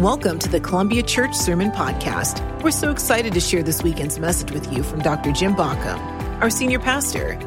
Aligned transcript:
Welcome 0.00 0.38
to 0.40 0.50
the 0.50 0.60
Columbia 0.60 1.02
Church 1.02 1.34
Sermon 1.34 1.70
Podcast. 1.70 2.62
We're 2.62 2.70
so 2.70 2.90
excited 2.90 3.32
to 3.32 3.40
share 3.40 3.62
this 3.62 3.82
weekend's 3.82 4.18
message 4.18 4.50
with 4.50 4.70
you 4.70 4.82
from 4.82 5.00
Dr. 5.00 5.32
Jim 5.32 5.54
Baucom, 5.56 5.98
our 6.42 6.50
senior 6.50 6.78
pastor. 6.78 7.38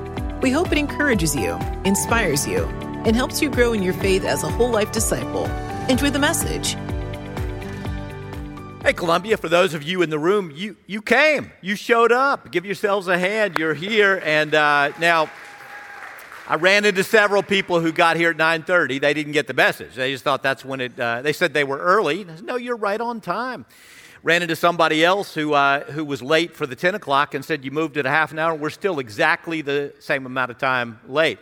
We 0.42 0.50
hope 0.50 0.72
it 0.72 0.80
encourages 0.80 1.36
you, 1.36 1.60
inspires 1.86 2.48
you, 2.48 2.66
and 3.06 3.16
helps 3.16 3.40
you 3.40 3.52
grow 3.52 3.74
in 3.74 3.84
your 3.84 3.94
faith 3.94 4.26
as 4.26 4.42
a 4.42 4.50
whole 4.50 4.72
life 4.72 4.92
disciple. 4.92 5.46
Enjoy 5.90 6.10
the 6.10 6.18
message. 6.18 6.76
Hey, 8.82 8.94
Columbia, 8.94 9.38
for 9.38 9.48
those 9.48 9.76
of 9.76 9.84
you 9.84 10.02
in 10.02 10.10
the 10.10 10.18
room, 10.18 10.52
you, 10.56 10.76
you 10.88 11.04
came. 11.04 11.52
You 11.62 11.76
showed 11.76 12.12
up. 12.12 12.52
Give 12.52 12.66
yourselves 12.66 13.08
a 13.08 13.20
hand. 13.20 13.60
You're 13.60 13.76
here. 13.76 14.24
And 14.26 14.56
uh, 14.56 14.92
now, 15.00 15.30
I 16.52 16.56
ran 16.56 16.84
into 16.84 17.04
several 17.04 17.44
people 17.44 17.80
who 17.80 17.92
got 17.92 18.18
here 18.18 18.32
at 18.32 18.38
9:30. 18.38 19.00
They 19.00 19.14
didn't 19.14 19.34
get 19.34 19.46
the 19.46 19.54
message. 19.54 19.94
They 19.94 20.12
just 20.12 20.24
thought 20.24 20.42
that's 20.42 20.66
when 20.66 20.82
it. 20.82 21.00
Uh, 21.00 21.22
they 21.22 21.32
said 21.32 21.54
they 21.54 21.64
were 21.64 21.78
early. 21.78 22.26
Said, 22.26 22.44
no, 22.44 22.56
you're 22.56 22.76
right 22.76 23.00
on 23.00 23.22
time. 23.22 23.68
Ran 24.24 24.42
into 24.42 24.56
somebody 24.56 25.06
else 25.06 25.36
who 25.36 25.54
uh, 25.54 25.84
who 25.92 26.04
was 26.04 26.24
late 26.24 26.56
for 26.56 26.66
the 26.66 26.76
10 26.76 26.96
o'clock 26.96 27.36
and 27.36 27.46
said 27.46 27.64
you 27.64 27.70
moved 27.70 27.98
it 27.98 28.08
a 28.08 28.10
half 28.10 28.32
an 28.32 28.40
hour. 28.40 28.56
We're 28.56 28.72
still 28.72 28.98
exactly 28.98 29.62
the 29.62 29.94
same 30.00 30.26
amount 30.26 30.50
of 30.50 30.58
time 30.58 31.00
late. 31.08 31.38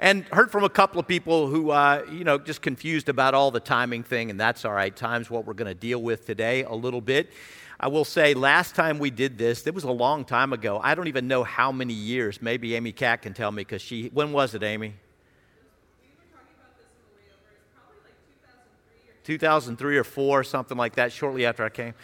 And 0.00 0.24
heard 0.28 0.50
from 0.50 0.64
a 0.64 0.70
couple 0.70 0.98
of 0.98 1.06
people 1.06 1.48
who, 1.48 1.70
uh, 1.70 2.06
you 2.10 2.24
know, 2.24 2.38
just 2.38 2.62
confused 2.62 3.10
about 3.10 3.34
all 3.34 3.50
the 3.50 3.60
timing 3.60 4.02
thing, 4.02 4.30
and 4.30 4.40
that's 4.40 4.64
all 4.64 4.72
right. 4.72 4.96
Time's 4.96 5.28
what 5.28 5.44
we're 5.44 5.52
going 5.52 5.68
to 5.68 5.78
deal 5.78 6.00
with 6.00 6.24
today 6.24 6.64
a 6.64 6.72
little 6.72 7.02
bit. 7.02 7.30
I 7.80 7.86
will 7.88 8.04
say, 8.04 8.34
last 8.34 8.74
time 8.74 8.98
we 8.98 9.10
did 9.10 9.38
this, 9.38 9.66
it 9.66 9.74
was 9.74 9.84
a 9.84 9.90
long 9.92 10.24
time 10.24 10.52
ago. 10.52 10.80
I 10.82 10.96
don't 10.96 11.06
even 11.06 11.28
know 11.28 11.44
how 11.44 11.70
many 11.70 11.94
years. 11.94 12.42
Maybe 12.42 12.74
Amy 12.74 12.90
Cat 12.90 13.22
can 13.22 13.34
tell 13.34 13.52
me 13.52 13.60
because 13.60 13.82
she, 13.82 14.08
when 14.08 14.32
was 14.32 14.54
it, 14.54 14.64
Amy? 14.64 14.94
2003 19.22 19.98
or 19.98 20.04
4, 20.04 20.42
something 20.42 20.76
like 20.76 20.96
that, 20.96 21.12
shortly 21.12 21.46
after 21.46 21.62
I 21.62 21.68
came. 21.68 21.94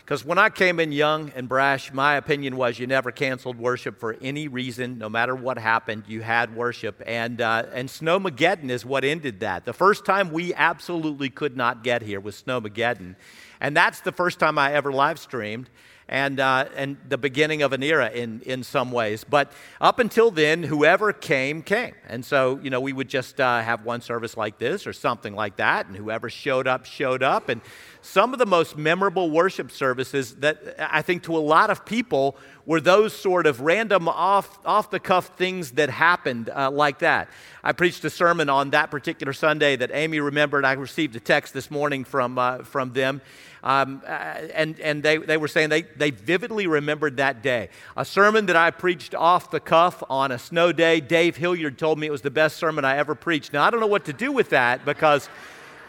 Because 0.00 0.24
when 0.24 0.38
I 0.38 0.48
came 0.48 0.80
in 0.80 0.90
young 0.90 1.30
and 1.36 1.48
brash, 1.48 1.92
my 1.92 2.16
opinion 2.16 2.56
was 2.56 2.80
you 2.80 2.88
never 2.88 3.12
canceled 3.12 3.56
worship 3.56 4.00
for 4.00 4.16
any 4.20 4.48
reason, 4.48 4.98
no 4.98 5.08
matter 5.08 5.36
what 5.36 5.58
happened, 5.58 6.04
you 6.08 6.22
had 6.22 6.56
worship. 6.56 7.00
And, 7.06 7.40
uh, 7.40 7.66
and 7.72 7.88
Snowmageddon 7.88 8.70
is 8.70 8.84
what 8.84 9.04
ended 9.04 9.38
that. 9.40 9.64
The 9.64 9.72
first 9.72 10.04
time 10.04 10.32
we 10.32 10.52
absolutely 10.54 11.30
could 11.30 11.56
not 11.56 11.84
get 11.84 12.02
here 12.02 12.18
was 12.18 12.42
Snowmageddon. 12.42 13.14
And 13.60 13.76
that's 13.76 14.00
the 14.00 14.12
first 14.12 14.38
time 14.38 14.58
I 14.58 14.72
ever 14.72 14.92
live 14.92 15.18
streamed 15.18 15.68
and, 16.10 16.40
uh, 16.40 16.66
and 16.74 16.96
the 17.08 17.16
beginning 17.16 17.62
of 17.62 17.72
an 17.72 17.84
era 17.84 18.10
in, 18.10 18.40
in 18.40 18.64
some 18.64 18.90
ways. 18.90 19.24
But 19.24 19.52
up 19.80 20.00
until 20.00 20.32
then, 20.32 20.64
whoever 20.64 21.12
came, 21.12 21.62
came. 21.62 21.94
And 22.08 22.24
so, 22.24 22.58
you 22.62 22.68
know, 22.68 22.80
we 22.80 22.92
would 22.92 23.08
just 23.08 23.40
uh, 23.40 23.62
have 23.62 23.84
one 23.84 24.00
service 24.00 24.36
like 24.36 24.58
this 24.58 24.88
or 24.88 24.92
something 24.92 25.34
like 25.34 25.56
that, 25.56 25.86
and 25.86 25.96
whoever 25.96 26.28
showed 26.28 26.66
up, 26.66 26.84
showed 26.84 27.22
up. 27.22 27.48
And 27.48 27.60
some 28.02 28.32
of 28.32 28.40
the 28.40 28.46
most 28.46 28.76
memorable 28.76 29.30
worship 29.30 29.70
services 29.70 30.34
that 30.36 30.74
I 30.78 31.02
think 31.02 31.22
to 31.24 31.36
a 31.36 31.38
lot 31.38 31.70
of 31.70 31.84
people 31.84 32.36
were 32.66 32.80
those 32.80 33.14
sort 33.14 33.46
of 33.46 33.60
random 33.60 34.08
off, 34.08 34.58
off 34.66 34.90
the 34.90 35.00
cuff 35.00 35.36
things 35.36 35.72
that 35.72 35.90
happened 35.90 36.50
uh, 36.50 36.70
like 36.72 37.00
that. 37.00 37.28
I 37.62 37.72
preached 37.72 38.04
a 38.04 38.10
sermon 38.10 38.48
on 38.48 38.70
that 38.70 38.90
particular 38.90 39.32
Sunday 39.32 39.76
that 39.76 39.90
Amy 39.92 40.18
remembered. 40.18 40.64
I 40.64 40.72
received 40.72 41.14
a 41.14 41.20
text 41.20 41.54
this 41.54 41.70
morning 41.70 42.04
from, 42.04 42.36
uh, 42.36 42.58
from 42.58 42.92
them. 42.94 43.20
Um, 43.62 44.02
uh, 44.06 44.10
and 44.10 44.80
and 44.80 45.02
they, 45.02 45.18
they 45.18 45.36
were 45.36 45.48
saying 45.48 45.68
they, 45.68 45.82
they 45.82 46.10
vividly 46.10 46.66
remembered 46.66 47.18
that 47.18 47.42
day. 47.42 47.68
A 47.96 48.04
sermon 48.04 48.46
that 48.46 48.56
I 48.56 48.70
preached 48.70 49.14
off 49.14 49.50
the 49.50 49.60
cuff 49.60 50.02
on 50.08 50.32
a 50.32 50.38
snow 50.38 50.72
day. 50.72 51.00
Dave 51.00 51.36
Hilliard 51.36 51.78
told 51.78 51.98
me 51.98 52.06
it 52.06 52.10
was 52.10 52.22
the 52.22 52.30
best 52.30 52.56
sermon 52.56 52.84
I 52.84 52.96
ever 52.96 53.14
preached. 53.14 53.52
Now, 53.52 53.64
I 53.64 53.70
don't 53.70 53.80
know 53.80 53.86
what 53.86 54.06
to 54.06 54.12
do 54.12 54.32
with 54.32 54.50
that 54.50 54.84
because 54.84 55.28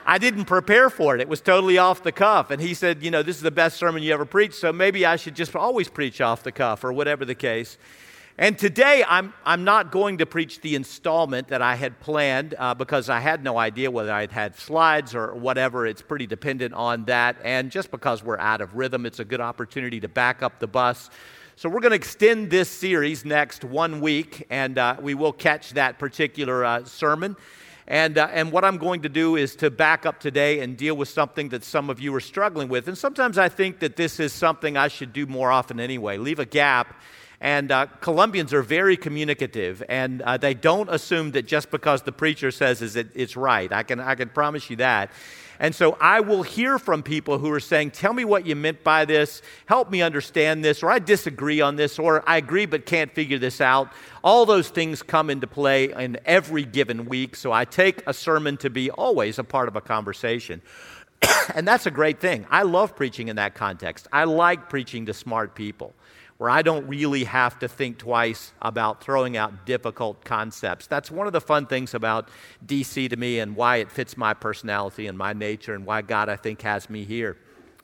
I 0.06 0.18
didn't 0.18 0.46
prepare 0.46 0.90
for 0.90 1.16
it. 1.16 1.22
It 1.22 1.30
was 1.30 1.42
totally 1.42 1.78
off 1.78 2.04
the 2.04 2.12
cuff. 2.12 2.52
And 2.52 2.62
he 2.62 2.74
said, 2.74 3.04
You 3.04 3.12
know, 3.12 3.24
this 3.24 3.38
is 3.38 3.42
the 3.42 3.52
best 3.52 3.78
sermon 3.78 4.04
you 4.04 4.14
ever 4.14 4.26
preached, 4.26 4.56
so 4.56 4.74
maybe 4.74 5.06
I 5.06 5.16
should 5.16 5.36
just 5.36 5.56
always 5.56 5.90
preach 5.90 6.22
off 6.22 6.44
the 6.44 6.52
cuff 6.52 6.84
or 6.84 6.92
whatever 6.92 7.26
the 7.26 7.36
case. 7.36 7.78
And 8.42 8.58
today, 8.58 9.04
I'm, 9.08 9.36
I'm 9.46 9.64
not 9.64 9.92
going 9.92 10.18
to 10.18 10.26
preach 10.26 10.62
the 10.62 10.74
installment 10.74 11.50
that 11.50 11.62
I 11.62 11.76
had 11.76 12.00
planned 12.00 12.56
uh, 12.58 12.74
because 12.74 13.08
I 13.08 13.20
had 13.20 13.44
no 13.44 13.60
idea 13.60 13.92
whether 13.92 14.12
I'd 14.12 14.32
had 14.32 14.56
slides 14.56 15.14
or 15.14 15.36
whatever. 15.36 15.86
It's 15.86 16.02
pretty 16.02 16.26
dependent 16.26 16.74
on 16.74 17.06
that. 17.06 17.36
And 17.44 17.70
just 17.70 17.92
because 17.92 18.24
we're 18.24 18.40
out 18.40 18.60
of 18.60 18.74
rhythm, 18.74 19.06
it's 19.06 19.20
a 19.20 19.26
good 19.26 19.42
opportunity 19.42 20.00
to 20.00 20.08
back 20.08 20.42
up 20.42 20.58
the 20.58 20.66
bus. 20.66 21.12
So, 21.56 21.70
we're 21.70 21.82
going 21.82 21.92
to 21.92 21.98
extend 21.98 22.50
this 22.50 22.68
series 22.68 23.26
next 23.26 23.64
one 23.64 24.02
week, 24.02 24.48
and 24.50 24.76
uh, 24.80 24.96
we 25.00 25.14
will 25.14 25.34
catch 25.34 25.74
that 25.74 26.00
particular 26.00 26.66
uh, 26.66 26.84
sermon. 26.86 27.36
And, 27.88 28.18
uh, 28.18 28.28
and 28.32 28.52
what 28.52 28.66
I'm 28.66 28.80
going 28.80 29.04
to 29.04 29.10
do 29.10 29.36
is 29.36 29.56
to 29.58 29.70
back 29.70 30.08
up 30.08 30.20
today 30.20 30.62
and 30.62 30.76
deal 30.76 30.98
with 30.98 31.10
something 31.10 31.50
that 31.50 31.64
some 31.64 31.92
of 31.92 32.00
you 32.00 32.16
are 32.16 32.20
struggling 32.20 32.70
with. 32.70 32.88
And 32.88 32.98
sometimes 32.98 33.38
I 33.38 33.50
think 33.50 33.82
that 33.82 33.98
this 33.98 34.20
is 34.20 34.34
something 34.34 34.78
I 34.78 34.88
should 34.88 35.14
do 35.14 35.28
more 35.28 35.52
often 35.52 35.80
anyway 35.80 36.18
leave 36.18 36.40
a 36.40 36.46
gap. 36.46 36.96
And 37.42 37.72
uh, 37.72 37.88
Columbians 38.02 38.54
are 38.54 38.62
very 38.62 38.96
communicative, 38.96 39.82
and 39.90 40.22
uh, 40.22 40.38
they 40.38 40.54
don't 40.54 40.88
assume 40.94 41.32
that 41.32 41.48
just 41.48 41.72
because 41.72 42.04
the 42.04 42.12
preacher 42.12 42.52
says 42.52 42.84
is 42.84 42.96
it, 42.96 43.10
it's 43.16 43.36
right. 43.36 43.74
I 43.74 43.82
can, 43.82 44.00
I 44.00 44.14
can 44.14 44.30
promise 44.30 44.70
you 44.70 44.76
that. 44.76 45.12
And 45.60 45.74
so 45.74 45.98
I 46.00 46.20
will 46.20 46.44
hear 46.44 46.78
from 46.78 47.02
people 47.02 47.40
who 47.40 47.52
are 47.52 47.60
saying, 47.60 47.92
Tell 47.92 48.14
me 48.14 48.26
what 48.26 48.46
you 48.46 48.56
meant 48.56 48.84
by 48.84 49.06
this, 49.06 49.42
help 49.66 49.90
me 49.90 50.04
understand 50.04 50.64
this, 50.64 50.84
or 50.84 50.92
I 50.92 51.00
disagree 51.00 51.62
on 51.62 51.78
this, 51.78 51.98
or 51.98 52.24
I 52.30 52.38
agree 52.38 52.68
but 52.68 52.86
can't 52.86 53.12
figure 53.12 53.40
this 53.40 53.60
out. 53.60 53.92
All 54.24 54.46
those 54.46 54.70
things 54.70 55.02
come 55.02 55.32
into 55.32 55.48
play 55.48 55.92
in 55.92 56.20
every 56.26 56.64
given 56.64 57.06
week. 57.06 57.36
So 57.36 57.52
I 57.52 57.66
take 57.66 58.04
a 58.06 58.14
sermon 58.14 58.58
to 58.58 58.70
be 58.70 58.92
always 58.92 59.40
a 59.40 59.44
part 59.44 59.68
of 59.68 59.76
a 59.76 59.82
conversation. 59.82 60.62
and 61.56 61.68
that's 61.68 61.88
a 61.88 61.92
great 61.92 62.20
thing. 62.20 62.46
I 62.52 62.64
love 62.64 62.96
preaching 62.96 63.30
in 63.30 63.38
that 63.38 63.56
context. 63.56 64.08
I 64.14 64.26
like 64.26 64.70
preaching 64.70 65.08
to 65.08 65.14
smart 65.16 65.56
people 65.56 65.96
where 66.42 66.50
I 66.50 66.64
don't 66.64 66.88
really 66.88 67.26
have 67.26 67.60
to 67.60 67.68
think 67.68 68.00
twice 68.00 68.52
about 68.64 69.04
throwing 69.04 69.38
out 69.38 69.68
difficult 69.68 70.26
concepts. 70.26 70.88
That's 70.88 71.12
one 71.12 71.28
of 71.28 71.34
the 71.34 71.40
fun 71.40 71.68
things 71.68 71.94
about 71.94 72.30
DC 72.66 73.12
to 73.12 73.16
me 73.16 73.38
and 73.38 73.56
why 73.56 73.76
it 73.76 73.92
fits 73.92 74.18
my 74.18 74.34
personality 74.34 75.06
and 75.06 75.16
my 75.16 75.34
nature 75.34 75.76
and 75.76 75.86
why 75.86 76.02
God, 76.02 76.30
I 76.30 76.38
think, 76.38 76.64
has 76.64 76.90
me 76.90 77.04
here. 77.04 77.38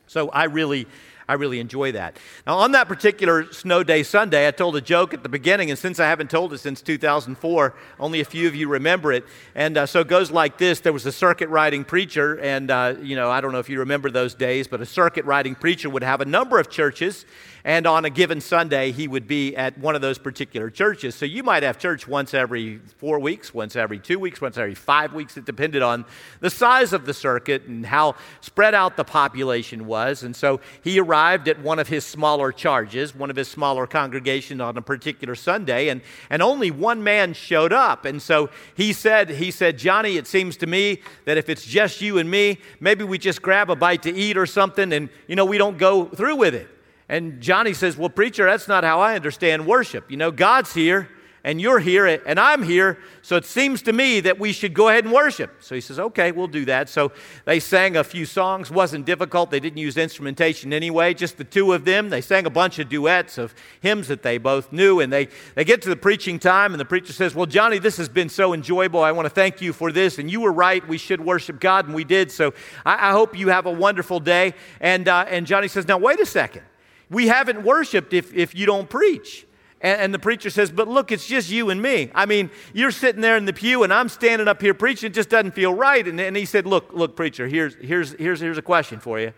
So 0.07 0.29
I 0.29 0.45
really 0.45 0.88
I 1.30 1.34
really 1.34 1.60
enjoy 1.60 1.92
that. 1.92 2.18
Now, 2.46 2.60
on 2.60 2.72
that 2.72 2.88
particular 2.88 3.52
snow 3.52 3.84
day 3.84 4.04
Sunday, 4.04 4.48
I 4.48 4.52
told 4.52 4.78
a 4.78 4.82
joke 4.82 5.14
at 5.14 5.24
the 5.24 5.30
beginning, 5.30 5.70
and 5.70 5.78
since 5.78 6.00
I 6.00 6.08
haven't 6.08 6.30
told 6.30 6.54
it 6.54 6.60
since 6.60 6.82
2004, 6.82 7.74
only 8.00 8.22
a 8.22 8.26
few 8.26 8.48
of 8.48 8.56
you 8.56 8.70
remember 8.70 9.12
it. 9.12 9.26
And 9.54 9.78
uh, 9.78 9.86
so 9.88 10.00
it 10.00 10.08
goes 10.08 10.32
like 10.32 10.58
this 10.58 10.80
There 10.80 10.94
was 10.94 11.06
a 11.06 11.12
circuit 11.12 11.50
riding 11.50 11.84
preacher, 11.84 12.40
and, 12.40 12.72
uh, 12.72 12.96
you 13.02 13.18
know, 13.18 13.30
I 13.30 13.42
don't 13.42 13.52
know 13.52 13.60
if 13.60 13.68
you 13.68 13.80
remember 13.80 14.10
those 14.10 14.36
days, 14.36 14.70
but 14.70 14.80
a 14.80 14.86
circuit 14.86 15.26
riding 15.26 15.54
preacher 15.54 15.90
would 15.90 16.04
have 16.04 16.22
a 16.22 16.26
number 16.26 16.60
of 16.60 16.70
churches, 16.70 17.26
and 17.66 17.86
on 17.86 18.06
a 18.06 18.10
given 18.10 18.40
Sunday, 18.40 18.94
he 18.94 19.10
would 19.10 19.28
be 19.28 19.54
at 19.58 19.78
one 19.78 19.96
of 19.96 20.02
those 20.02 20.18
particular 20.18 20.70
churches. 20.70 21.16
So 21.16 21.26
you 21.26 21.44
might 21.44 21.64
have 21.64 21.78
church 21.78 22.08
once 22.08 22.34
every 22.34 22.80
four 22.96 23.20
weeks, 23.20 23.54
once 23.54 23.76
every 23.76 24.00
two 24.00 24.18
weeks, 24.20 24.40
once 24.40 24.58
every 24.58 24.76
five 24.76 25.14
weeks. 25.14 25.36
It 25.36 25.44
depended 25.44 25.82
on 25.82 26.06
the 26.40 26.50
size 26.50 26.94
of 26.94 27.06
the 27.06 27.14
circuit 27.14 27.64
and 27.64 27.86
how 27.86 28.16
spread 28.40 28.74
out 28.74 28.96
the 28.96 29.04
population 29.04 29.86
was. 29.86 30.24
And 30.24 30.34
so 30.34 30.62
he 30.82 30.98
arrived 30.98 31.17
at 31.18 31.60
one 31.62 31.80
of 31.80 31.88
his 31.88 32.06
smaller 32.06 32.52
charges, 32.52 33.16
one 33.16 33.30
of 33.30 33.36
his 33.36 33.48
smaller 33.48 33.88
congregations 33.88 34.62
on 34.62 34.78
a 34.78 34.82
particular 34.82 35.36
Sunday, 35.36 35.90
and, 35.90 36.02
and 36.30 36.42
only 36.42 36.72
one 36.72 37.04
man 37.04 37.34
showed 37.34 37.74
up. 37.74 38.06
And 38.06 38.22
so 38.22 38.50
he 38.76 38.94
said, 38.94 39.30
he 39.30 39.52
said, 39.52 39.78
Johnny, 39.78 40.18
it 40.18 40.28
seems 40.28 40.58
to 40.58 40.68
me 40.68 41.02
that 41.26 41.38
if 41.38 41.50
it's 41.50 41.66
just 41.66 42.02
you 42.02 42.18
and 42.20 42.30
me, 42.30 42.60
maybe 42.80 43.04
we 43.04 43.18
just 43.18 43.42
grab 43.42 43.70
a 43.70 43.76
bite 43.76 44.04
to 44.04 44.14
eat 44.14 44.38
or 44.38 44.46
something 44.46 44.94
and, 44.94 45.10
you 45.28 45.36
know, 45.36 45.46
we 45.46 45.58
don't 45.58 45.78
go 45.78 46.06
through 46.06 46.36
with 46.36 46.54
it. 46.54 46.70
And 47.10 47.42
Johnny 47.42 47.74
says, 47.74 47.98
Well, 47.98 48.10
preacher, 48.10 48.46
that's 48.46 48.68
not 48.68 48.84
how 48.84 49.00
I 49.00 49.16
understand 49.16 49.66
worship. 49.66 50.12
You 50.12 50.18
know, 50.18 50.32
God's 50.32 50.74
here 50.74 51.10
and 51.47 51.62
you're 51.62 51.80
here 51.80 52.06
and 52.06 52.38
I'm 52.38 52.62
here, 52.62 52.97
so 53.22 53.38
it 53.38 53.46
seems 53.46 53.81
to 53.84 53.94
me 53.94 54.19
that 54.19 54.38
we 54.38 54.52
should 54.52 54.74
go 54.74 54.90
ahead 54.90 55.06
and 55.06 55.13
worship. 55.13 55.63
So 55.63 55.75
he 55.75 55.81
says, 55.81 55.97
Okay, 55.97 56.34
we'll 56.34 56.50
do 56.50 56.66
that. 56.66 56.90
So 56.90 57.13
they 57.45 57.62
sang 57.62 57.95
a 57.95 58.04
few 58.04 58.25
songs, 58.25 58.69
wasn't 58.69 59.06
difficult. 59.06 59.50
They 59.50 59.62
didn't 59.62 59.77
use 59.77 59.95
instrumentation 59.95 60.74
anyway, 60.74 61.13
just 61.13 61.38
the 61.38 61.45
two 61.45 61.72
of 61.72 61.86
them. 61.86 62.10
They 62.10 62.19
sang 62.19 62.45
a 62.48 62.50
bunch 62.50 62.80
of 62.80 62.89
duets 62.89 63.38
of 63.38 63.56
hymns 63.80 64.10
that 64.10 64.24
they 64.24 64.38
both 64.38 64.74
knew. 64.74 65.00
And 65.00 65.12
they, 65.12 65.30
they 65.56 65.63
get 65.63 65.81
to 65.83 65.89
the 65.89 65.95
preaching 65.95 66.38
time, 66.38 66.74
and 66.74 66.81
the 66.81 66.86
preacher 66.86 67.13
says, 67.13 67.33
Well, 67.33 67.45
Johnny, 67.45 67.80
this 67.80 67.95
has 67.95 68.10
been 68.10 68.27
so 68.27 68.54
enjoyable. 68.54 69.01
I 69.01 69.13
want 69.13 69.25
to 69.25 69.33
thank 69.33 69.62
you 69.62 69.72
for 69.72 69.94
this. 69.94 70.19
And 70.19 70.30
you 70.30 70.42
were 70.42 70.51
right. 70.51 70.86
We 70.86 70.98
should 70.98 71.22
worship 71.22 71.62
God, 71.62 71.86
and 71.86 71.95
we 71.95 72.04
did. 72.04 72.30
So 72.30 72.54
I, 72.86 73.07
I 73.07 73.12
hope 73.13 73.39
you 73.39 73.48
have 73.48 73.66
a 73.66 73.72
wonderful 73.72 74.19
day. 74.19 74.54
And, 74.81 75.07
uh, 75.07 75.24
and 75.30 75.48
Johnny 75.48 75.69
says, 75.69 75.88
Now, 75.88 75.98
wait 75.98 76.19
a 76.19 76.25
second. 76.25 76.63
We 77.10 77.27
haven't 77.27 77.63
worshiped 77.63 78.12
if, 78.12 78.33
if 78.33 78.54
you 78.54 78.66
don't 78.66 78.89
preach. 78.89 79.47
And, 79.79 80.01
and, 80.01 80.13
the 80.13 80.19
preacher 80.19 80.50
says, 80.50 80.71
But 80.71 80.88
look, 80.88 81.12
it's 81.12 81.27
just 81.27 81.50
you 81.51 81.69
and 81.69 81.81
me. 81.81 82.12
I 82.15 82.25
mean, 82.25 82.50
you're 82.74 82.91
sitting 82.91 83.21
there 83.21 83.38
in 83.38 83.45
the 83.45 83.53
pew 83.53 83.83
and 83.83 83.94
I'm 83.94 84.09
standing 84.09 84.47
up 84.47 84.62
here 84.62 84.74
preaching. 84.74 85.12
It 85.12 85.13
just 85.13 85.29
doesn't 85.29 85.51
feel 85.51 85.74
right. 85.74 86.07
And, 86.07 86.19
and 86.19 86.35
he 86.35 86.45
said, 86.45 86.65
Look, 86.65 86.91
look, 86.94 87.15
preacher, 87.15 87.47
here's, 87.47 87.75
here's, 87.75 88.13
here's, 88.13 88.39
here's 88.39 88.57
a 88.57 88.63
question 88.63 89.00
for 89.00 89.19
you. 89.19 89.33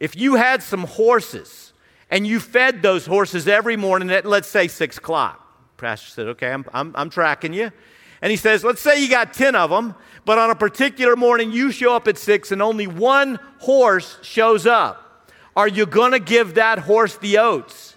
If 0.00 0.16
you 0.16 0.36
had 0.36 0.62
some 0.62 0.84
horses 0.84 1.72
and 2.10 2.26
you 2.26 2.40
fed 2.40 2.82
those 2.82 3.06
horses 3.06 3.46
every 3.46 3.76
morning 3.76 4.10
at, 4.10 4.24
let's 4.24 4.48
say, 4.48 4.68
six 4.68 4.96
o'clock, 4.96 5.42
pastor 5.76 6.10
said, 6.10 6.26
Okay, 6.28 6.50
I'm, 6.50 6.64
I'm, 6.72 6.92
I'm 6.96 7.10
tracking 7.10 7.52
you. 7.52 7.70
And 8.22 8.30
he 8.30 8.36
says, 8.36 8.64
let's 8.64 8.80
say 8.80 9.02
you 9.02 9.10
got 9.10 9.34
10 9.34 9.54
of 9.54 9.70
them, 9.70 9.94
but 10.24 10.38
on 10.38 10.50
a 10.50 10.54
particular 10.54 11.16
morning 11.16 11.52
you 11.52 11.70
show 11.70 11.94
up 11.94 12.08
at 12.08 12.16
6 12.16 12.50
and 12.50 12.62
only 12.62 12.86
one 12.86 13.38
horse 13.58 14.18
shows 14.22 14.66
up. 14.66 15.30
Are 15.54 15.68
you 15.68 15.86
going 15.86 16.12
to 16.12 16.18
give 16.18 16.54
that 16.54 16.78
horse 16.80 17.16
the 17.18 17.38
oats? 17.38 17.95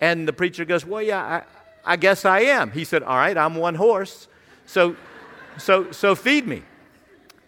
And 0.00 0.28
the 0.28 0.32
preacher 0.32 0.64
goes, 0.64 0.84
well, 0.84 1.02
yeah, 1.02 1.42
I, 1.84 1.92
I 1.92 1.96
guess 1.96 2.24
I 2.24 2.40
am. 2.40 2.70
He 2.70 2.84
said, 2.84 3.02
all 3.02 3.16
right, 3.16 3.36
I'm 3.36 3.54
one 3.54 3.74
horse. 3.74 4.28
So, 4.66 4.96
so, 5.58 5.90
so 5.90 6.14
feed 6.14 6.46
me. 6.46 6.62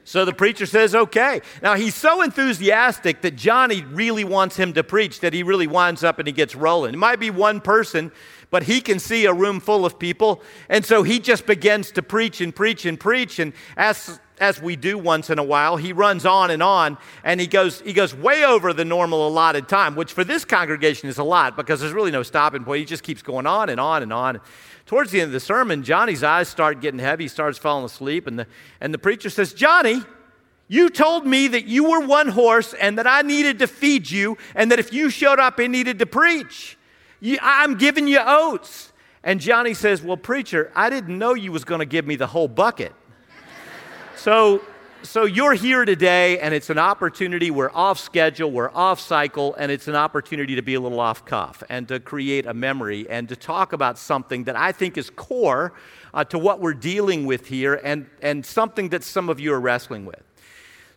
So 0.05 0.25
the 0.25 0.33
preacher 0.33 0.67
says, 0.67 0.95
okay. 0.95 1.41
Now 1.63 1.75
he's 1.75 1.95
so 1.95 2.23
enthusiastic 2.23 3.21
that 3.21 3.37
Johnny 3.37 3.85
really 3.85 4.25
wants 4.25 4.57
him 4.57 4.73
to 4.73 4.83
preach 4.83 5.21
that 5.21 5.33
he 5.33 5.43
really 5.43 5.69
winds 5.69 6.03
up 6.03 6.19
and 6.19 6.27
he 6.27 6.33
gets 6.33 6.57
rolling. 6.57 6.95
It 6.95 6.97
might 6.97 7.21
be 7.21 7.31
one 7.31 7.61
person, 7.61 8.11
but 8.51 8.65
he 8.65 8.81
can 8.81 8.99
see 8.99 9.27
a 9.27 9.33
room 9.33 9.61
full 9.61 9.87
of 9.87 9.99
people. 9.99 10.43
And 10.69 10.85
so 10.85 11.05
he 11.05 11.21
just 11.21 11.47
begins 11.47 11.93
to 11.93 12.03
preach 12.03 12.41
and 12.41 12.53
preach 12.53 12.87
and 12.87 12.99
preach. 12.99 13.39
And 13.39 13.53
as, 13.77 14.19
as 14.41 14.61
we 14.61 14.75
do 14.75 14.99
once 14.99 15.31
in 15.31 15.39
a 15.39 15.45
while, 15.45 15.77
he 15.77 15.93
runs 15.93 16.27
on 16.27 16.51
and 16.51 16.63
on 16.63 16.99
and 17.23 17.41
he 17.41 17.47
goes, 17.47 17.81
he 17.83 17.93
goes 17.93 18.15
way 18.15 18.45
over 18.45 18.73
the 18.73 18.85
normal 18.85 19.29
allotted 19.29 19.69
time, 19.69 19.95
which 19.95 20.13
for 20.13 20.25
this 20.25 20.45
congregation 20.45 21.09
is 21.09 21.19
a 21.19 21.25
lot 21.25 21.57
because 21.57 21.81
there's 21.81 21.93
really 21.93 22.11
no 22.11 22.23
stopping 22.23 22.65
point. 22.65 22.81
He 22.81 22.85
just 22.87 23.03
keeps 23.03 23.23
going 23.23 23.47
on 23.47 23.69
and 23.69 23.79
on 23.79 24.03
and 24.03 24.13
on. 24.13 24.41
Towards 24.87 25.13
the 25.13 25.21
end 25.21 25.29
of 25.29 25.33
the 25.33 25.41
sermon, 25.41 25.85
Johnny's 25.85 26.25
eyes 26.25 26.49
start 26.49 26.81
getting 26.81 26.99
heavy. 26.99 27.25
He 27.25 27.29
starts 27.29 27.59
falling 27.59 27.85
asleep. 27.85 28.27
And 28.27 28.41
the, 28.41 28.47
and 28.81 28.93
the 28.93 28.99
preacher 28.99 29.31
says, 29.31 29.53
Johnny, 29.53 30.03
you 30.67 30.89
told 30.89 31.27
me 31.27 31.49
that 31.49 31.67
you 31.67 31.85
were 31.85 32.01
one 32.01 32.29
horse 32.29 32.75
and 32.75 32.99
that 32.99 33.07
I 33.07 33.23
needed 33.23 33.59
to 33.59 33.67
feed 33.67 34.11
you, 34.11 34.39
and 34.55 34.71
that 34.71 34.79
if 34.79 34.93
you 34.93 35.11
showed 35.11 35.39
up, 35.39 35.55
I 35.59 35.67
needed 35.67 35.99
to 35.99 36.07
preach. 36.07 36.79
You, 37.21 37.39
I'm 37.43 37.77
giving 37.77 38.07
you 38.07 38.21
oats. 38.25 38.93
And 39.23 39.41
Johnny 39.41 39.75
says, 39.75 40.03
Well, 40.03 40.17
preacher, 40.17 40.73
I 40.75 40.89
didn't 40.89 41.19
know 41.19 41.35
you 41.35 41.53
was 41.53 41.65
going 41.65 41.81
to 41.81 41.87
give 41.87 42.07
me 42.07 42.17
the 42.17 42.29
whole 42.29 42.49
bucket. 42.49 42.93
So 44.21 44.61
so 45.03 45.25
you're 45.25 45.55
here 45.55 45.87
today, 45.87 46.39
and 46.41 46.53
it's 46.53 46.69
an 46.69 46.77
opportunity. 46.77 47.51
We're 47.51 47.71
off 47.73 47.99
schedule, 47.99 48.51
we're 48.51 48.71
off 48.75 49.01
cycle, 49.01 49.55
and 49.55 49.73
it's 49.73 49.89
an 49.89 49.97
opportunity 49.97 50.57
to 50.57 50.61
be 50.63 50.75
a 50.75 50.81
little 50.81 51.01
off 51.01 51.25
cuff 51.25 51.63
and 51.71 51.89
to 51.89 51.99
create 52.01 52.45
a 52.45 52.53
memory 52.53 53.09
and 53.09 53.27
to 53.31 53.37
talk 53.37 53.73
about 53.73 53.97
something 53.97 54.45
that 54.45 54.57
I 54.57 54.73
think 54.73 54.99
is 54.99 55.09
core 55.09 55.73
uh, 56.13 56.25
to 56.25 56.39
what 56.39 56.61
we're 56.61 56.75
dealing 56.75 57.25
with 57.25 57.47
here 57.47 57.81
and, 57.83 58.11
and 58.21 58.45
something 58.45 58.91
that 58.91 59.03
some 59.03 59.31
of 59.31 59.41
you 59.41 59.55
are 59.55 59.61
wrestling 59.61 60.05
with. 60.05 60.23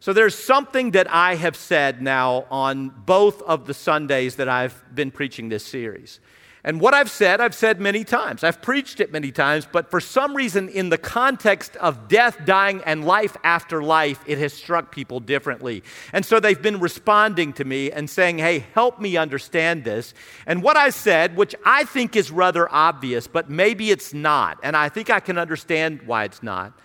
So 0.02 0.12
there's 0.12 0.36
something 0.36 0.92
that 0.92 1.10
I 1.10 1.36
have 1.36 1.56
said 1.56 2.02
now 2.02 2.46
on 2.52 2.90
both 2.90 3.42
of 3.44 3.68
the 3.68 3.74
Sundays 3.74 4.36
that 4.36 4.50
I've 4.50 4.84
been 4.94 5.12
preaching 5.12 5.48
this 5.48 5.66
series. 5.66 6.20
And 6.66 6.80
what 6.80 6.94
I've 6.94 7.12
said, 7.12 7.42
I've 7.42 7.54
said 7.54 7.82
many 7.82 8.06
times. 8.06 8.42
I've 8.42 8.62
preached 8.62 9.02
it 9.02 9.12
many 9.12 9.34
times, 9.34 9.68
but 9.70 9.92
for 9.92 10.00
some 10.00 10.34
reason, 10.34 10.70
in 10.70 10.88
the 10.88 10.98
context 10.98 11.76
of 11.76 12.08
death, 12.08 12.38
dying, 12.46 12.82
and 12.86 13.04
life 13.04 13.36
after 13.44 13.84
life, 13.84 14.24
it 14.26 14.38
has 14.38 14.54
struck 14.54 14.90
people 14.90 15.20
differently. 15.20 15.84
And 16.14 16.26
so 16.26 16.40
they've 16.40 16.62
been 16.62 16.80
responding 16.80 17.52
to 17.54 17.66
me 17.66 17.92
and 17.92 18.10
saying, 18.10 18.38
hey, 18.38 18.60
help 18.74 19.02
me 19.02 19.18
understand 19.18 19.84
this. 19.84 20.14
And 20.46 20.64
what 20.64 20.78
I 20.78 20.90
said, 20.90 21.36
which 21.36 21.54
I 21.66 21.84
think 21.84 22.16
is 22.16 22.32
rather 22.32 22.74
obvious, 22.74 23.28
but 23.28 23.50
maybe 23.50 23.92
it's 23.92 24.14
not, 24.14 24.58
and 24.64 24.78
I 24.78 24.88
think 24.88 25.10
I 25.10 25.20
can 25.20 25.38
understand 25.38 26.04
why 26.04 26.24
it's 26.24 26.42
not. 26.42 26.80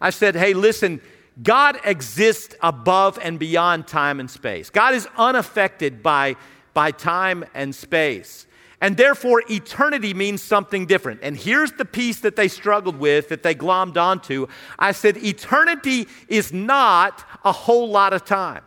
I 0.00 0.10
said, 0.10 0.34
hey, 0.34 0.54
listen, 0.54 1.00
God 1.40 1.78
exists 1.84 2.56
above 2.62 3.16
and 3.22 3.38
beyond 3.38 3.86
time 3.86 4.18
and 4.18 4.28
space. 4.28 4.70
God 4.70 4.92
is 4.94 5.06
unaffected 5.16 6.02
by, 6.02 6.34
by 6.74 6.90
time 6.90 7.44
and 7.54 7.72
space. 7.72 8.48
And 8.80 8.96
therefore, 8.96 9.42
eternity 9.50 10.14
means 10.14 10.42
something 10.42 10.86
different. 10.86 11.20
And 11.22 11.36
here's 11.36 11.72
the 11.72 11.84
piece 11.84 12.20
that 12.20 12.36
they 12.36 12.48
struggled 12.48 12.96
with, 12.96 13.28
that 13.28 13.42
they 13.42 13.54
glommed 13.54 13.98
onto. 13.98 14.46
I 14.78 14.92
said, 14.92 15.18
eternity 15.18 16.08
is 16.28 16.52
not 16.52 17.24
a 17.44 17.52
whole 17.52 17.90
lot 17.90 18.14
of 18.14 18.24
time. 18.24 18.64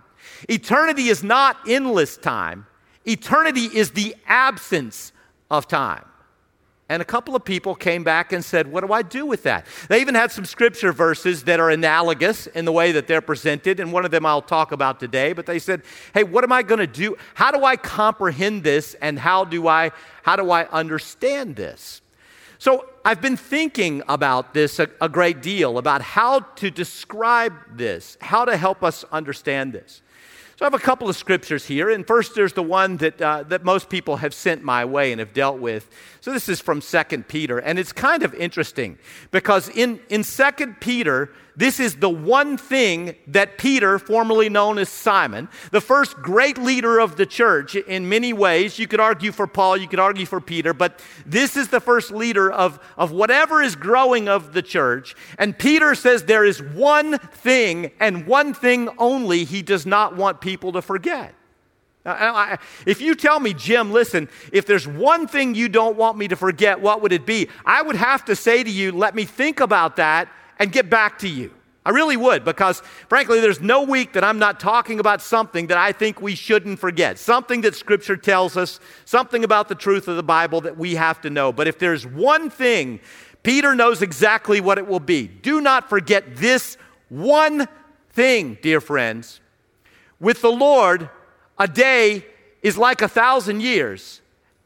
Eternity 0.50 1.08
is 1.08 1.24
not 1.24 1.58
endless 1.68 2.18
time. 2.18 2.68
Eternity 3.06 3.66
is 3.66 3.92
the 3.92 4.16
absence 4.28 5.12
of 5.50 5.68
time. 5.68 6.06
And 6.90 7.02
a 7.02 7.06
couple 7.06 7.36
of 7.36 7.46
people 7.46 7.76
came 7.76 8.04
back 8.04 8.34
and 8.34 8.44
said, 8.44 8.72
What 8.72 8.86
do 8.86 8.92
I 8.92 9.02
do 9.02 9.26
with 9.26 9.44
that? 9.44 9.66
They 9.88 10.02
even 10.02 10.16
had 10.16 10.32
some 10.32 10.46
scripture 10.46 10.92
verses 10.92 11.46
that 11.46 11.60
are 11.60 11.70
analogous 11.70 12.46
in 12.48 12.66
the 12.66 12.72
way 12.72 12.92
that 12.92 13.08
they're 13.08 13.22
presented. 13.22 13.80
And 13.80 13.94
one 13.94 14.04
of 14.04 14.12
them 14.12 14.26
I'll 14.26 14.42
talk 14.42 14.72
about 14.72 15.00
today. 15.00 15.34
But 15.34 15.46
they 15.46 15.60
said, 15.60 15.82
Hey, 16.14 16.24
what 16.24 16.44
am 16.44 16.52
I 16.52 16.62
going 16.62 16.80
to 16.80 16.88
do? 16.88 17.16
How 17.36 17.52
do 17.52 17.64
I 17.64 17.78
comprehend 17.78 18.64
this? 18.64 18.96
And 18.96 19.18
how 19.18 19.46
do 19.46 19.68
I, 19.68 19.92
how 20.24 20.36
do 20.36 20.52
I 20.52 20.68
understand 20.68 21.56
this? 21.56 22.02
So 22.60 22.88
I've 23.04 23.22
been 23.22 23.38
thinking 23.38 24.04
about 24.08 24.54
this 24.54 24.80
a, 24.80 24.88
a 25.02 25.10
great 25.10 25.42
deal, 25.42 25.78
about 25.78 26.02
how 26.02 26.40
to 26.40 26.70
describe 26.70 27.54
this, 27.76 28.18
how 28.22 28.46
to 28.46 28.56
help 28.56 28.84
us 28.84 29.04
understand 29.12 29.74
this. 29.74 30.03
So 30.64 30.68
I 30.68 30.72
have 30.72 30.82
a 30.82 30.86
couple 30.86 31.10
of 31.10 31.18
scriptures 31.18 31.66
here, 31.66 31.90
and 31.90 32.08
first 32.08 32.36
there's 32.36 32.54
the 32.54 32.64
one 32.64 32.96
that, 32.96 33.22
uh, 33.22 33.44
that 33.50 33.66
most 33.66 33.90
people 33.90 34.16
have 34.16 34.34
sent 34.34 34.64
my 34.64 34.86
way 34.86 35.12
and 35.12 35.20
have 35.20 35.34
dealt 35.34 35.60
with. 35.60 35.90
So 36.22 36.32
this 36.32 36.48
is 36.48 36.62
from 36.62 36.80
2 36.80 37.24
Peter, 37.28 37.60
and 37.60 37.78
it's 37.78 37.92
kind 37.92 38.24
of 38.24 38.34
interesting 38.34 38.98
because 39.32 39.68
in, 39.68 40.00
in 40.08 40.24
2 40.24 40.76
Peter, 40.80 41.34
this 41.56 41.80
is 41.80 41.98
the 41.98 42.10
one 42.10 42.58
thing 42.58 43.16
that 43.28 43.58
Peter, 43.58 44.00
formerly 44.00 44.50
known 44.50 44.80
as 44.80 44.90
Simon, 44.90 45.50
the 45.72 45.82
first 45.82 46.18
great 46.18 46.58
leader 46.58 47.00
of 47.00 47.16
the 47.16 47.26
church 47.26 47.76
in 47.76 48.10
many 48.10 48.34
ways, 48.34 48.80
you 48.80 48.88
could 48.88 49.00
argue 49.00 49.32
for 49.32 49.46
Paul, 49.46 49.78
you 49.78 49.88
could 49.88 50.00
argue 50.00 50.26
for 50.26 50.42
Peter, 50.42 50.74
but 50.74 51.02
this 51.26 51.56
is 51.56 51.68
the 51.68 51.80
first 51.80 52.12
leader 52.12 52.52
of, 52.52 52.80
of 52.98 53.12
whatever 53.12 53.62
is 53.62 53.76
growing 53.76 54.28
of 54.28 54.54
the 54.54 54.62
church. 54.62 55.16
And 55.38 55.58
Peter 55.58 55.94
says 55.94 56.24
there 56.24 56.46
is 56.46 56.62
one 56.62 57.20
thing 57.20 57.92
and 58.00 58.26
one 58.26 58.54
thing 58.54 58.90
only 58.98 59.44
he 59.44 59.62
does 59.62 59.86
not 59.86 60.16
want 60.16 60.42
people 60.42 60.72
to 60.72 60.82
forget. 60.82 61.36
If 62.86 63.00
you 63.00 63.16
tell 63.16 63.40
me, 63.40 63.54
Jim, 63.54 63.94
listen, 63.94 64.28
if 64.52 64.66
there's 64.66 64.88
one 64.88 65.26
thing 65.26 65.56
you 65.56 65.70
don't 65.70 65.96
want 65.96 66.18
me 66.18 66.28
to 66.28 66.36
forget, 66.36 66.82
what 66.82 67.02
would 67.02 67.14
it 67.14 67.26
be? 67.26 67.48
I 67.66 67.82
would 67.82 67.96
have 67.96 68.26
to 68.26 68.36
say 68.36 68.62
to 68.62 68.70
you, 68.70 68.92
let 68.92 69.16
me 69.16 69.24
think 69.24 69.62
about 69.62 69.96
that 69.98 70.30
and 70.64 70.72
get 70.72 70.90
back 70.90 71.20
to 71.20 71.28
you. 71.28 71.52
I 71.86 71.90
really 71.90 72.16
would, 72.16 72.46
because 72.46 72.82
frankly, 73.10 73.42
there's 73.42 73.60
no 73.60 73.84
week 73.84 74.14
that 74.14 74.24
I'm 74.24 74.40
not 74.40 74.62
talking 74.62 75.02
about 75.02 75.22
something 75.22 75.68
that 75.68 75.78
I 75.78 75.92
think 75.92 76.22
we 76.22 76.36
shouldn't 76.36 76.80
forget, 76.80 77.20
something 77.20 77.60
that 77.62 77.76
Scripture 77.76 78.16
tells 78.16 78.56
us, 78.56 78.80
something 79.04 79.44
about 79.44 79.68
the 79.68 79.76
truth 79.76 80.08
of 80.08 80.16
the 80.16 80.24
Bible 80.24 80.62
that 80.62 80.78
we 80.78 80.96
have 80.96 81.20
to 81.22 81.30
know. 81.30 81.52
But 81.52 81.68
if 81.68 81.80
there's 81.80 82.08
one 82.08 82.50
thing, 82.50 83.02
Peter 83.44 83.76
knows 83.76 84.02
exactly 84.02 84.62
what 84.62 84.78
it 84.78 84.88
will 84.88 85.02
be. 85.02 85.28
Do 85.28 85.60
not 85.60 85.90
forget 85.90 86.38
this 86.38 86.78
one 87.10 87.68
thing, 88.12 88.58
dear 88.62 88.80
friends. 88.80 89.42
With 90.22 90.42
the 90.42 90.52
Lord, 90.52 91.10
a 91.60 91.68
day 91.68 92.26
is 92.62 92.78
like 92.78 93.02
a 93.02 93.10
thousand 93.10 93.62
years, 93.62 94.22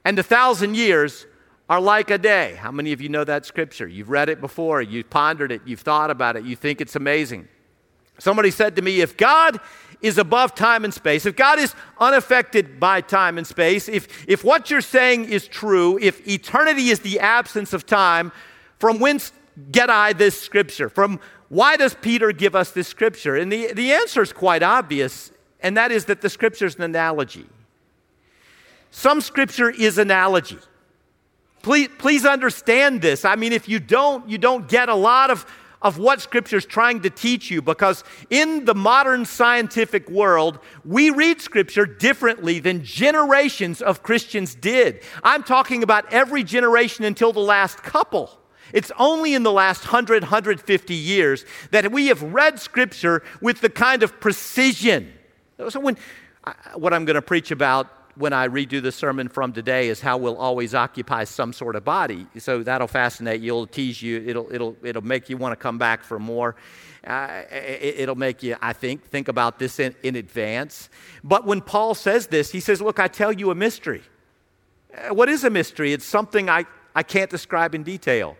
and 0.05 0.19
a 0.19 0.24
thousand 0.24 0.75
years 0.75 1.25
are 1.69 1.81
like 1.81 2.09
a 2.09 2.17
day. 2.17 2.55
How 2.59 2.71
many 2.71 2.93
of 2.93 3.01
you 3.01 3.09
know 3.09 3.24
that 3.24 3.45
scripture? 3.45 3.88
You've 3.88 4.09
read 4.09 4.29
it 4.29 4.39
before, 4.39 4.81
you've 4.81 5.09
pondered 5.09 5.51
it, 5.51 5.62
you've 5.65 5.81
thought 5.81 6.09
about 6.09 6.36
it, 6.36 6.45
you 6.45 6.55
think 6.55 6.81
it's 6.81 6.95
amazing. 6.95 7.47
Somebody 8.19 8.51
said 8.51 8.75
to 8.77 8.81
me, 8.81 9.01
if 9.01 9.17
God 9.17 9.59
is 10.01 10.17
above 10.17 10.55
time 10.55 10.86
and 10.86 10.93
space, 10.93 11.25
if 11.25 11.36
God 11.36 11.59
is 11.59 11.75
unaffected 12.00 12.79
by 12.79 13.01
time 13.01 13.38
and 13.38 13.45
space, 13.45 13.89
if, 13.89 14.07
if 14.27 14.43
what 14.43 14.69
you're 14.69 14.81
saying 14.81 15.25
is 15.25 15.47
true, 15.47 16.00
if 16.01 16.27
eternity 16.27 16.89
is 16.89 17.01
the 17.01 17.19
absence 17.19 17.74
of 17.74 17.86
time, 17.86 18.31
from 18.79 19.00
whence 19.00 19.31
get 19.71 19.89
I 19.89 20.13
this 20.13 20.39
scripture? 20.39 20.89
From 20.89 21.19
why 21.50 21.77
does 21.77 21.95
Peter 21.95 22.31
give 22.31 22.55
us 22.55 22.71
this 22.71 22.88
scripture? 22.88 23.36
And 23.36 23.51
the, 23.51 23.74
the 23.74 23.91
answer 23.91 24.21
is 24.21 24.33
quite 24.33 24.63
obvious, 24.63 25.31
and 25.62 25.75
that 25.77 25.91
is 25.91 26.05
that 26.05 26.21
the 26.21 26.29
scripture 26.29 26.65
is 26.65 26.75
an 26.75 26.83
analogy. 26.83 27.45
Some 28.91 29.21
scripture 29.21 29.69
is 29.69 29.97
analogy. 29.97 30.59
Please, 31.61 31.89
please 31.97 32.25
understand 32.25 33.01
this. 33.01 33.25
I 33.25 33.35
mean, 33.35 33.51
if 33.51 33.67
you 33.67 33.79
don't, 33.79 34.27
you 34.29 34.37
don't 34.37 34.67
get 34.67 34.89
a 34.89 34.95
lot 34.95 35.29
of, 35.31 35.45
of 35.81 35.97
what 35.97 36.21
Scripture 36.21 36.57
is 36.57 36.65
trying 36.65 37.01
to 37.01 37.09
teach 37.09 37.51
you 37.51 37.61
because 37.61 38.03
in 38.29 38.65
the 38.65 38.75
modern 38.75 39.25
scientific 39.25 40.09
world, 40.09 40.59
we 40.85 41.09
read 41.09 41.41
Scripture 41.41 41.85
differently 41.85 42.59
than 42.59 42.83
generations 42.83 43.81
of 43.81 44.03
Christians 44.03 44.55
did. 44.55 45.01
I'm 45.23 45.43
talking 45.43 45.83
about 45.83 46.11
every 46.13 46.43
generation 46.43 47.05
until 47.05 47.33
the 47.33 47.39
last 47.39 47.83
couple. 47.83 48.29
It's 48.73 48.91
only 48.99 49.33
in 49.33 49.43
the 49.43 49.51
last 49.51 49.85
100, 49.85 50.23
150 50.23 50.93
years 50.93 51.45
that 51.71 51.91
we 51.91 52.07
have 52.07 52.21
read 52.21 52.59
Scripture 52.59 53.23
with 53.41 53.61
the 53.61 53.69
kind 53.69 54.03
of 54.03 54.19
precision. 54.19 55.13
So, 55.69 55.79
when, 55.79 55.97
what 56.75 56.93
I'm 56.93 57.05
going 57.05 57.15
to 57.15 57.21
preach 57.21 57.51
about 57.51 57.97
when 58.17 58.33
I 58.33 58.47
redo 58.47 58.81
the 58.81 58.91
sermon 58.91 59.27
from 59.27 59.53
today 59.53 59.89
is 59.89 60.01
how 60.01 60.17
we'll 60.17 60.38
always 60.38 60.74
occupy 60.74 61.24
some 61.24 61.53
sort 61.53 61.75
of 61.75 61.83
body. 61.83 62.27
So 62.38 62.63
that'll 62.63 62.88
fascinate 62.88 63.41
you. 63.41 63.53
It'll 63.53 63.67
tease 63.67 64.01
you. 64.01 64.24
It'll, 64.25 64.51
it'll, 64.51 64.75
it'll 64.81 65.03
make 65.03 65.29
you 65.29 65.38
want 65.38 65.51
to 65.51 65.55
come 65.55 65.77
back 65.77 66.03
for 66.03 66.19
more. 66.19 66.55
Uh, 67.05 67.43
it, 67.51 68.07
will 68.07 68.15
make 68.15 68.43
you, 68.43 68.55
I 68.62 68.74
think, 68.74 69.05
think 69.05 69.27
about 69.27 69.59
this 69.59 69.79
in, 69.79 69.95
in 70.03 70.15
advance. 70.15 70.89
But 71.24 71.45
when 71.45 71.62
Paul 71.62 71.95
says 71.95 72.27
this, 72.27 72.51
he 72.51 72.59
says, 72.59 72.81
Look, 72.81 73.00
I 73.00 73.07
tell 73.07 73.31
you 73.31 73.51
a 73.51 73.55
mystery. 73.55 74.03
Uh, 74.93 75.13
what 75.13 75.29
is 75.29 75.43
a 75.43 75.50
mystery? 75.50 75.93
It's 75.93 76.05
something 76.05 76.50
I, 76.50 76.65
I 76.95 77.03
can't 77.03 77.29
describe 77.29 77.75
in 77.75 77.83
detail. 77.83 78.36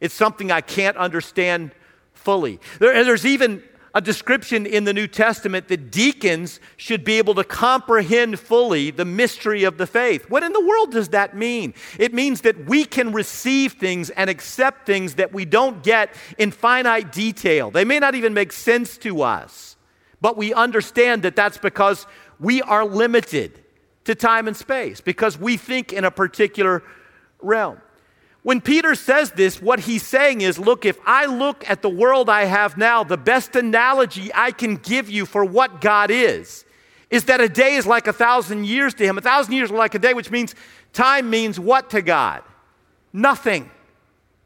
It's 0.00 0.14
something 0.14 0.52
I 0.52 0.60
can't 0.60 0.96
understand 0.96 1.72
fully. 2.12 2.60
There, 2.78 3.04
there's 3.04 3.26
even 3.26 3.62
a 3.94 4.00
description 4.00 4.66
in 4.66 4.84
the 4.84 4.92
New 4.92 5.06
Testament 5.06 5.68
that 5.68 5.90
deacons 5.90 6.60
should 6.76 7.04
be 7.04 7.18
able 7.18 7.34
to 7.34 7.44
comprehend 7.44 8.38
fully 8.38 8.90
the 8.90 9.04
mystery 9.04 9.64
of 9.64 9.78
the 9.78 9.86
faith. 9.86 10.28
What 10.28 10.42
in 10.42 10.52
the 10.52 10.64
world 10.64 10.92
does 10.92 11.08
that 11.10 11.36
mean? 11.36 11.74
It 11.98 12.12
means 12.12 12.42
that 12.42 12.66
we 12.66 12.84
can 12.84 13.12
receive 13.12 13.72
things 13.72 14.10
and 14.10 14.28
accept 14.28 14.86
things 14.86 15.14
that 15.14 15.32
we 15.32 15.44
don't 15.44 15.82
get 15.82 16.14
in 16.36 16.50
finite 16.50 17.12
detail. 17.12 17.70
They 17.70 17.84
may 17.84 17.98
not 17.98 18.14
even 18.14 18.34
make 18.34 18.52
sense 18.52 18.98
to 18.98 19.22
us, 19.22 19.76
but 20.20 20.36
we 20.36 20.52
understand 20.52 21.22
that 21.22 21.36
that's 21.36 21.58
because 21.58 22.06
we 22.38 22.62
are 22.62 22.84
limited 22.84 23.60
to 24.04 24.14
time 24.14 24.48
and 24.48 24.56
space, 24.56 25.00
because 25.00 25.38
we 25.38 25.56
think 25.56 25.92
in 25.92 26.04
a 26.04 26.10
particular 26.10 26.82
realm. 27.40 27.78
When 28.42 28.60
Peter 28.60 28.94
says 28.94 29.32
this, 29.32 29.60
what 29.60 29.80
he's 29.80 30.06
saying 30.06 30.40
is 30.40 30.58
look, 30.58 30.84
if 30.84 30.98
I 31.04 31.26
look 31.26 31.68
at 31.68 31.82
the 31.82 31.88
world 31.88 32.30
I 32.30 32.44
have 32.44 32.76
now, 32.76 33.04
the 33.04 33.16
best 33.16 33.56
analogy 33.56 34.30
I 34.34 34.52
can 34.52 34.76
give 34.76 35.10
you 35.10 35.26
for 35.26 35.44
what 35.44 35.80
God 35.80 36.10
is, 36.10 36.64
is 37.10 37.24
that 37.24 37.40
a 37.40 37.48
day 37.48 37.74
is 37.74 37.86
like 37.86 38.06
a 38.06 38.12
thousand 38.12 38.66
years 38.66 38.94
to 38.94 39.04
him. 39.04 39.18
A 39.18 39.22
thousand 39.22 39.54
years 39.54 39.70
are 39.70 39.76
like 39.76 39.94
a 39.94 39.98
day, 39.98 40.14
which 40.14 40.30
means 40.30 40.54
time 40.92 41.30
means 41.30 41.58
what 41.58 41.90
to 41.90 42.02
God? 42.02 42.42
Nothing. 43.12 43.70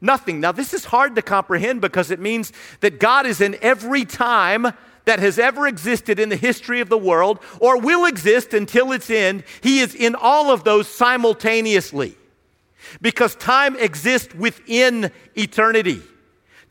Nothing. 0.01 0.39
Now, 0.39 0.51
this 0.51 0.73
is 0.73 0.85
hard 0.85 1.15
to 1.15 1.21
comprehend 1.21 1.81
because 1.81 2.11
it 2.11 2.19
means 2.19 2.51
that 2.79 2.99
God 2.99 3.25
is 3.25 3.41
in 3.41 3.57
every 3.61 4.05
time 4.05 4.67
that 5.05 5.19
has 5.19 5.37
ever 5.37 5.67
existed 5.67 6.19
in 6.19 6.29
the 6.29 6.35
history 6.35 6.79
of 6.79 6.89
the 6.89 6.97
world 6.97 7.39
or 7.59 7.79
will 7.79 8.05
exist 8.05 8.53
until 8.53 8.91
its 8.91 9.09
end. 9.09 9.43
He 9.61 9.79
is 9.79 9.93
in 9.93 10.15
all 10.15 10.51
of 10.51 10.63
those 10.63 10.87
simultaneously 10.87 12.17
because 13.01 13.35
time 13.35 13.75
exists 13.75 14.33
within 14.35 15.11
eternity. 15.35 16.01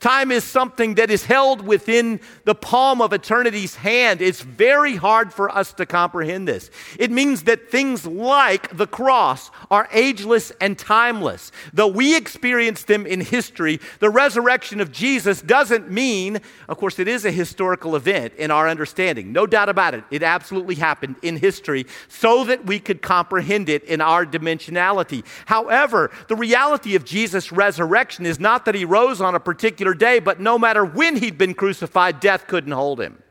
Time 0.03 0.33
is 0.33 0.43
something 0.43 0.95
that 0.95 1.09
is 1.09 1.23
held 1.23 1.65
within 1.65 2.19
the 2.43 2.53
palm 2.53 3.01
of 3.01 3.13
eternity's 3.13 3.77
hand. 3.77 4.21
It's 4.21 4.41
very 4.41 4.97
hard 4.97 5.31
for 5.31 5.49
us 5.49 5.71
to 5.75 5.85
comprehend 5.85 6.45
this. 6.45 6.69
It 6.99 7.09
means 7.09 7.43
that 7.43 7.71
things 7.71 8.05
like 8.05 8.75
the 8.75 8.85
cross 8.85 9.49
are 9.71 9.87
ageless 9.93 10.51
and 10.59 10.77
timeless. 10.77 11.53
Though 11.71 11.87
we 11.87 12.17
experience 12.17 12.83
them 12.83 13.05
in 13.05 13.21
history, 13.21 13.79
the 13.99 14.09
resurrection 14.09 14.81
of 14.81 14.91
Jesus 14.91 15.41
doesn't 15.41 15.89
mean, 15.89 16.41
of 16.67 16.77
course, 16.77 16.99
it 16.99 17.07
is 17.07 17.23
a 17.23 17.31
historical 17.31 17.95
event 17.95 18.33
in 18.33 18.51
our 18.51 18.67
understanding. 18.67 19.31
No 19.31 19.47
doubt 19.47 19.69
about 19.69 19.93
it. 19.93 20.03
It 20.11 20.21
absolutely 20.21 20.75
happened 20.75 21.15
in 21.21 21.37
history 21.37 21.85
so 22.09 22.43
that 22.43 22.65
we 22.65 22.77
could 22.77 23.01
comprehend 23.01 23.69
it 23.69 23.85
in 23.85 24.01
our 24.01 24.25
dimensionality. 24.25 25.23
However, 25.45 26.11
the 26.27 26.35
reality 26.35 26.93
of 26.95 27.05
Jesus' 27.05 27.53
resurrection 27.53 28.25
is 28.25 28.37
not 28.37 28.65
that 28.65 28.75
he 28.75 28.83
rose 28.83 29.21
on 29.21 29.33
a 29.33 29.39
particular 29.39 29.92
day, 29.93 30.19
but 30.19 30.39
no 30.39 30.57
matter 30.57 30.83
when 30.85 31.17
he'd 31.17 31.37
been 31.37 31.53
crucified, 31.53 32.19
death 32.19 32.47
couldn't 32.47 32.71
hold 32.71 32.99
him. 32.99 33.21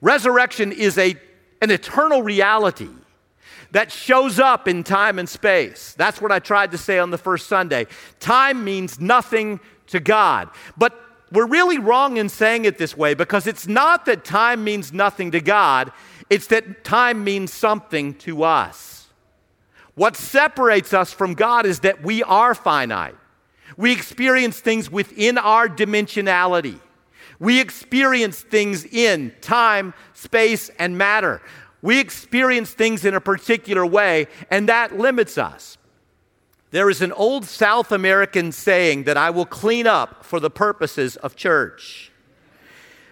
Resurrection 0.00 0.72
is 0.72 0.98
a, 0.98 1.16
an 1.62 1.70
eternal 1.70 2.22
reality 2.22 2.90
that 3.70 3.90
shows 3.90 4.38
up 4.38 4.68
in 4.68 4.84
time 4.84 5.18
and 5.18 5.28
space. 5.28 5.94
That's 5.98 6.20
what 6.20 6.30
I 6.30 6.38
tried 6.38 6.70
to 6.72 6.78
say 6.78 6.98
on 6.98 7.10
the 7.10 7.18
first 7.18 7.48
Sunday. 7.48 7.86
Time 8.20 8.62
means 8.62 9.00
nothing 9.00 9.60
to 9.88 9.98
God. 9.98 10.48
But 10.76 10.98
we're 11.32 11.46
really 11.46 11.78
wrong 11.78 12.16
in 12.16 12.28
saying 12.28 12.64
it 12.64 12.78
this 12.78 12.96
way 12.96 13.14
because 13.14 13.46
it's 13.46 13.66
not 13.66 14.06
that 14.06 14.24
time 14.24 14.62
means 14.62 14.92
nothing 14.92 15.32
to 15.32 15.40
God, 15.40 15.90
it's 16.30 16.46
that 16.48 16.84
time 16.84 17.24
means 17.24 17.52
something 17.52 18.14
to 18.14 18.44
us. 18.44 19.08
What 19.94 20.16
separates 20.16 20.92
us 20.92 21.12
from 21.12 21.34
God 21.34 21.66
is 21.66 21.80
that 21.80 22.02
we 22.02 22.22
are 22.22 22.54
finite. 22.54 23.16
We 23.76 23.92
experience 23.92 24.60
things 24.60 24.90
within 24.90 25.38
our 25.38 25.68
dimensionality. 25.68 26.80
We 27.38 27.60
experience 27.60 28.40
things 28.40 28.84
in 28.84 29.32
time, 29.40 29.94
space, 30.12 30.70
and 30.78 30.96
matter. 30.96 31.42
We 31.82 32.00
experience 32.00 32.70
things 32.70 33.04
in 33.04 33.14
a 33.14 33.20
particular 33.20 33.84
way, 33.84 34.28
and 34.50 34.68
that 34.68 34.96
limits 34.96 35.36
us. 35.36 35.76
There 36.70 36.90
is 36.90 37.02
an 37.02 37.12
old 37.12 37.44
South 37.44 37.92
American 37.92 38.50
saying 38.50 39.04
that 39.04 39.16
I 39.16 39.30
will 39.30 39.46
clean 39.46 39.86
up 39.86 40.24
for 40.24 40.40
the 40.40 40.50
purposes 40.50 41.16
of 41.16 41.36
church. 41.36 42.10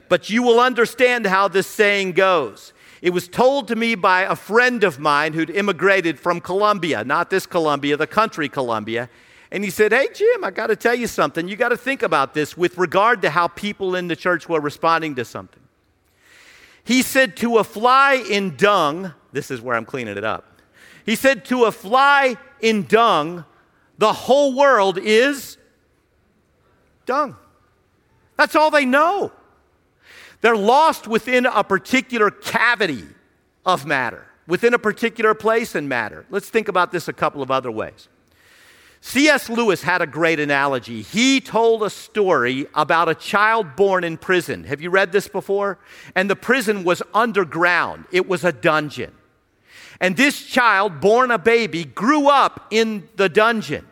But 0.08 0.30
you 0.30 0.42
will 0.42 0.58
understand 0.58 1.26
how 1.26 1.48
this 1.48 1.66
saying 1.66 2.12
goes. 2.12 2.72
It 3.02 3.10
was 3.10 3.28
told 3.28 3.68
to 3.68 3.76
me 3.76 3.94
by 3.94 4.22
a 4.22 4.36
friend 4.36 4.84
of 4.84 4.98
mine 4.98 5.32
who'd 5.32 5.50
immigrated 5.50 6.18
from 6.18 6.40
Colombia, 6.40 7.04
not 7.04 7.30
this 7.30 7.46
Colombia, 7.46 7.96
the 7.96 8.06
country 8.06 8.48
Colombia. 8.48 9.08
And 9.52 9.62
he 9.62 9.68
said, 9.68 9.92
Hey, 9.92 10.08
Jim, 10.14 10.42
I 10.42 10.50
got 10.50 10.68
to 10.68 10.76
tell 10.76 10.94
you 10.94 11.06
something. 11.06 11.46
You 11.46 11.56
got 11.56 11.68
to 11.68 11.76
think 11.76 12.02
about 12.02 12.32
this 12.32 12.56
with 12.56 12.78
regard 12.78 13.20
to 13.20 13.30
how 13.30 13.48
people 13.48 13.94
in 13.94 14.08
the 14.08 14.16
church 14.16 14.48
were 14.48 14.60
responding 14.60 15.14
to 15.16 15.26
something. 15.26 15.62
He 16.84 17.02
said, 17.02 17.36
To 17.36 17.58
a 17.58 17.64
fly 17.64 18.14
in 18.14 18.56
dung, 18.56 19.12
this 19.30 19.50
is 19.50 19.60
where 19.60 19.76
I'm 19.76 19.84
cleaning 19.84 20.16
it 20.16 20.24
up. 20.24 20.58
He 21.04 21.16
said, 21.16 21.44
To 21.44 21.64
a 21.64 21.72
fly 21.72 22.36
in 22.60 22.86
dung, 22.86 23.44
the 23.98 24.14
whole 24.14 24.56
world 24.56 24.96
is 24.96 25.58
dung. 27.04 27.36
That's 28.38 28.56
all 28.56 28.70
they 28.70 28.86
know. 28.86 29.32
They're 30.40 30.56
lost 30.56 31.06
within 31.06 31.44
a 31.44 31.62
particular 31.62 32.30
cavity 32.30 33.04
of 33.66 33.84
matter, 33.84 34.26
within 34.46 34.72
a 34.72 34.78
particular 34.78 35.34
place 35.34 35.74
in 35.76 35.88
matter. 35.88 36.24
Let's 36.30 36.48
think 36.48 36.68
about 36.68 36.90
this 36.90 37.06
a 37.06 37.12
couple 37.12 37.42
of 37.42 37.50
other 37.50 37.70
ways. 37.70 38.08
C.S. 39.04 39.50
Lewis 39.50 39.82
had 39.82 40.00
a 40.00 40.06
great 40.06 40.38
analogy. 40.38 41.02
He 41.02 41.40
told 41.40 41.82
a 41.82 41.90
story 41.90 42.68
about 42.72 43.08
a 43.08 43.16
child 43.16 43.74
born 43.74 44.04
in 44.04 44.16
prison. 44.16 44.62
Have 44.62 44.80
you 44.80 44.90
read 44.90 45.10
this 45.10 45.26
before? 45.26 45.80
And 46.14 46.30
the 46.30 46.36
prison 46.36 46.84
was 46.84 47.02
underground, 47.12 48.04
it 48.12 48.28
was 48.28 48.44
a 48.44 48.52
dungeon. 48.52 49.12
And 50.00 50.16
this 50.16 50.46
child, 50.46 51.00
born 51.00 51.32
a 51.32 51.38
baby, 51.38 51.84
grew 51.84 52.28
up 52.28 52.68
in 52.70 53.08
the 53.16 53.28
dungeon. 53.28 53.86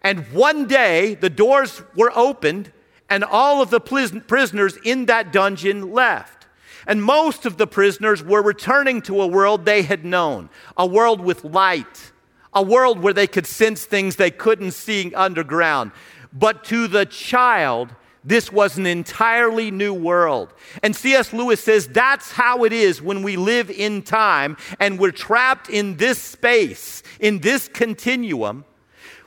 And 0.00 0.20
one 0.32 0.66
day, 0.66 1.16
the 1.16 1.28
doors 1.28 1.82
were 1.96 2.12
opened, 2.14 2.72
and 3.08 3.24
all 3.24 3.60
of 3.60 3.70
the 3.70 3.80
prisoners 3.80 4.78
in 4.84 5.06
that 5.06 5.32
dungeon 5.32 5.92
left. 5.92 6.46
And 6.86 7.02
most 7.02 7.46
of 7.46 7.58
the 7.58 7.66
prisoners 7.66 8.22
were 8.22 8.42
returning 8.42 9.02
to 9.02 9.22
a 9.22 9.26
world 9.26 9.64
they 9.64 9.82
had 9.82 10.04
known, 10.04 10.50
a 10.76 10.86
world 10.86 11.20
with 11.20 11.44
light 11.44 12.12
a 12.52 12.62
world 12.62 12.98
where 13.00 13.12
they 13.12 13.26
could 13.26 13.46
sense 13.46 13.84
things 13.84 14.16
they 14.16 14.30
couldn't 14.30 14.72
see 14.72 15.14
underground. 15.14 15.92
But 16.32 16.64
to 16.64 16.88
the 16.88 17.06
child, 17.06 17.94
this 18.24 18.52
was 18.52 18.76
an 18.76 18.86
entirely 18.86 19.70
new 19.70 19.94
world. 19.94 20.52
And 20.82 20.94
C.S. 20.94 21.32
Lewis 21.32 21.62
says 21.62 21.88
that's 21.88 22.32
how 22.32 22.64
it 22.64 22.72
is 22.72 23.00
when 23.00 23.22
we 23.22 23.36
live 23.36 23.70
in 23.70 24.02
time 24.02 24.56
and 24.78 24.98
we're 24.98 25.10
trapped 25.10 25.70
in 25.70 25.96
this 25.96 26.20
space, 26.20 27.02
in 27.18 27.38
this 27.38 27.68
continuum. 27.68 28.64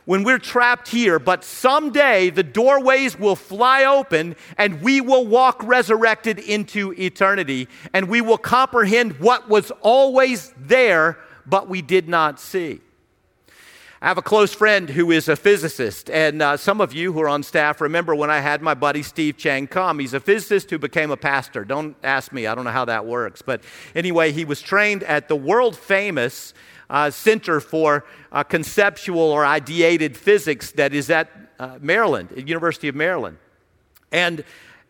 When 0.06 0.26
we're 0.26 0.38
trapped 0.38 0.90
here, 0.90 1.18
but 1.18 1.46
someday 1.46 2.30
the 2.30 2.44
doorways 2.44 3.18
will 3.18 3.38
fly 3.38 3.86
open 3.86 4.36
and 4.58 4.82
we 4.82 5.00
will 5.00 5.26
walk 5.26 5.64
resurrected 5.64 6.40
into 6.40 6.92
eternity 7.00 7.70
and 7.94 8.10
we 8.10 8.20
will 8.20 8.38
comprehend 8.38 9.20
what 9.22 9.48
was 9.48 9.72
always 9.80 10.54
there, 10.58 11.18
but 11.46 11.70
we 11.70 11.82
did 11.82 12.10
not 12.10 12.38
see. 12.38 12.82
I 14.04 14.08
have 14.08 14.18
a 14.18 14.22
close 14.22 14.54
friend 14.54 14.90
who 14.90 15.12
is 15.12 15.30
a 15.30 15.38
physicist, 15.38 16.10
and 16.10 16.42
uh, 16.42 16.58
some 16.58 16.82
of 16.82 16.92
you 16.92 17.14
who 17.14 17.22
are 17.22 17.30
on 17.30 17.42
staff 17.42 17.80
remember 17.80 18.14
when 18.14 18.30
I 18.30 18.42
had 18.42 18.62
my 18.62 18.74
buddy 18.74 19.02
Steve 19.02 19.38
Chang 19.38 19.66
come. 19.66 19.98
He's 19.98 20.14
a 20.14 20.20
physicist 20.20 20.70
who 20.70 20.78
became 20.78 21.10
a 21.10 21.16
pastor. 21.16 21.64
Don't 21.64 21.96
ask 22.04 22.34
me, 22.34 22.46
I 22.46 22.54
don't 22.54 22.66
know 22.66 22.72
how 22.72 22.84
that 22.84 23.06
works. 23.06 23.42
But 23.42 23.64
anyway, 23.96 24.34
he 24.34 24.44
was 24.44 24.62
trained 24.62 25.04
at 25.04 25.30
the 25.30 25.38
world 25.38 25.78
famous 25.78 26.54
uh, 26.90 27.12
Center 27.12 27.62
for 27.62 28.04
uh, 28.34 28.44
Conceptual 28.44 29.22
or 29.22 29.44
Ideated 29.44 30.18
Physics 30.18 30.72
that 30.72 30.94
is 30.94 31.10
at 31.10 31.30
uh, 31.58 31.78
Maryland, 31.80 32.28
University 32.46 32.90
of 32.90 32.96
Maryland. 32.96 33.38
And 34.12 34.44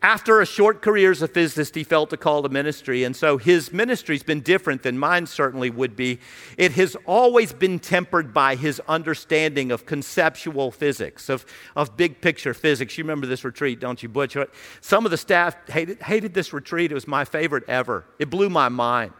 after 0.04 0.42
a 0.42 0.46
short 0.46 0.82
career 0.82 1.10
as 1.10 1.22
a 1.22 1.26
physicist, 1.26 1.74
he 1.74 1.82
felt 1.82 2.12
a 2.12 2.16
call 2.18 2.42
to 2.42 2.48
ministry. 2.50 3.04
And 3.04 3.16
so 3.16 3.38
his 3.38 3.72
ministry's 3.72 4.22
been 4.22 4.42
different 4.42 4.82
than 4.82 4.98
mine 4.98 5.26
certainly 5.26 5.70
would 5.70 5.96
be. 5.96 6.20
It 6.58 6.72
has 6.72 6.94
always 7.06 7.54
been 7.54 7.78
tempered 7.78 8.34
by 8.34 8.54
his 8.54 8.80
understanding 8.86 9.72
of 9.72 9.86
conceptual 9.86 10.70
physics, 10.70 11.30
of, 11.30 11.46
of 11.74 11.96
big 11.96 12.20
picture 12.20 12.52
physics. 12.52 12.98
You 12.98 13.04
remember 13.04 13.26
this 13.26 13.44
retreat, 13.44 13.80
don't 13.80 14.02
you, 14.02 14.10
Butch? 14.10 14.36
Some 14.82 15.06
of 15.06 15.10
the 15.10 15.16
staff 15.16 15.56
hated, 15.70 16.02
hated 16.02 16.34
this 16.34 16.52
retreat. 16.52 16.90
It 16.90 16.94
was 16.94 17.08
my 17.08 17.24
favorite 17.24 17.64
ever. 17.66 18.04
It 18.18 18.28
blew 18.28 18.50
my 18.50 18.68
mind. 18.68 19.14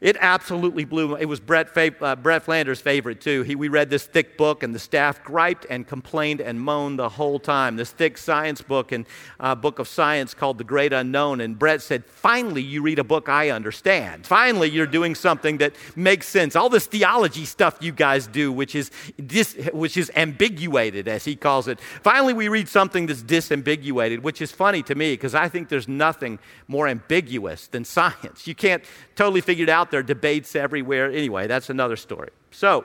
It 0.00 0.16
absolutely 0.20 0.84
blew. 0.84 1.16
It 1.16 1.24
was 1.24 1.40
Brett, 1.40 1.68
uh, 1.76 2.16
Brett 2.16 2.42
Flanders' 2.42 2.80
favorite 2.80 3.20
too. 3.20 3.42
He, 3.42 3.54
we 3.54 3.68
read 3.68 3.88
this 3.88 4.04
thick 4.04 4.36
book, 4.36 4.62
and 4.62 4.74
the 4.74 4.78
staff 4.78 5.24
griped 5.24 5.66
and 5.70 5.86
complained 5.86 6.40
and 6.40 6.60
moaned 6.60 6.98
the 6.98 7.08
whole 7.08 7.38
time. 7.38 7.76
This 7.76 7.90
thick 7.90 8.18
science 8.18 8.60
book 8.60 8.92
and 8.92 9.06
uh, 9.40 9.54
book 9.54 9.78
of 9.78 9.88
science 9.88 10.34
called 10.34 10.58
The 10.58 10.64
Great 10.64 10.92
Unknown. 10.92 11.40
And 11.40 11.58
Brett 11.58 11.80
said, 11.80 12.04
"Finally, 12.04 12.62
you 12.62 12.82
read 12.82 12.98
a 12.98 13.04
book 13.04 13.28
I 13.28 13.50
understand. 13.50 14.26
Finally, 14.26 14.70
you're 14.70 14.86
doing 14.86 15.14
something 15.14 15.58
that 15.58 15.74
makes 15.94 16.28
sense. 16.28 16.56
All 16.56 16.68
this 16.68 16.86
theology 16.86 17.46
stuff 17.46 17.78
you 17.80 17.92
guys 17.92 18.26
do, 18.26 18.52
which 18.52 18.74
is 18.74 18.90
dis, 19.24 19.56
which 19.72 19.96
is 19.96 20.10
ambiguated, 20.14 21.08
as 21.08 21.24
he 21.24 21.36
calls 21.36 21.68
it. 21.68 21.80
Finally, 22.02 22.34
we 22.34 22.48
read 22.48 22.68
something 22.68 23.06
that's 23.06 23.22
disambiguated, 23.22 24.20
which 24.20 24.42
is 24.42 24.52
funny 24.52 24.82
to 24.82 24.94
me 24.94 25.14
because 25.14 25.34
I 25.34 25.48
think 25.48 25.70
there's 25.70 25.88
nothing 25.88 26.38
more 26.68 26.86
ambiguous 26.86 27.66
than 27.68 27.84
science. 27.84 28.46
You 28.46 28.54
can't 28.54 28.84
totally 29.14 29.40
figure 29.40 29.62
it 29.62 29.70
out." 29.70 29.86
There, 29.96 30.02
debates 30.02 30.54
everywhere. 30.54 31.10
Anyway, 31.10 31.46
that's 31.46 31.70
another 31.70 31.96
story. 31.96 32.28
So, 32.50 32.84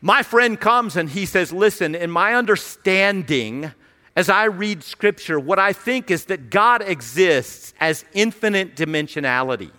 my 0.00 0.22
friend 0.22 0.58
comes 0.58 0.96
and 0.96 1.08
he 1.08 1.26
says, 1.26 1.52
Listen, 1.52 1.94
in 1.94 2.10
my 2.10 2.34
understanding, 2.34 3.72
as 4.16 4.28
I 4.28 4.44
read 4.44 4.82
scripture, 4.82 5.38
what 5.38 5.58
I 5.58 5.72
think 5.72 6.10
is 6.10 6.26
that 6.26 6.50
God 6.50 6.82
exists 6.82 7.74
as 7.80 8.04
infinite 8.14 8.76
dimensionality. 8.76 9.70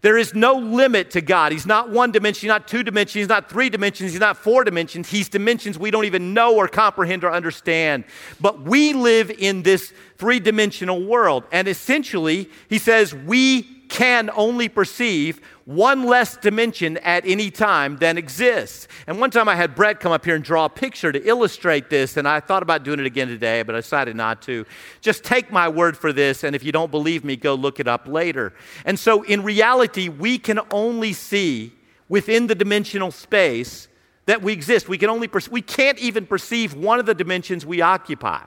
There 0.00 0.16
is 0.16 0.32
no 0.32 0.54
limit 0.54 1.10
to 1.12 1.20
God. 1.20 1.50
He's 1.50 1.66
not 1.66 1.90
one 1.90 2.12
dimension, 2.12 2.42
he's 2.42 2.48
not 2.48 2.68
two 2.68 2.82
dimensions, 2.82 3.14
he's 3.14 3.28
not 3.28 3.50
three 3.50 3.68
dimensions, 3.68 4.12
he's 4.12 4.20
not 4.20 4.36
four 4.36 4.62
dimensions. 4.62 5.10
He's 5.10 5.28
dimensions 5.28 5.78
we 5.78 5.90
don't 5.90 6.04
even 6.04 6.32
know 6.34 6.54
or 6.56 6.68
comprehend 6.68 7.24
or 7.24 7.32
understand. 7.32 8.04
But 8.40 8.62
we 8.62 8.92
live 8.92 9.30
in 9.30 9.62
this 9.62 9.92
three 10.16 10.38
dimensional 10.38 11.04
world. 11.04 11.44
And 11.50 11.66
essentially, 11.66 12.48
he 12.68 12.78
says, 12.78 13.12
we 13.12 13.77
can 13.88 14.30
only 14.34 14.68
perceive 14.68 15.40
one 15.64 16.04
less 16.04 16.36
dimension 16.36 16.96
at 16.98 17.26
any 17.26 17.50
time 17.50 17.96
than 17.96 18.16
exists. 18.16 18.88
And 19.06 19.20
one 19.20 19.30
time 19.30 19.48
I 19.48 19.56
had 19.56 19.74
Brett 19.74 20.00
come 20.00 20.12
up 20.12 20.24
here 20.24 20.34
and 20.34 20.44
draw 20.44 20.66
a 20.66 20.68
picture 20.70 21.12
to 21.12 21.28
illustrate 21.28 21.90
this, 21.90 22.16
and 22.16 22.26
I 22.26 22.40
thought 22.40 22.62
about 22.62 22.84
doing 22.84 23.00
it 23.00 23.06
again 23.06 23.28
today, 23.28 23.62
but 23.62 23.74
I 23.74 23.78
decided 23.78 24.16
not 24.16 24.42
to. 24.42 24.64
Just 25.00 25.24
take 25.24 25.50
my 25.50 25.68
word 25.68 25.96
for 25.96 26.12
this, 26.12 26.44
and 26.44 26.54
if 26.54 26.62
you 26.62 26.72
don't 26.72 26.90
believe 26.90 27.24
me, 27.24 27.36
go 27.36 27.54
look 27.54 27.80
it 27.80 27.88
up 27.88 28.06
later. 28.08 28.54
And 28.84 28.98
so 28.98 29.22
in 29.22 29.42
reality, 29.42 30.08
we 30.08 30.38
can 30.38 30.60
only 30.70 31.12
see 31.12 31.72
within 32.08 32.46
the 32.46 32.54
dimensional 32.54 33.10
space 33.10 33.88
that 34.26 34.42
we 34.42 34.52
exist. 34.52 34.88
We 34.88 34.98
can 34.98 35.10
only 35.10 35.28
per- 35.28 35.40
we 35.50 35.62
can't 35.62 35.98
even 35.98 36.26
perceive 36.26 36.74
one 36.74 37.00
of 37.00 37.06
the 37.06 37.14
dimensions 37.14 37.64
we 37.64 37.80
occupy, 37.80 38.44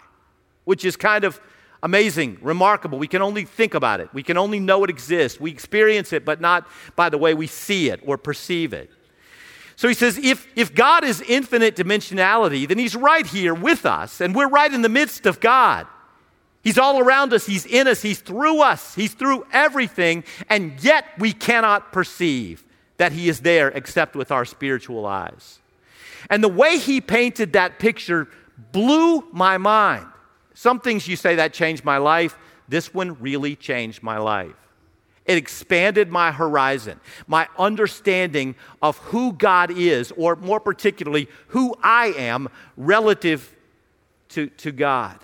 which 0.64 0.86
is 0.86 0.96
kind 0.96 1.24
of 1.24 1.40
amazing, 1.84 2.38
remarkable. 2.42 3.00
We 3.00 3.08
can 3.08 3.22
only 3.22 3.46
think 3.46 3.74
about 3.74 4.00
it. 4.00 4.10
We 4.14 4.24
can 4.24 4.38
only 4.38 4.60
know 4.60 4.84
it 4.84 4.90
exists. 4.90 5.40
We 5.40 5.52
experience 5.52 6.14
it, 6.14 6.26
but 6.26 6.42
not 6.42 6.68
by 6.96 7.10
the 7.10 7.18
way 7.18 7.34
we 7.34 7.48
see 7.48 7.90
it 7.90 8.02
or 8.06 8.18
perceive 8.18 8.74
it. 8.74 8.90
So 9.76 9.88
he 9.88 9.96
says, 9.96 10.18
if, 10.18 10.48
if 10.56 10.76
God 10.76 11.04
is 11.04 11.22
infinite 11.22 11.76
dimensionality, 11.76 12.68
then 12.68 12.78
he's 12.78 12.96
right 12.96 13.26
here 13.26 13.56
with 13.56 13.86
us, 13.86 14.22
and 14.22 14.36
we're 14.36 14.50
right 14.50 14.72
in 14.72 14.84
the 14.84 14.90
midst 14.90 15.26
of 15.26 15.40
God. 15.40 15.88
He's 16.64 16.78
all 16.78 17.00
around 17.00 17.34
us, 17.34 17.48
he's 17.48 17.66
in 17.66 17.88
us, 17.88 18.04
he's 18.04 18.20
through 18.20 18.62
us, 18.62 18.94
he's 18.94 19.16
through 19.16 19.48
everything, 19.52 20.24
and 20.50 20.80
yet 20.84 21.06
we 21.18 21.34
cannot 21.34 21.92
perceive 21.92 22.64
that 22.98 23.12
he 23.12 23.28
is 23.28 23.40
there 23.40 23.70
except 23.70 24.16
with 24.16 24.32
our 24.32 24.46
spiritual 24.46 25.08
eyes. 25.08 25.58
And 26.30 26.44
the 26.44 26.48
way 26.48 26.78
he 26.78 27.02
painted 27.02 27.54
that 27.54 27.80
picture 27.80 28.28
blew 28.72 29.28
my 29.32 29.58
mind. 29.58 30.06
Some 30.62 30.80
things 30.80 31.08
you 31.08 31.16
say 31.16 31.38
that 31.38 31.54
changed 31.54 31.84
my 31.84 31.98
life. 31.98 32.38
This 32.70 32.94
one 32.94 33.20
really 33.20 33.56
changed 33.56 34.04
my 34.04 34.20
life. 34.20 34.54
It 35.26 35.36
expanded 35.36 36.12
my 36.12 36.32
horizon, 36.32 37.00
my 37.26 37.48
understanding 37.58 38.54
of 38.80 39.00
who 39.00 39.34
God 39.34 39.72
is, 39.72 40.14
or 40.16 40.36
more 40.36 40.60
particularly, 40.60 41.30
who 41.48 41.74
I 41.82 42.14
am 42.16 42.48
relative 42.78 43.56
to, 44.30 44.50
to 44.50 44.72
God. 44.72 45.18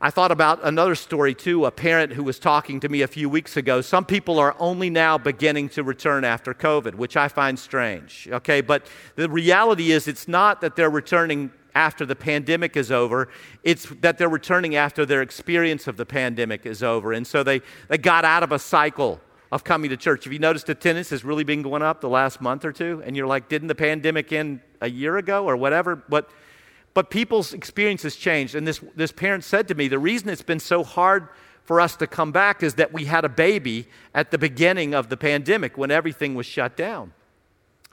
I 0.00 0.10
thought 0.10 0.30
about 0.30 0.60
another 0.62 0.94
story 0.94 1.34
too, 1.34 1.64
a 1.64 1.72
parent 1.72 2.12
who 2.12 2.22
was 2.22 2.38
talking 2.38 2.78
to 2.78 2.88
me 2.88 3.02
a 3.02 3.08
few 3.08 3.28
weeks 3.28 3.56
ago. 3.56 3.80
Some 3.80 4.04
people 4.04 4.38
are 4.38 4.54
only 4.60 4.88
now 4.88 5.18
beginning 5.18 5.68
to 5.70 5.82
return 5.82 6.22
after 6.22 6.54
COVID, 6.54 6.94
which 6.94 7.16
I 7.16 7.26
find 7.26 7.58
strange, 7.58 8.28
okay? 8.30 8.60
But 8.60 8.86
the 9.16 9.28
reality 9.28 9.90
is, 9.90 10.06
it's 10.06 10.28
not 10.28 10.60
that 10.60 10.76
they're 10.76 10.90
returning 10.90 11.50
after 11.76 12.06
the 12.06 12.16
pandemic 12.16 12.74
is 12.76 12.90
over. 12.90 13.28
It's 13.62 13.86
that 14.00 14.16
they're 14.16 14.30
returning 14.30 14.74
after 14.76 15.04
their 15.04 15.20
experience 15.20 15.86
of 15.86 15.98
the 15.98 16.06
pandemic 16.06 16.64
is 16.64 16.82
over. 16.82 17.12
And 17.12 17.26
so 17.26 17.42
they, 17.42 17.60
they 17.88 17.98
got 17.98 18.24
out 18.24 18.42
of 18.42 18.50
a 18.50 18.58
cycle 18.58 19.20
of 19.52 19.62
coming 19.62 19.90
to 19.90 19.96
church. 19.96 20.24
Have 20.24 20.32
you 20.32 20.38
noticed 20.38 20.68
attendance 20.70 21.10
has 21.10 21.22
really 21.22 21.44
been 21.44 21.62
going 21.62 21.82
up 21.82 22.00
the 22.00 22.08
last 22.08 22.40
month 22.40 22.64
or 22.64 22.72
two? 22.72 23.02
And 23.04 23.14
you're 23.14 23.26
like, 23.26 23.48
didn't 23.48 23.68
the 23.68 23.74
pandemic 23.74 24.32
end 24.32 24.60
a 24.80 24.88
year 24.88 25.18
ago 25.18 25.44
or 25.44 25.56
whatever? 25.56 25.94
But, 25.94 26.30
but 26.94 27.10
people's 27.10 27.52
experience 27.52 28.02
has 28.04 28.16
changed. 28.16 28.54
And 28.54 28.66
this, 28.66 28.80
this 28.96 29.12
parent 29.12 29.44
said 29.44 29.68
to 29.68 29.74
me, 29.74 29.86
the 29.86 29.98
reason 29.98 30.30
it's 30.30 30.42
been 30.42 30.58
so 30.58 30.82
hard 30.82 31.28
for 31.62 31.80
us 31.80 31.94
to 31.96 32.06
come 32.06 32.32
back 32.32 32.62
is 32.62 32.74
that 32.74 32.92
we 32.92 33.04
had 33.04 33.24
a 33.24 33.28
baby 33.28 33.86
at 34.14 34.30
the 34.30 34.38
beginning 34.38 34.94
of 34.94 35.10
the 35.10 35.16
pandemic 35.16 35.76
when 35.76 35.90
everything 35.90 36.34
was 36.34 36.46
shut 36.46 36.74
down. 36.76 37.12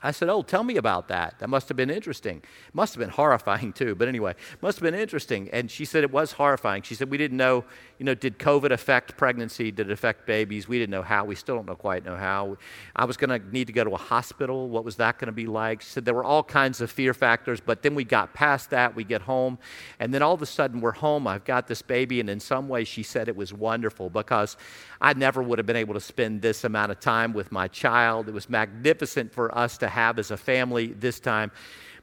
I 0.04 0.10
said, 0.10 0.28
Oh, 0.28 0.42
tell 0.42 0.62
me 0.62 0.76
about 0.76 1.08
that. 1.08 1.38
That 1.38 1.48
must 1.48 1.68
have 1.68 1.78
been 1.78 1.88
interesting. 1.90 2.42
Must 2.74 2.94
have 2.94 3.00
been 3.00 3.08
horrifying 3.08 3.72
too, 3.72 3.94
but 3.94 4.06
anyway, 4.06 4.34
must 4.60 4.78
have 4.78 4.82
been 4.82 4.94
interesting. 5.00 5.48
And 5.50 5.70
she 5.70 5.86
said 5.86 6.04
it 6.04 6.12
was 6.12 6.32
horrifying. 6.32 6.82
She 6.82 6.94
said, 6.94 7.10
We 7.10 7.16
didn't 7.16 7.38
know, 7.38 7.64
you 7.98 8.04
know, 8.04 8.14
did 8.14 8.38
COVID 8.38 8.70
affect 8.70 9.16
pregnancy? 9.16 9.70
Did 9.70 9.88
it 9.88 9.92
affect 9.92 10.26
babies? 10.26 10.68
We 10.68 10.78
didn't 10.78 10.90
know 10.90 11.02
how. 11.02 11.24
We 11.24 11.34
still 11.34 11.56
don't 11.56 11.66
know 11.66 11.74
quite 11.74 12.04
know 12.04 12.16
how. 12.16 12.58
I 12.94 13.06
was 13.06 13.16
going 13.16 13.30
to 13.30 13.50
need 13.50 13.66
to 13.68 13.72
go 13.72 13.82
to 13.82 13.92
a 13.92 13.98
hospital. 13.98 14.68
What 14.68 14.84
was 14.84 14.96
that 14.96 15.18
going 15.18 15.26
to 15.26 15.32
be 15.32 15.46
like? 15.46 15.80
She 15.80 15.88
said 15.88 16.04
there 16.04 16.14
were 16.14 16.22
all 16.22 16.42
kinds 16.42 16.82
of 16.82 16.90
fear 16.90 17.14
factors, 17.14 17.62
but 17.62 17.82
then 17.82 17.94
we 17.94 18.04
got 18.04 18.34
past 18.34 18.70
that. 18.70 18.94
We 18.94 19.04
get 19.04 19.22
home, 19.22 19.58
and 19.98 20.12
then 20.12 20.20
all 20.20 20.34
of 20.34 20.42
a 20.42 20.46
sudden 20.46 20.82
we're 20.82 20.92
home. 20.92 21.26
I've 21.26 21.44
got 21.44 21.66
this 21.66 21.80
baby, 21.80 22.20
and 22.20 22.28
in 22.28 22.40
some 22.40 22.68
ways 22.68 22.88
she 22.88 23.02
said 23.02 23.28
it 23.28 23.36
was 23.36 23.54
wonderful 23.54 24.10
because 24.10 24.58
I 25.00 25.14
never 25.14 25.42
would 25.42 25.58
have 25.58 25.66
been 25.66 25.76
able 25.76 25.94
to 25.94 26.00
spend 26.00 26.42
this 26.42 26.64
amount 26.64 26.92
of 26.92 27.00
time 27.00 27.32
with 27.32 27.50
my 27.50 27.68
child. 27.68 28.28
It 28.28 28.34
was 28.34 28.50
magnificent 28.50 29.32
for 29.32 29.56
us 29.56 29.78
to 29.78 29.93
have 29.94 30.18
as 30.18 30.30
a 30.30 30.36
family 30.36 30.88
this 30.88 31.18
time. 31.18 31.50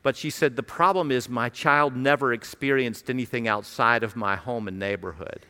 But 0.04 0.17
she 0.17 0.30
said, 0.32 0.56
the 0.56 0.63
problem 0.63 1.12
is 1.12 1.30
my 1.30 1.49
child 1.49 1.95
never 1.95 2.34
experienced 2.34 3.10
anything 3.10 3.47
outside 3.47 4.04
of 4.04 4.15
my 4.15 4.36
home 4.36 4.67
and 4.67 4.80
neighborhood. 4.80 5.45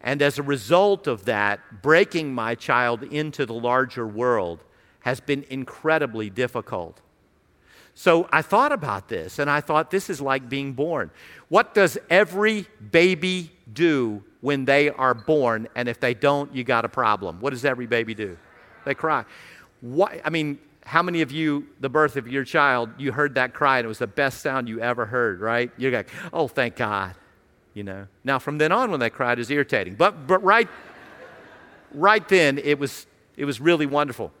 And 0.00 0.22
as 0.22 0.38
a 0.38 0.42
result 0.42 1.06
of 1.06 1.26
that, 1.26 1.82
breaking 1.82 2.34
my 2.34 2.54
child 2.54 3.02
into 3.02 3.44
the 3.44 3.54
larger 3.54 4.06
world 4.06 4.64
has 5.00 5.20
been 5.20 5.44
incredibly 5.50 6.30
difficult. 6.30 7.00
So 7.94 8.26
I 8.32 8.40
thought 8.40 8.72
about 8.72 9.08
this 9.08 9.38
and 9.38 9.50
I 9.50 9.60
thought 9.60 9.90
this 9.90 10.08
is 10.08 10.20
like 10.20 10.48
being 10.48 10.72
born. 10.72 11.10
What 11.48 11.74
does 11.74 11.98
every 12.08 12.66
baby 12.90 13.52
do 13.70 14.22
when 14.40 14.64
they 14.64 14.88
are 14.88 15.12
born? 15.12 15.68
And 15.74 15.88
if 15.88 16.00
they 16.00 16.14
don't, 16.14 16.54
you 16.54 16.64
got 16.64 16.86
a 16.86 16.88
problem. 16.88 17.40
What 17.40 17.50
does 17.50 17.64
every 17.64 17.86
baby 17.86 18.14
do? 18.14 18.38
They 18.86 18.94
cry. 18.94 19.26
What, 19.82 20.18
I 20.24 20.30
mean, 20.30 20.58
how 20.84 21.02
many 21.02 21.20
of 21.22 21.30
you, 21.30 21.66
the 21.80 21.88
birth 21.88 22.16
of 22.16 22.26
your 22.26 22.44
child, 22.44 22.90
you 22.98 23.12
heard 23.12 23.34
that 23.34 23.52
cry 23.54 23.78
and 23.78 23.84
it 23.84 23.88
was 23.88 23.98
the 23.98 24.06
best 24.06 24.40
sound 24.40 24.68
you 24.68 24.80
ever 24.80 25.06
heard, 25.06 25.40
right? 25.40 25.70
You're 25.76 25.92
like, 25.92 26.08
oh, 26.32 26.48
thank 26.48 26.76
God, 26.76 27.14
you 27.74 27.82
know. 27.84 28.06
Now, 28.24 28.38
from 28.38 28.58
then 28.58 28.72
on, 28.72 28.90
when 28.90 29.00
they 29.00 29.10
cried, 29.10 29.38
was 29.38 29.50
irritating. 29.50 29.94
But, 29.94 30.26
but 30.26 30.42
right, 30.42 30.68
right 31.92 32.26
then, 32.28 32.58
it 32.58 32.78
was, 32.78 33.06
it 33.36 33.44
was 33.44 33.60
really 33.60 33.86
wonderful. 33.86 34.32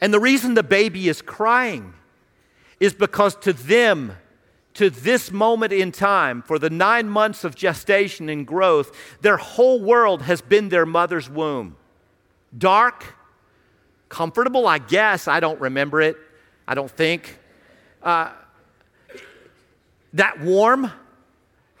And 0.00 0.14
the 0.14 0.20
reason 0.20 0.54
the 0.54 0.62
baby 0.62 1.08
is 1.08 1.22
crying 1.22 1.94
is 2.78 2.92
because 2.92 3.34
to 3.36 3.52
them, 3.52 4.16
to 4.74 4.90
this 4.90 5.32
moment 5.32 5.72
in 5.72 5.90
time, 5.90 6.42
for 6.42 6.58
the 6.58 6.70
nine 6.70 7.08
months 7.08 7.42
of 7.42 7.56
gestation 7.56 8.28
and 8.28 8.46
growth, 8.46 8.96
their 9.22 9.38
whole 9.38 9.82
world 9.82 10.22
has 10.22 10.40
been 10.40 10.68
their 10.68 10.86
mother's 10.86 11.28
womb. 11.28 11.76
Dark, 12.56 13.17
comfortable, 14.08 14.66
I 14.66 14.78
guess. 14.78 15.28
I 15.28 15.40
don't 15.40 15.60
remember 15.60 16.00
it. 16.00 16.16
I 16.66 16.74
don't 16.74 16.90
think. 16.90 17.38
Uh, 18.02 18.30
that 20.14 20.40
warm, 20.40 20.90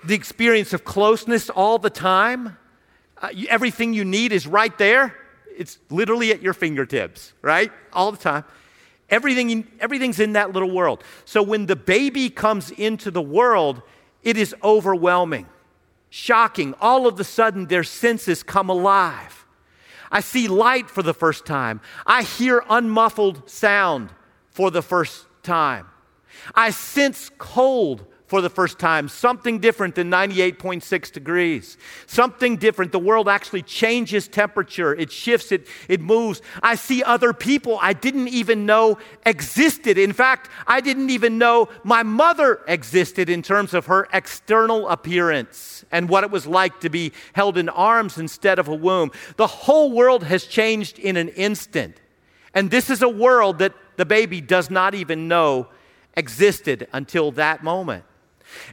the 0.04 0.14
experience 0.14 0.72
of 0.72 0.84
closeness 0.84 1.50
all 1.50 1.78
the 1.78 1.90
time. 1.90 2.56
Uh, 3.20 3.28
you, 3.32 3.48
everything 3.48 3.94
you 3.94 4.04
need 4.04 4.32
is 4.32 4.46
right 4.46 4.76
there. 4.78 5.14
It's 5.56 5.78
literally 5.90 6.30
at 6.30 6.40
your 6.40 6.54
fingertips, 6.54 7.32
right? 7.42 7.72
All 7.92 8.12
the 8.12 8.18
time. 8.18 8.44
Everything, 9.10 9.66
everything's 9.80 10.20
in 10.20 10.34
that 10.34 10.52
little 10.52 10.70
world. 10.70 11.02
So 11.24 11.42
when 11.42 11.66
the 11.66 11.76
baby 11.76 12.28
comes 12.28 12.70
into 12.70 13.10
the 13.10 13.22
world, 13.22 13.82
it 14.22 14.36
is 14.36 14.54
overwhelming, 14.62 15.46
shocking. 16.10 16.74
All 16.80 17.06
of 17.06 17.18
a 17.18 17.24
sudden, 17.24 17.66
their 17.66 17.84
senses 17.84 18.42
come 18.42 18.68
alive. 18.68 19.46
I 20.10 20.20
see 20.20 20.48
light 20.48 20.90
for 20.90 21.02
the 21.02 21.14
first 21.14 21.46
time. 21.46 21.80
I 22.06 22.22
hear 22.22 22.64
unmuffled 22.68 23.48
sound 23.48 24.10
for 24.50 24.70
the 24.70 24.82
first 24.82 25.26
time. 25.42 25.86
I 26.54 26.70
sense 26.70 27.30
cold 27.38 28.06
for 28.28 28.42
the 28.42 28.50
first 28.50 28.78
time, 28.78 29.08
something 29.08 29.58
different 29.58 29.94
than 29.94 30.10
98.6 30.10 31.10
degrees, 31.12 31.78
something 32.06 32.58
different. 32.58 32.92
The 32.92 32.98
world 32.98 33.26
actually 33.26 33.62
changes 33.62 34.28
temperature, 34.28 34.94
it 34.94 35.10
shifts, 35.10 35.50
it, 35.50 35.66
it 35.88 36.00
moves. 36.00 36.42
I 36.62 36.74
see 36.74 37.02
other 37.02 37.32
people 37.32 37.78
I 37.80 37.94
didn't 37.94 38.28
even 38.28 38.66
know 38.66 38.98
existed. 39.24 39.96
In 39.96 40.12
fact, 40.12 40.50
I 40.66 40.82
didn't 40.82 41.08
even 41.08 41.38
know 41.38 41.70
my 41.84 42.02
mother 42.02 42.60
existed 42.68 43.30
in 43.30 43.40
terms 43.42 43.72
of 43.72 43.86
her 43.86 44.06
external 44.12 44.88
appearance 44.88 45.86
and 45.90 46.08
what 46.10 46.22
it 46.22 46.30
was 46.30 46.46
like 46.46 46.80
to 46.80 46.90
be 46.90 47.12
held 47.32 47.56
in 47.56 47.70
arms 47.70 48.18
instead 48.18 48.58
of 48.58 48.68
a 48.68 48.74
womb. 48.74 49.10
The 49.36 49.46
whole 49.46 49.90
world 49.90 50.22
has 50.24 50.44
changed 50.44 50.98
in 50.98 51.16
an 51.16 51.30
instant. 51.30 51.98
And 52.52 52.70
this 52.70 52.90
is 52.90 53.00
a 53.00 53.08
world 53.08 53.60
that 53.60 53.72
the 53.96 54.04
baby 54.04 54.42
does 54.42 54.68
not 54.68 54.94
even 54.94 55.28
know 55.28 55.68
existed 56.14 56.88
until 56.92 57.30
that 57.32 57.62
moment. 57.62 58.04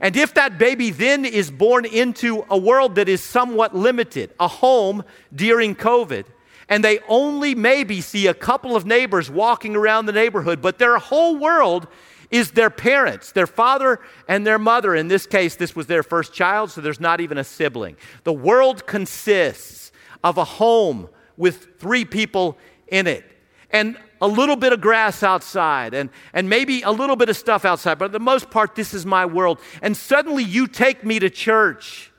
And 0.02 0.16
if 0.16 0.34
that 0.34 0.58
baby 0.58 0.90
then 0.92 1.26
is 1.26 1.52
born 1.52 1.86
into 1.86 2.46
a 2.50 2.58
world 2.58 2.96
that 2.96 3.10
is 3.10 3.22
somewhat 3.22 3.76
limited, 3.76 4.34
a 4.40 4.48
home 4.48 5.04
during 5.34 5.76
COVID, 5.76 6.26
and 6.68 6.84
they 6.84 7.00
only 7.08 7.54
maybe 7.54 8.02
see 8.02 8.28
a 8.28 8.34
couple 8.34 8.76
of 8.76 8.86
neighbors 8.86 9.30
walking 9.30 9.76
around 9.76 10.06
the 10.06 10.12
neighborhood, 10.12 10.62
but 10.62 10.80
their 10.80 10.98
whole 10.98 11.38
world 11.38 11.88
is 12.32 12.52
their 12.52 12.70
parents, 12.70 13.32
their 13.32 13.48
father 13.48 14.00
and 14.28 14.46
their 14.46 14.58
mother. 14.58 14.96
In 14.96 15.08
this 15.08 15.28
case, 15.28 15.56
this 15.56 15.76
was 15.76 15.88
their 15.88 16.04
first 16.04 16.34
child, 16.34 16.72
so 16.72 16.82
there's 16.82 17.00
not 17.00 17.22
even 17.22 17.38
a 17.38 17.44
sibling. 17.44 17.98
The 18.24 18.34
world 18.34 18.88
consists 18.88 19.92
of 20.24 20.38
a 20.38 20.44
home 20.44 21.08
with 21.38 21.80
three 21.80 22.04
people 22.04 22.58
in 22.88 23.08
it. 23.08 23.24
And 23.70 23.98
a 24.22 24.28
little 24.28 24.56
bit 24.56 24.74
of 24.74 24.82
grass 24.82 25.24
outside 25.24 25.94
and, 25.94 26.10
and 26.34 26.50
maybe 26.50 26.82
a 26.82 26.92
little 26.92 27.16
bit 27.16 27.30
of 27.30 27.38
stuff 27.38 27.66
outside, 27.66 27.98
but 27.98 28.08
for 28.08 28.12
the 28.14 28.20
most 28.20 28.50
part, 28.50 28.76
this 28.76 28.94
is 28.94 29.06
my 29.06 29.26
world. 29.26 29.60
And 29.82 29.96
suddenly 29.96 30.44
you 30.44 30.68
take 30.68 31.04
me 31.04 31.20
to 31.20 31.30
church 31.30 32.12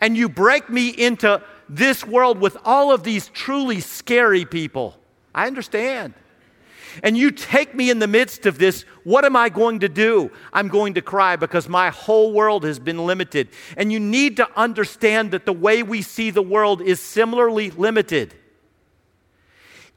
and 0.00 0.16
you 0.16 0.28
break 0.28 0.68
me 0.68 0.88
into 0.88 1.42
this 1.68 2.04
world 2.04 2.38
with 2.38 2.56
all 2.64 2.92
of 2.92 3.02
these 3.02 3.28
truly 3.28 3.80
scary 3.80 4.44
people. 4.44 4.96
I 5.34 5.46
understand. 5.46 6.14
And 7.02 7.16
you 7.16 7.30
take 7.30 7.74
me 7.74 7.90
in 7.90 7.98
the 7.98 8.06
midst 8.06 8.46
of 8.46 8.58
this, 8.58 8.82
what 9.04 9.24
am 9.24 9.36
I 9.36 9.48
going 9.48 9.80
to 9.80 9.88
do? 9.88 10.30
I'm 10.52 10.68
going 10.68 10.94
to 10.94 11.02
cry 11.02 11.36
because 11.36 11.68
my 11.68 11.90
whole 11.90 12.32
world 12.32 12.64
has 12.64 12.78
been 12.78 13.04
limited. 13.04 13.48
And 13.76 13.92
you 13.92 14.00
need 14.00 14.36
to 14.38 14.48
understand 14.56 15.32
that 15.32 15.44
the 15.44 15.52
way 15.52 15.82
we 15.82 16.02
see 16.02 16.30
the 16.30 16.42
world 16.42 16.80
is 16.80 17.00
similarly 17.00 17.70
limited. 17.70 18.34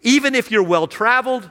Even 0.02 0.36
if 0.36 0.52
you're 0.52 0.64
well 0.64 0.88
traveled, 0.88 1.50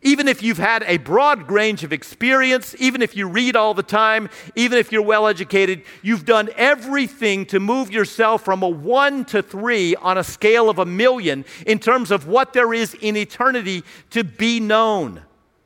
even 0.00 0.26
if 0.26 0.42
you've 0.42 0.58
had 0.58 0.82
a 0.86 0.96
broad 0.96 1.50
range 1.50 1.84
of 1.84 1.92
experience, 1.92 2.74
even 2.78 3.02
if 3.02 3.14
you 3.14 3.28
read 3.28 3.54
all 3.54 3.74
the 3.74 3.82
time, 3.82 4.30
even 4.56 4.78
if 4.78 4.90
you're 4.90 5.02
well 5.02 5.26
educated, 5.26 5.82
you've 6.00 6.24
done 6.24 6.48
everything 6.56 7.44
to 7.46 7.60
move 7.60 7.90
yourself 7.90 8.42
from 8.42 8.62
a 8.62 8.68
one 8.68 9.24
to 9.26 9.42
three 9.42 9.94
on 9.96 10.16
a 10.16 10.24
scale 10.24 10.70
of 10.70 10.78
a 10.78 10.86
million 10.86 11.44
in 11.66 11.78
terms 11.78 12.10
of 12.10 12.26
what 12.26 12.52
there 12.52 12.72
is 12.72 12.94
in 12.94 13.16
eternity 13.16 13.82
to 14.10 14.24
be 14.24 14.60
known 14.60 15.22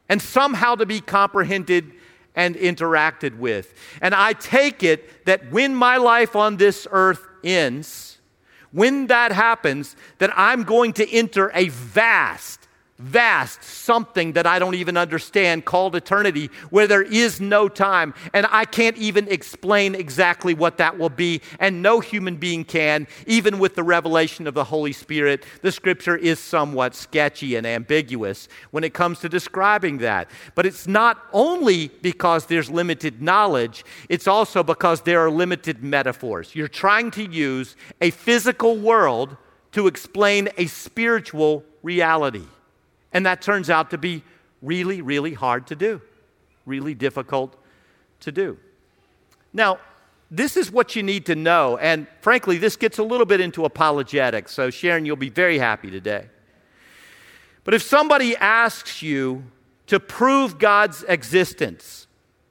and 0.09 0.21
somehow 0.21 0.75
to 0.75 0.87
be 0.87 1.01
comprehended 1.01 1.93
and 2.35 2.57
interacted 2.57 3.39
with. 3.39 3.75
And 4.03 4.15
I 4.15 4.35
take 4.35 4.83
it 4.83 5.25
that 5.25 5.51
when 5.51 5.75
my 5.75 5.97
life 5.97 6.37
on 6.37 6.57
this 6.57 6.87
earth 6.91 7.27
ends, 7.43 8.16
when 8.73 9.07
that 9.09 9.33
happens, 9.33 9.97
that 10.19 10.31
I'm 10.37 10.65
going 10.65 10.93
to 10.95 11.11
enter 11.11 11.51
a 11.55 11.69
vast, 11.69 12.66
vast 12.99 13.63
something 13.63 14.33
that 14.33 14.47
I 14.47 14.59
don't 14.59 14.75
even 14.75 14.97
understand 14.97 15.65
called 15.65 15.95
eternity, 15.95 16.51
where 16.71 16.87
there 16.87 17.03
is 17.03 17.41
no 17.41 17.69
time. 17.69 18.15
And 18.33 18.47
I 18.51 18.65
can't 18.65 18.97
even 18.97 19.29
explain 19.29 19.95
exactly 19.95 20.55
what 20.55 20.79
that 20.79 20.99
will 20.99 21.11
be. 21.11 21.43
And 21.61 21.83
no 21.83 22.01
human 22.01 22.37
being 22.37 22.65
can, 22.65 23.07
even 23.27 23.59
with 23.59 23.75
the 23.75 23.83
revelation 23.83 24.47
of 24.47 24.55
the 24.55 24.65
Holy 24.65 24.93
Spirit. 24.93 25.45
The 25.63 25.73
scripture 25.73 26.17
is 26.17 26.39
somewhat 26.39 26.95
sketchy 26.95 27.57
and 27.57 27.67
ambiguous 27.67 28.49
when 28.71 28.85
it 28.85 28.95
comes 28.95 29.21
to 29.21 29.29
describing 29.29 29.99
that. 29.99 30.31
But 30.55 30.67
it's 30.67 30.87
not 30.87 31.23
only 31.33 31.89
because 31.89 32.47
there's 32.47 32.71
limited 32.71 33.21
knowledge, 33.21 33.85
it's 34.09 34.27
also 34.27 34.63
because 34.63 35.03
there 35.03 35.21
are 35.21 35.31
limited 35.31 35.83
metaphors. 35.83 36.55
You're 36.55 36.69
trying 36.69 37.11
to 37.13 37.25
use 37.25 37.77
a 38.01 38.11
physical 38.11 38.77
world 38.77 39.37
to 39.73 39.87
explain 39.87 40.49
a 40.57 40.67
spiritual 40.67 41.65
reality. 41.83 42.45
And 43.13 43.25
that 43.27 43.43
turns 43.43 43.71
out 43.71 43.91
to 43.91 43.99
be 43.99 44.23
really, 44.63 45.01
really 45.03 45.35
hard 45.35 45.67
to 45.69 45.77
do, 45.77 46.01
really 46.65 46.95
difficult 46.95 47.57
to 48.21 48.33
do. 48.33 48.59
Now, 49.53 49.79
this 50.31 50.57
is 50.57 50.71
what 50.71 50.97
you 50.97 51.03
need 51.03 51.27
to 51.27 51.35
know. 51.37 51.79
And 51.79 52.07
frankly, 52.21 52.59
this 52.59 52.77
gets 52.77 52.99
a 52.99 53.03
little 53.03 53.27
bit 53.27 53.41
into 53.41 53.65
apologetics. 53.65 54.53
So, 54.53 54.71
Sharon, 54.71 55.07
you'll 55.07 55.17
be 55.17 55.31
very 55.31 55.59
happy 55.59 55.91
today. 55.91 56.27
But 57.65 57.75
if 57.75 57.83
somebody 57.83 58.37
asks 58.37 59.03
you 59.03 59.45
to 59.87 60.01
prove 60.01 60.59
God's 60.59 61.05
existence, 61.05 62.07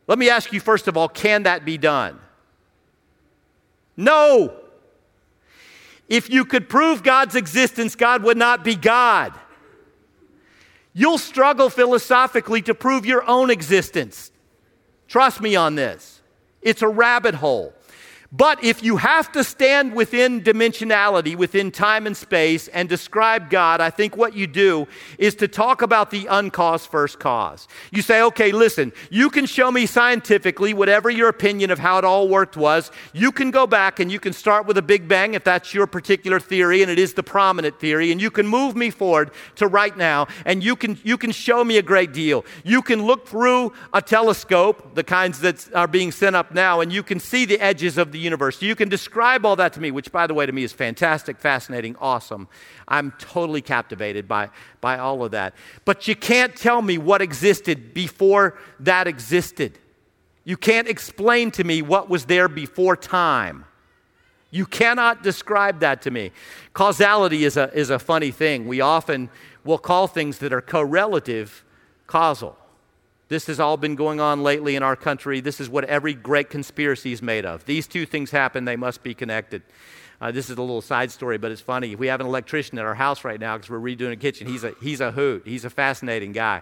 let 0.08 0.20
me 0.20 0.30
ask 0.30 0.54
you 0.54 0.60
first 0.60 0.88
of 0.88 0.98
all 0.98 1.08
can 1.08 1.44
that 1.44 1.66
be 1.66 1.78
done? 1.78 2.20
No. 3.98 4.54
If 6.08 6.30
you 6.30 6.46
could 6.46 6.70
prove 6.70 7.02
God's 7.02 7.36
existence, 7.36 7.96
God 7.96 8.24
would 8.24 8.38
not 8.38 8.64
be 8.64 8.76
God. 8.76 9.34
You'll 10.98 11.18
struggle 11.18 11.70
philosophically 11.70 12.62
to 12.62 12.74
prove 12.74 13.06
your 13.06 13.28
own 13.28 13.50
existence. 13.50 14.32
Trust 15.10 15.42
me 15.42 15.54
on 15.58 15.76
this. 15.76 16.22
It's 16.62 16.82
a 16.82 16.88
rabbit 16.88 17.36
hole. 17.36 17.74
But 18.38 18.64
if 18.64 18.84
you 18.84 18.98
have 18.98 19.32
to 19.34 19.44
stand 19.44 19.94
within 19.94 20.42
dimensionality, 20.42 21.38
within 21.38 21.72
time 21.72 22.06
and 22.06 22.18
space, 22.18 22.68
and 22.70 22.90
describe 22.90 23.50
God, 23.50 23.80
I 23.80 23.90
think 23.92 24.18
what 24.18 24.36
you 24.36 24.46
do 24.46 24.88
is 25.18 25.36
to 25.36 25.48
talk 25.48 25.82
about 25.82 26.12
the 26.12 26.26
uncaused 26.26 26.90
first 26.90 27.18
cause. 27.18 27.68
You 27.92 28.02
say, 28.02 28.22
okay, 28.24 28.52
listen, 28.52 28.92
you 29.10 29.30
can 29.30 29.46
show 29.46 29.72
me 29.72 29.86
scientifically 29.86 30.74
whatever 30.74 31.10
your 31.10 31.30
opinion 31.30 31.72
of 31.72 31.80
how 31.80 31.98
it 31.98 32.04
all 32.04 32.28
worked 32.28 32.58
was. 32.58 32.92
You 33.14 33.32
can 33.32 33.52
go 33.52 33.68
back 33.68 34.02
and 34.02 34.12
you 34.12 34.20
can 34.20 34.34
start 34.34 34.66
with 34.66 34.78
a 34.78 34.82
Big 34.82 35.08
Bang 35.08 35.36
if 35.36 35.46
that's 35.46 35.74
your 35.74 35.88
particular 35.88 36.40
theory, 36.40 36.82
and 36.82 36.92
it 36.92 37.00
is 37.00 37.14
the 37.14 37.24
prominent 37.24 37.80
theory, 37.80 38.12
and 38.12 38.20
you 38.20 38.32
can 38.32 38.48
move 38.48 38.76
me 38.76 38.90
forward 38.90 39.32
to 39.56 39.68
right 39.68 39.96
now, 39.96 40.28
and 40.46 40.62
you 40.62 40.76
can, 40.76 40.98
you 41.04 41.18
can 41.18 41.32
show 41.32 41.64
me 41.64 41.78
a 41.78 41.82
great 41.82 42.12
deal. 42.12 42.44
You 42.66 42.82
can 42.82 43.06
look 43.06 43.28
through 43.28 43.72
a 43.94 44.02
telescope, 44.02 44.96
the 44.96 45.04
kinds 45.04 45.40
that 45.40 45.74
are 45.74 45.88
being 45.88 46.12
sent 46.12 46.36
up 46.36 46.54
now, 46.54 46.82
and 46.82 46.92
you 46.92 47.04
can 47.04 47.22
see 47.22 47.46
the 47.46 47.60
edges 47.60 47.98
of 47.98 48.12
the 48.12 48.25
universe. 48.26 48.62
You 48.62 48.76
can 48.76 48.90
describe 48.90 49.46
all 49.46 49.56
that 49.56 49.72
to 49.74 49.80
me, 49.80 49.92
which, 49.92 50.12
by 50.12 50.28
the 50.28 50.34
way, 50.34 50.46
to 50.46 50.52
me 50.52 50.64
is 50.64 50.74
fantastic, 50.74 51.40
fascinating, 51.40 51.96
awesome. 52.02 52.50
I'm 52.88 53.14
totally 53.18 53.62
captivated 53.62 54.28
by, 54.28 54.50
by 54.82 54.98
all 54.98 55.24
of 55.24 55.32
that. 55.32 55.54
But 55.86 56.10
you 56.10 56.16
can't 56.16 56.54
tell 56.54 56.82
me 56.82 56.98
what 56.98 57.22
existed 57.22 57.94
before 57.94 58.58
that 58.82 59.08
existed. 59.08 59.80
You 60.44 60.58
can't 60.58 60.90
explain 60.90 61.52
to 61.52 61.64
me 61.64 61.82
what 61.82 62.10
was 62.10 62.26
there 62.26 62.50
before 62.50 62.98
time. 62.98 63.64
You 64.52 64.66
cannot 64.66 65.24
describe 65.24 65.80
that 65.80 66.02
to 66.04 66.12
me. 66.12 66.32
Causality 66.74 67.46
is 67.46 67.58
a, 67.58 67.74
is 67.74 67.90
a 67.90 68.00
funny 68.00 68.32
thing. 68.32 68.68
We 68.68 68.82
often 68.82 69.30
will 69.64 69.78
call 69.78 70.08
things 70.08 70.40
that 70.40 70.54
are 70.54 70.62
correlative 70.62 71.64
causal. 72.08 72.58
This 73.28 73.48
has 73.48 73.60
all 73.60 73.78
been 73.78 73.96
going 73.96 74.20
on 74.20 74.44
lately 74.44 74.76
in 74.76 74.84
our 74.84 74.96
country. 74.96 75.40
This 75.40 75.60
is 75.60 75.68
what 75.68 75.84
every 75.86 76.14
great 76.14 76.50
conspiracy 76.50 77.12
is 77.12 77.22
made 77.22 77.46
of. 77.46 77.66
These 77.66 77.88
two 77.88 78.06
things 78.06 78.30
happen, 78.32 78.66
they 78.66 78.76
must 78.76 79.02
be 79.02 79.16
connected. 79.16 79.64
Uh, 80.22 80.32
this 80.32 80.50
is 80.50 80.58
a 80.58 80.62
little 80.62 80.82
side 80.82 81.12
story, 81.12 81.38
but 81.38 81.52
it's 81.52 81.62
funny. 81.62 81.96
We 81.96 82.08
have 82.08 82.22
an 82.22 82.28
electrician 82.28 82.80
at 82.80 82.86
our 82.86 82.96
house 82.96 83.26
right 83.26 83.40
now 83.40 83.58
because 83.58 83.70
we're 83.70 83.80
redoing 83.80 84.14
a 84.14 84.16
kitchen. 84.16 84.48
He's 84.48 84.64
a, 84.64 84.74
he's 84.82 85.02
a 85.02 85.12
hoot. 85.12 85.44
He's 85.46 85.66
a 85.66 85.70
fascinating 85.70 86.32
guy. 86.32 86.62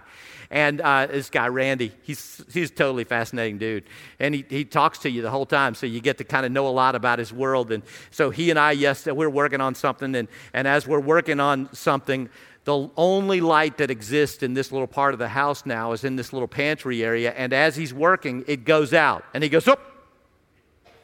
And 0.50 0.80
uh, 0.80 1.06
this 1.06 1.30
guy, 1.30 1.46
Randy, 1.46 1.92
he's, 2.02 2.42
he's 2.52 2.70
a 2.70 2.74
totally 2.74 3.04
fascinating 3.04 3.58
dude. 3.58 3.84
And 4.18 4.34
he, 4.34 4.44
he 4.48 4.64
talks 4.64 4.98
to 5.00 5.10
you 5.10 5.22
the 5.22 5.30
whole 5.30 5.46
time, 5.46 5.74
so 5.76 5.86
you 5.86 6.00
get 6.00 6.18
to 6.18 6.24
kind 6.24 6.44
of 6.44 6.50
know 6.50 6.66
a 6.66 6.70
lot 6.70 6.96
about 6.96 7.20
his 7.20 7.32
world. 7.32 7.70
And 7.70 7.84
so 8.10 8.30
he 8.30 8.50
and 8.50 8.58
I, 8.58 8.72
yes, 8.72 9.06
we're 9.06 9.30
working 9.30 9.60
on 9.60 9.76
something. 9.76 10.16
And, 10.16 10.28
and 10.52 10.66
as 10.66 10.86
we're 10.86 11.00
working 11.00 11.38
on 11.38 11.72
something, 11.72 12.30
the 12.64 12.88
only 12.96 13.40
light 13.40 13.78
that 13.78 13.90
exists 13.90 14.42
in 14.42 14.54
this 14.54 14.72
little 14.72 14.86
part 14.86 15.12
of 15.12 15.18
the 15.18 15.28
house 15.28 15.66
now 15.66 15.92
is 15.92 16.02
in 16.02 16.16
this 16.16 16.32
little 16.32 16.48
pantry 16.48 17.04
area. 17.04 17.32
And 17.32 17.52
as 17.52 17.76
he's 17.76 17.92
working, 17.92 18.44
it 18.46 18.64
goes 18.64 18.94
out. 18.94 19.24
And 19.34 19.42
he 19.42 19.50
goes, 19.50 19.68
"Oop, 19.68 19.80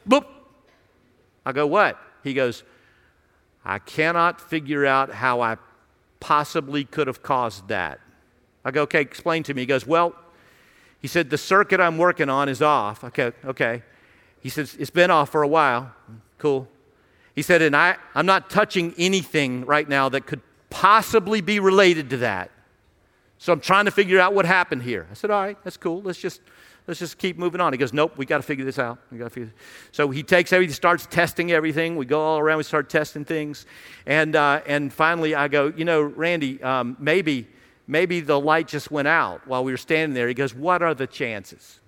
boop. 0.07 0.25
I 1.45 1.51
go, 1.51 1.67
what? 1.67 1.99
He 2.23 2.33
goes, 2.33 2.63
I 3.63 3.79
cannot 3.79 4.41
figure 4.41 4.85
out 4.85 5.11
how 5.11 5.41
I 5.41 5.57
possibly 6.19 6.83
could 6.83 7.07
have 7.07 7.21
caused 7.21 7.67
that. 7.67 7.99
I 8.63 8.71
go, 8.71 8.83
okay, 8.83 9.01
explain 9.01 9.43
to 9.43 9.53
me. 9.53 9.63
He 9.63 9.65
goes, 9.65 9.85
well, 9.85 10.15
he 10.99 11.07
said, 11.07 11.29
the 11.29 11.37
circuit 11.37 11.79
I'm 11.79 11.97
working 11.97 12.29
on 12.29 12.47
is 12.47 12.61
off. 12.61 13.03
Okay, 13.03 13.31
okay. 13.43 13.83
He 14.39 14.49
says, 14.49 14.75
it's 14.79 14.91
been 14.91 15.11
off 15.11 15.29
for 15.29 15.41
a 15.41 15.47
while. 15.47 15.91
Cool. 16.37 16.67
He 17.35 17.41
said, 17.41 17.61
and 17.61 17.75
I, 17.75 17.97
I'm 18.13 18.25
not 18.25 18.49
touching 18.49 18.93
anything 18.97 19.65
right 19.65 19.87
now 19.87 20.09
that 20.09 20.25
could 20.25 20.41
possibly 20.71 21.41
be 21.41 21.59
related 21.59 22.09
to 22.09 22.17
that. 22.17 22.49
So 23.37 23.53
I'm 23.53 23.59
trying 23.59 23.85
to 23.85 23.91
figure 23.91 24.19
out 24.19 24.33
what 24.33 24.45
happened 24.45 24.81
here. 24.81 25.07
I 25.11 25.13
said, 25.13 25.29
All 25.29 25.41
right, 25.41 25.57
that's 25.63 25.77
cool. 25.77 26.01
Let's 26.01 26.19
just 26.19 26.41
Let's 26.87 26.99
just 26.99 27.19
keep 27.19 27.37
moving 27.37 27.61
on. 27.61 27.73
He 27.73 27.77
goes, 27.77 27.93
Nope, 27.93 28.17
we 28.17 28.25
got 28.25 28.37
to 28.37 28.43
figure 28.43 28.65
this 28.65 28.79
out. 28.79 28.97
We 29.11 29.17
got 29.17 29.25
to 29.25 29.29
figure. 29.29 29.53
So 29.91 30.09
he 30.09 30.23
takes 30.23 30.51
everything, 30.51 30.73
starts 30.73 31.05
testing 31.05 31.51
everything. 31.51 31.95
We 31.95 32.05
go 32.05 32.19
all 32.19 32.39
around, 32.39 32.57
we 32.57 32.63
start 32.63 32.89
testing 32.89 33.23
things, 33.23 33.65
and 34.05 34.35
uh, 34.35 34.61
and 34.65 34.91
finally 34.91 35.35
I 35.35 35.47
go, 35.47 35.71
you 35.75 35.85
know, 35.85 36.01
Randy, 36.01 36.61
um, 36.63 36.97
maybe 36.99 37.47
maybe 37.85 38.19
the 38.21 38.39
light 38.39 38.67
just 38.67 38.89
went 38.89 39.07
out 39.07 39.45
while 39.47 39.63
we 39.63 39.71
were 39.71 39.77
standing 39.77 40.15
there. 40.15 40.27
He 40.27 40.33
goes, 40.33 40.55
What 40.55 40.81
are 40.81 40.95
the 40.95 41.07
chances? 41.07 41.79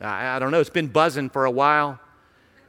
I, 0.00 0.36
I 0.36 0.38
don't 0.38 0.50
know. 0.50 0.60
It's 0.60 0.70
been 0.70 0.88
buzzing 0.88 1.30
for 1.30 1.46
a 1.46 1.50
while. 1.50 1.98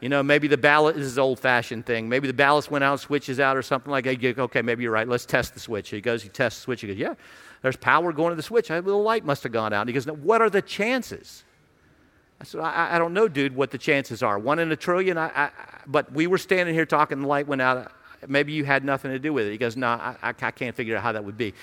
You 0.01 0.10
know, 0.10 0.21
maybe 0.21 0.47
the 0.47 0.58
this 0.58 0.97
is 0.97 1.17
an 1.17 1.23
old 1.23 1.39
fashioned 1.39 1.86
thing. 1.86 2.10
Maybe 2.10 2.27
the 2.27 2.34
ballast 2.34 2.69
went 2.69 2.84
out, 2.84 2.99
switches 2.99 3.39
out, 3.39 3.55
or 3.55 3.62
something 3.62 3.91
like 3.91 4.03
that. 4.05 4.39
okay, 4.39 4.62
maybe 4.62 4.84
you're 4.84 4.91
right. 4.91 5.08
Let's 5.08 5.25
test 5.25 5.53
the 5.53 5.60
switch. 5.60 5.89
He 5.89 6.01
goes, 6.01 6.21
he 6.21 6.29
tests 6.29 6.60
the 6.60 6.63
switch. 6.63 6.81
He 6.81 6.88
goes, 6.88 6.97
Yeah, 6.97 7.15
there's 7.62 7.77
power 7.77 8.12
going 8.12 8.31
to 8.31 8.36
the 8.36 8.43
switch. 8.43 8.67
The 8.67 8.81
light 8.81 9.25
must 9.25 9.43
have 9.43 9.51
gone 9.51 9.73
out. 9.73 9.81
And 9.81 9.89
he 9.89 9.93
goes, 9.93 10.05
What 10.05 10.41
are 10.41 10.49
the 10.49 10.62
chances? 10.62 11.43
I 12.39 12.43
said, 12.43 12.60
I, 12.60 12.95
I, 12.95 12.99
don't 12.99 13.13
know, 13.13 13.29
dude, 13.29 13.55
what 13.55 13.71
the 13.71 13.77
chances 13.77 14.21
are. 14.21 14.38
One 14.38 14.60
in 14.60 14.69
a 14.69 14.75
trillion. 14.75 15.17
I, 15.17 15.27
I, 15.27 15.49
but 15.88 16.12
we 16.12 16.27
were 16.27 16.38
standing 16.38 16.75
here 16.75 16.86
talking, 16.86 17.21
the 17.21 17.27
light 17.27 17.47
went 17.47 17.62
out. 17.62 17.91
Maybe 18.27 18.51
you 18.51 18.65
had 18.65 18.84
nothing 18.84 19.12
to 19.12 19.19
do 19.19 19.31
with 19.31 19.47
it. 19.47 19.51
He 19.51 19.58
goes, 19.58 19.77
No, 19.77 19.88
I, 19.88 20.15
I 20.21 20.51
can't 20.51 20.75
figure 20.75 20.97
out 20.97 21.03
how 21.03 21.13
that 21.13 21.23
would 21.23 21.38
be. 21.38 21.53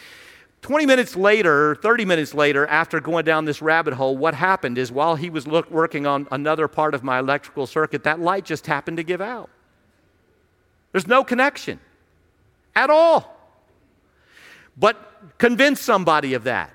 20 0.63 0.87
minutes 0.87 1.17
later, 1.17 1.75
30 1.75 2.05
minutes 2.05 2.35
later, 2.35 2.67
after 2.69 3.01
going 3.01 3.25
down 3.25 3.45
this 3.45 3.61
rabbit 3.61 3.95
hole, 3.95 4.17
what 4.17 4.33
happened 4.33 4.79
is 4.79 4.93
while 4.93 5.17
he 5.17 5.29
was 5.29 5.45
look, 5.45 5.69
working 5.71 6.07
on 6.07 6.29
another 6.31 6.69
part 6.69 6.95
of 6.95 7.03
my 7.03 7.19
electrical 7.19 7.67
circuit, 7.67 8.05
that 8.05 8.21
light 8.21 8.45
just 8.45 8.67
happened 8.69 8.97
to 8.97 9.03
give 9.03 9.21
out. 9.21 9.51
There's 10.93 11.09
no 11.09 11.25
connection 11.25 11.81
at 12.77 12.91
all. 12.91 13.37
But 14.77 15.37
convince 15.39 15.81
somebody 15.81 16.35
of 16.35 16.45
that. 16.45 16.73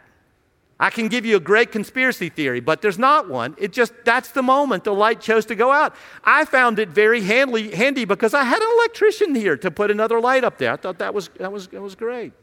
I 0.79 0.89
can 0.89 1.07
give 1.07 1.25
you 1.25 1.37
a 1.37 1.39
great 1.39 1.71
conspiracy 1.71 2.27
theory, 2.29 2.59
but 2.59 2.81
there's 2.81 2.99
not 2.99 3.29
one. 3.29 3.55
It 3.57 3.71
just, 3.71 3.93
that's 4.03 4.31
the 4.31 4.43
moment 4.43 4.83
the 4.83 4.93
light 4.93 5.21
chose 5.21 5.45
to 5.45 5.55
go 5.55 5.71
out. 5.71 5.95
I 6.25 6.43
found 6.43 6.77
it 6.77 6.89
very 6.89 7.21
handy, 7.21 7.73
handy 7.73 8.03
because 8.03 8.33
I 8.33 8.43
had 8.43 8.61
an 8.61 8.69
electrician 8.79 9.33
here 9.33 9.55
to 9.57 9.71
put 9.71 9.89
another 9.89 10.19
light 10.19 10.43
up 10.43 10.57
there. 10.57 10.73
I 10.73 10.75
thought 10.75 10.99
that 10.99 11.13
was, 11.13 11.29
that 11.39 11.51
was, 11.51 11.67
that 11.69 11.81
was 11.81 11.95
great. 11.95 12.33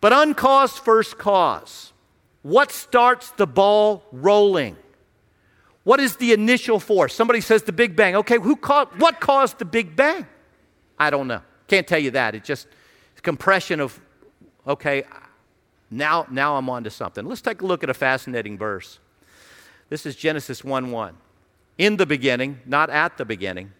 But 0.00 0.12
uncaused 0.12 0.78
first 0.78 1.18
cause. 1.18 1.92
What 2.42 2.72
starts 2.72 3.30
the 3.32 3.46
ball 3.46 4.04
rolling? 4.12 4.76
What 5.84 6.00
is 6.00 6.16
the 6.16 6.32
initial 6.32 6.80
force? 6.80 7.14
Somebody 7.14 7.40
says 7.40 7.62
the 7.62 7.72
Big 7.72 7.96
Bang. 7.96 8.16
Okay, 8.16 8.38
who 8.38 8.56
caused, 8.56 8.98
what 8.98 9.20
caused 9.20 9.58
the 9.58 9.64
Big 9.64 9.96
Bang? 9.96 10.26
I 10.98 11.10
don't 11.10 11.26
know. 11.26 11.42
Can't 11.68 11.86
tell 11.86 11.98
you 11.98 12.10
that. 12.12 12.34
It's 12.34 12.46
just 12.46 12.66
compression 13.22 13.80
of, 13.80 14.00
okay, 14.66 15.04
now, 15.90 16.26
now 16.30 16.56
I'm 16.56 16.68
on 16.70 16.84
to 16.84 16.90
something. 16.90 17.24
Let's 17.26 17.40
take 17.40 17.62
a 17.62 17.66
look 17.66 17.82
at 17.82 17.90
a 17.90 17.94
fascinating 17.94 18.56
verse. 18.56 18.98
This 19.88 20.06
is 20.06 20.16
Genesis 20.16 20.62
1 20.62 20.90
1. 20.90 21.16
In 21.78 21.96
the 21.96 22.06
beginning, 22.06 22.60
not 22.66 22.90
at 22.90 23.18
the 23.18 23.24
beginning. 23.24 23.72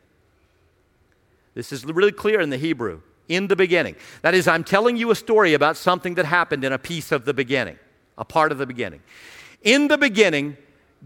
This 1.54 1.72
is 1.72 1.84
really 1.84 2.12
clear 2.12 2.40
in 2.40 2.50
the 2.50 2.56
Hebrew 2.56 3.02
in 3.30 3.46
the 3.46 3.56
beginning. 3.56 3.94
That 4.22 4.34
is, 4.34 4.48
I'm 4.48 4.64
telling 4.64 4.96
you 4.96 5.10
a 5.10 5.14
story 5.14 5.54
about 5.54 5.76
something 5.76 6.16
that 6.16 6.26
happened 6.26 6.64
in 6.64 6.72
a 6.72 6.78
piece 6.78 7.12
of 7.12 7.24
the 7.24 7.32
beginning, 7.32 7.78
a 8.18 8.24
part 8.24 8.50
of 8.52 8.58
the 8.58 8.66
beginning. 8.66 9.00
In 9.62 9.88
the 9.88 9.96
beginning, 9.96 10.56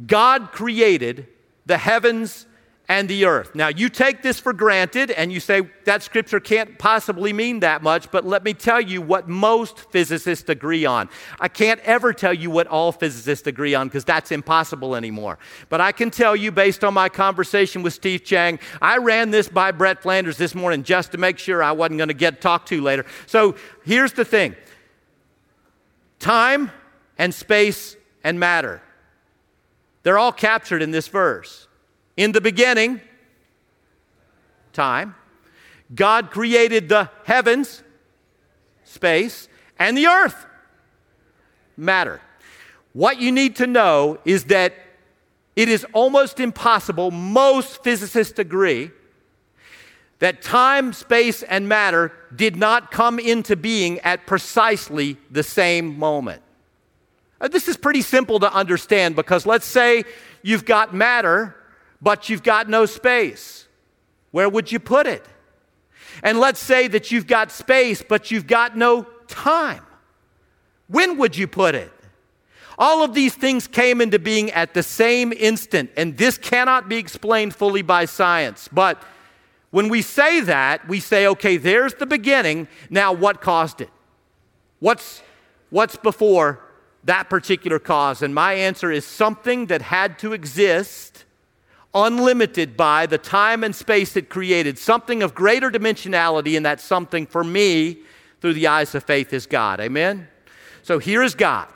God 0.07 0.51
created 0.51 1.29
the 1.67 1.77
heavens 1.77 2.47
and 2.89 3.09
the 3.09 3.25
earth. 3.25 3.55
Now, 3.55 3.69
you 3.69 3.89
take 3.89 4.23
this 4.23 4.39
for 4.39 4.53
granted 4.53 5.11
and 5.11 5.33
you 5.33 5.41
say 5.41 5.63
that 5.85 6.03
scripture 6.03 6.39
can't 6.39 6.79
possibly 6.79 7.33
mean 7.33 7.61
that 7.61 7.83
much, 7.83 8.11
but 8.11 8.27
let 8.27 8.45
me 8.45 8.53
tell 8.53 8.81
you 8.81 9.01
what 9.01 9.27
most 9.27 9.91
physicists 9.91 10.49
agree 10.51 10.85
on. 10.85 11.09
I 11.41 11.49
can't 11.49 11.81
ever 11.81 12.13
tell 12.13 12.35
you 12.35 12.51
what 12.51 12.67
all 12.67 12.93
physicists 12.93 13.47
agree 13.47 13.75
on 13.75 13.89
because 13.89 14.05
that's 14.05 14.31
impossible 14.31 14.95
anymore. 14.97 15.39
But 15.71 15.81
I 15.81 15.93
can 15.93 16.11
tell 16.11 16.37
you, 16.37 16.53
based 16.53 16.85
on 16.85 16.93
my 16.93 17.09
conversation 17.09 17.83
with 17.83 17.95
Steve 17.95 18.23
Chang, 18.23 18.59
I 18.83 18.99
ran 18.99 19.31
this 19.31 19.49
by 19.49 19.71
Brett 19.71 20.03
Flanders 20.03 20.37
this 20.37 20.55
morning 20.55 20.83
just 20.83 21.13
to 21.13 21.19
make 21.19 21.39
sure 21.39 21.63
I 21.63 21.73
wasn't 21.73 21.99
going 21.99 22.09
to 22.09 22.15
get 22.15 22.43
talked 22.43 22.69
to 22.69 22.83
later. 22.83 23.07
So 23.27 23.55
here's 23.85 24.13
the 24.13 24.27
thing 24.27 24.57
time 26.19 26.71
and 27.17 27.33
space 27.33 27.97
and 28.23 28.39
matter, 28.39 28.83
they're 30.03 30.19
all 30.19 30.33
captured 30.33 30.83
in 30.83 30.91
this 30.91 31.09
verse. 31.09 31.67
In 32.17 32.33
the 32.33 32.41
beginning, 32.41 33.01
time, 34.73 35.15
God 35.95 36.31
created 36.31 36.89
the 36.89 37.11
heavens, 37.25 37.83
space, 38.85 39.49
and 39.79 39.97
the 39.97 40.07
earth, 40.07 40.47
matter. 41.77 42.21
What 42.93 43.19
you 43.19 43.33
need 43.33 43.57
to 43.57 43.67
know 43.67 44.19
is 44.25 44.45
that 44.45 44.75
it 45.57 45.69
is 45.69 45.85
almost 45.93 46.41
impossible, 46.41 47.11
most 47.11 47.83
physicists 47.83 48.39
agree, 48.39 48.91
that 50.21 50.43
time, 50.43 50.93
space, 50.93 51.43
and 51.43 51.69
matter 51.69 52.13
did 52.35 52.57
not 52.57 52.91
come 52.91 53.19
into 53.19 53.57
being 53.57 53.99
at 54.01 54.27
precisely 54.27 55.17
the 55.31 55.43
same 55.43 55.99
moment. 55.99 56.43
Uh, 57.41 57.49
this 57.49 57.69
is 57.69 57.77
pretty 57.77 58.01
simple 58.01 58.41
to 58.41 58.53
understand 58.53 59.17
because 59.17 59.45
let's 59.45 59.67
say 59.67 60.05
you've 60.43 60.65
got 60.65 60.95
matter 60.95 61.55
but 62.05 62.29
you've 62.29 62.43
got 62.43 62.69
no 62.69 62.85
space. 62.85 63.67
Where 64.31 64.49
would 64.49 64.71
you 64.71 64.79
put 64.79 65.07
it? 65.07 65.25
And 66.23 66.39
let's 66.39 66.61
say 66.61 66.87
that 66.89 67.11
you've 67.11 67.27
got 67.27 67.51
space, 67.51 68.05
but 68.07 68.31
you've 68.31 68.47
got 68.47 68.77
no 68.77 69.05
time. 69.27 69.83
When 70.87 71.17
would 71.17 71.35
you 71.37 71.49
put 71.49 71.75
it? 71.75 71.91
All 72.77 73.03
of 73.03 73.15
these 73.15 73.35
things 73.35 73.67
came 73.67 74.03
into 74.03 74.19
being 74.19 74.51
at 74.51 74.75
the 74.75 74.83
same 74.83 75.33
instant, 75.33 75.91
and 75.97 76.19
this 76.19 76.37
cannot 76.37 76.89
be 76.89 76.97
explained 76.97 77.55
fully 77.55 77.83
by 77.83 78.05
science. 78.05 78.69
But 78.71 79.03
when 79.71 79.89
we 79.89 80.03
say 80.03 80.41
that, 80.41 80.87
we 80.87 81.01
say, 81.01 81.27
okay, 81.29 81.57
there's 81.57 81.95
the 81.95 82.07
beginning. 82.07 82.69
Now, 82.91 83.13
what 83.13 83.41
caused 83.41 83.81
it? 83.81 83.91
What's, 84.81 85.23
what's 85.71 85.97
before 85.97 86.61
that 87.05 87.31
particular 87.31 87.79
cause? 87.79 88.21
And 88.21 88.35
my 88.35 88.53
answer 88.53 88.93
is 88.93 89.07
something 89.07 89.67
that 89.67 89.81
had 89.81 90.19
to 90.19 90.35
exist 90.35 91.14
unlimited 91.95 92.77
by 92.77 93.07
the 93.07 93.19
time 93.19 93.63
and 93.63 93.75
space 93.75 94.17
it 94.17 94.29
created, 94.29 94.79
something 94.79 95.23
of 95.23 95.35
greater 95.35 95.71
dimensionality, 95.71 96.57
and 96.57 96.67
that 96.67 96.81
something 96.81 97.27
for 97.27 97.45
me 97.45 97.99
through 98.41 98.55
the 98.55 98.67
eyes 98.67 98.95
of 98.95 99.05
faith 99.05 99.33
is 99.33 99.47
God. 99.47 99.81
Amen? 99.81 100.29
So 100.83 100.99
here 100.99 101.23
is 101.23 101.35
God. 101.35 101.69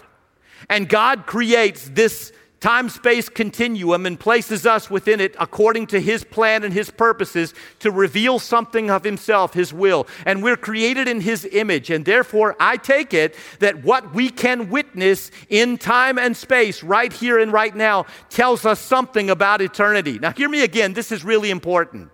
And 0.68 0.88
God 0.88 1.26
creates 1.26 1.88
this 1.88 2.32
time 2.60 2.88
space 2.88 3.28
continuum 3.28 4.04
and 4.04 4.18
places 4.18 4.66
us 4.66 4.90
within 4.90 5.20
it 5.20 5.36
according 5.38 5.86
to 5.86 6.00
his 6.00 6.24
plan 6.24 6.64
and 6.64 6.72
his 6.72 6.90
purposes 6.90 7.54
to 7.78 7.90
reveal 7.90 8.38
something 8.38 8.90
of 8.90 9.04
himself, 9.04 9.54
his 9.54 9.72
will. 9.72 10.06
And 10.26 10.42
we're 10.42 10.56
created 10.56 11.06
in 11.06 11.20
his 11.20 11.44
image. 11.52 11.90
And 11.90 12.04
therefore, 12.04 12.56
I 12.58 12.76
take 12.76 13.14
it 13.14 13.36
that 13.60 13.84
what 13.84 14.12
we 14.12 14.28
can 14.28 14.70
witness 14.70 15.30
in 15.48 15.78
time 15.78 16.18
and 16.18 16.36
space, 16.36 16.82
right 16.82 17.12
here 17.12 17.38
and 17.38 17.52
right 17.52 17.74
now, 17.74 18.06
tells 18.28 18.66
us 18.66 18.80
something 18.80 19.30
about 19.30 19.62
eternity. 19.62 20.18
Now, 20.18 20.32
hear 20.32 20.48
me 20.48 20.62
again, 20.62 20.94
this 20.94 21.12
is 21.12 21.24
really 21.24 21.50
important. 21.50 22.10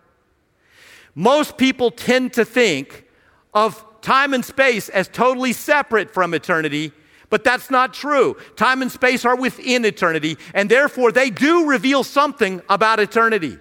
Most 1.14 1.56
people 1.56 1.90
tend 1.90 2.34
to 2.34 2.44
think 2.44 3.06
of 3.54 3.84
time 4.02 4.34
and 4.34 4.44
space 4.44 4.90
as 4.90 5.08
totally 5.08 5.54
separate 5.54 6.12
from 6.12 6.34
eternity 6.34 6.92
but 7.30 7.44
that's 7.44 7.70
not 7.70 7.94
true. 7.94 8.36
Time 8.56 8.82
and 8.82 8.90
space 8.90 9.24
are 9.24 9.36
within 9.36 9.84
eternity, 9.84 10.36
and 10.52 10.70
therefore 10.70 11.12
they 11.12 11.30
do 11.30 11.66
reveal 11.66 12.04
something 12.04 12.62
about 12.68 13.00
eternity. 13.00 13.58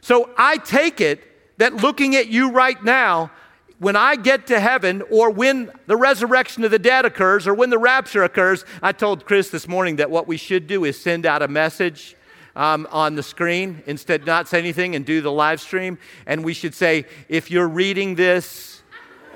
So 0.00 0.30
I 0.36 0.56
take 0.58 1.00
it 1.00 1.22
that 1.58 1.74
looking 1.76 2.16
at 2.16 2.28
you 2.28 2.50
right 2.52 2.82
now, 2.82 3.30
when 3.78 3.96
I 3.96 4.16
get 4.16 4.46
to 4.48 4.60
heaven, 4.60 5.02
or 5.10 5.30
when 5.30 5.70
the 5.86 5.96
resurrection 5.96 6.64
of 6.64 6.70
the 6.70 6.78
dead 6.78 7.06
occurs, 7.06 7.46
or 7.46 7.54
when 7.54 7.70
the 7.70 7.78
rapture 7.78 8.22
occurs, 8.22 8.64
I 8.82 8.92
told 8.92 9.24
Chris 9.24 9.48
this 9.50 9.66
morning 9.66 9.96
that 9.96 10.10
what 10.10 10.28
we 10.28 10.36
should 10.36 10.66
do 10.66 10.84
is 10.84 11.00
send 11.00 11.24
out 11.24 11.42
a 11.42 11.48
message 11.48 12.16
um, 12.56 12.86
on 12.90 13.14
the 13.14 13.22
screen 13.22 13.82
instead 13.86 14.26
not 14.26 14.48
say 14.48 14.58
anything 14.58 14.96
and 14.96 15.06
do 15.06 15.20
the 15.20 15.32
live 15.32 15.60
stream. 15.60 15.98
And 16.26 16.44
we 16.44 16.52
should 16.52 16.74
say, 16.74 17.06
if 17.28 17.50
you're 17.50 17.68
reading 17.68 18.16
this, 18.16 18.82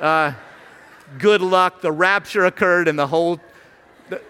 uh, 0.00 0.32
good 1.18 1.40
luck, 1.40 1.80
the 1.80 1.92
rapture 1.92 2.44
occurred, 2.44 2.88
and 2.88 2.98
the 2.98 3.06
whole. 3.06 3.40
The, 4.08 4.20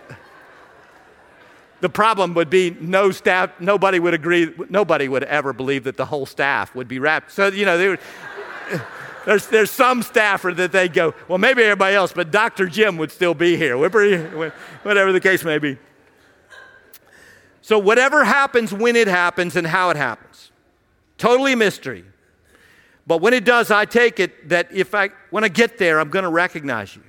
the 1.80 1.88
problem 1.90 2.32
would 2.34 2.48
be 2.48 2.70
no 2.80 3.10
staff, 3.10 3.50
nobody 3.60 3.98
would 3.98 4.14
agree, 4.14 4.54
nobody 4.70 5.06
would 5.06 5.24
ever 5.24 5.52
believe 5.52 5.84
that 5.84 5.98
the 5.98 6.06
whole 6.06 6.24
staff 6.24 6.74
would 6.74 6.88
be 6.88 6.98
raptured. 6.98 7.32
So, 7.32 7.48
you 7.48 7.66
know, 7.66 7.90
would, 7.90 8.00
there's, 9.26 9.46
there's 9.48 9.70
some 9.70 10.02
staffer 10.02 10.52
that 10.54 10.72
they 10.72 10.88
go, 10.88 11.14
well, 11.28 11.36
maybe 11.36 11.62
everybody 11.62 11.94
else, 11.94 12.12
but 12.12 12.30
Dr. 12.30 12.68
Jim 12.68 12.96
would 12.96 13.10
still 13.10 13.34
be 13.34 13.56
here, 13.56 13.76
whatever 13.76 15.12
the 15.12 15.20
case 15.20 15.44
may 15.44 15.58
be. 15.58 15.78
So, 17.60 17.78
whatever 17.78 18.24
happens, 18.24 18.72
when 18.72 18.96
it 18.96 19.08
happens, 19.08 19.56
and 19.56 19.66
how 19.66 19.90
it 19.90 19.96
happens, 19.96 20.52
totally 21.18 21.54
mystery. 21.54 22.04
But 23.06 23.20
when 23.20 23.34
it 23.34 23.44
does, 23.44 23.70
I 23.70 23.84
take 23.84 24.18
it 24.18 24.48
that 24.48 24.72
if 24.72 24.94
I, 24.94 25.10
when 25.30 25.44
I 25.44 25.48
get 25.48 25.78
there, 25.78 26.00
I'm 26.00 26.08
going 26.08 26.22
to 26.22 26.30
recognize 26.30 26.96
you. 26.96 27.02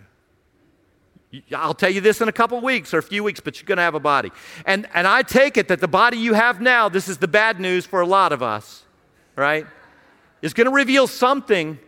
I'll 1.56 1.74
tell 1.74 1.90
you 1.90 2.02
this 2.02 2.22
in 2.22 2.30
a 2.30 2.34
couple 2.34 2.60
weeks 2.62 2.94
or 2.94 2.98
a 2.98 3.04
few 3.04 3.24
weeks, 3.24 3.40
but 3.40 3.60
you're 3.60 3.66
going 3.66 3.78
to 3.78 3.84
have 3.84 3.96
a 3.96 4.00
body. 4.00 4.32
And, 4.66 4.88
and 4.94 5.08
I 5.08 5.22
take 5.22 5.58
it 5.58 5.68
that 5.68 5.80
the 5.80 5.88
body 5.88 6.18
you 6.18 6.34
have 6.34 6.62
now, 6.62 6.90
this 6.90 7.08
is 7.08 7.18
the 7.18 7.28
bad 7.28 7.60
news 7.60 7.86
for 7.86 8.02
a 8.02 8.08
lot 8.08 8.32
of 8.32 8.42
us, 8.42 8.84
right? 9.36 9.66
Is 10.42 10.54
going 10.54 10.68
to 10.68 10.74
reveal 10.74 11.08
something 11.08 11.80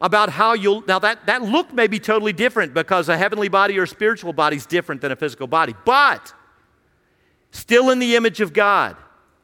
about 0.00 0.30
how 0.30 0.52
you'll. 0.52 0.82
Now, 0.86 0.98
that, 1.00 1.26
that 1.26 1.42
look 1.42 1.72
may 1.72 1.86
be 1.86 1.98
totally 1.98 2.32
different 2.32 2.74
because 2.74 3.08
a 3.08 3.16
heavenly 3.16 3.48
body 3.48 3.78
or 3.78 3.84
a 3.84 3.88
spiritual 3.88 4.32
body 4.32 4.56
is 4.56 4.66
different 4.66 5.00
than 5.00 5.12
a 5.12 5.16
physical 5.16 5.46
body, 5.46 5.74
but 5.84 6.32
still 7.50 7.90
in 7.90 7.98
the 7.98 8.16
image 8.16 8.40
of 8.40 8.52
God. 8.52 8.96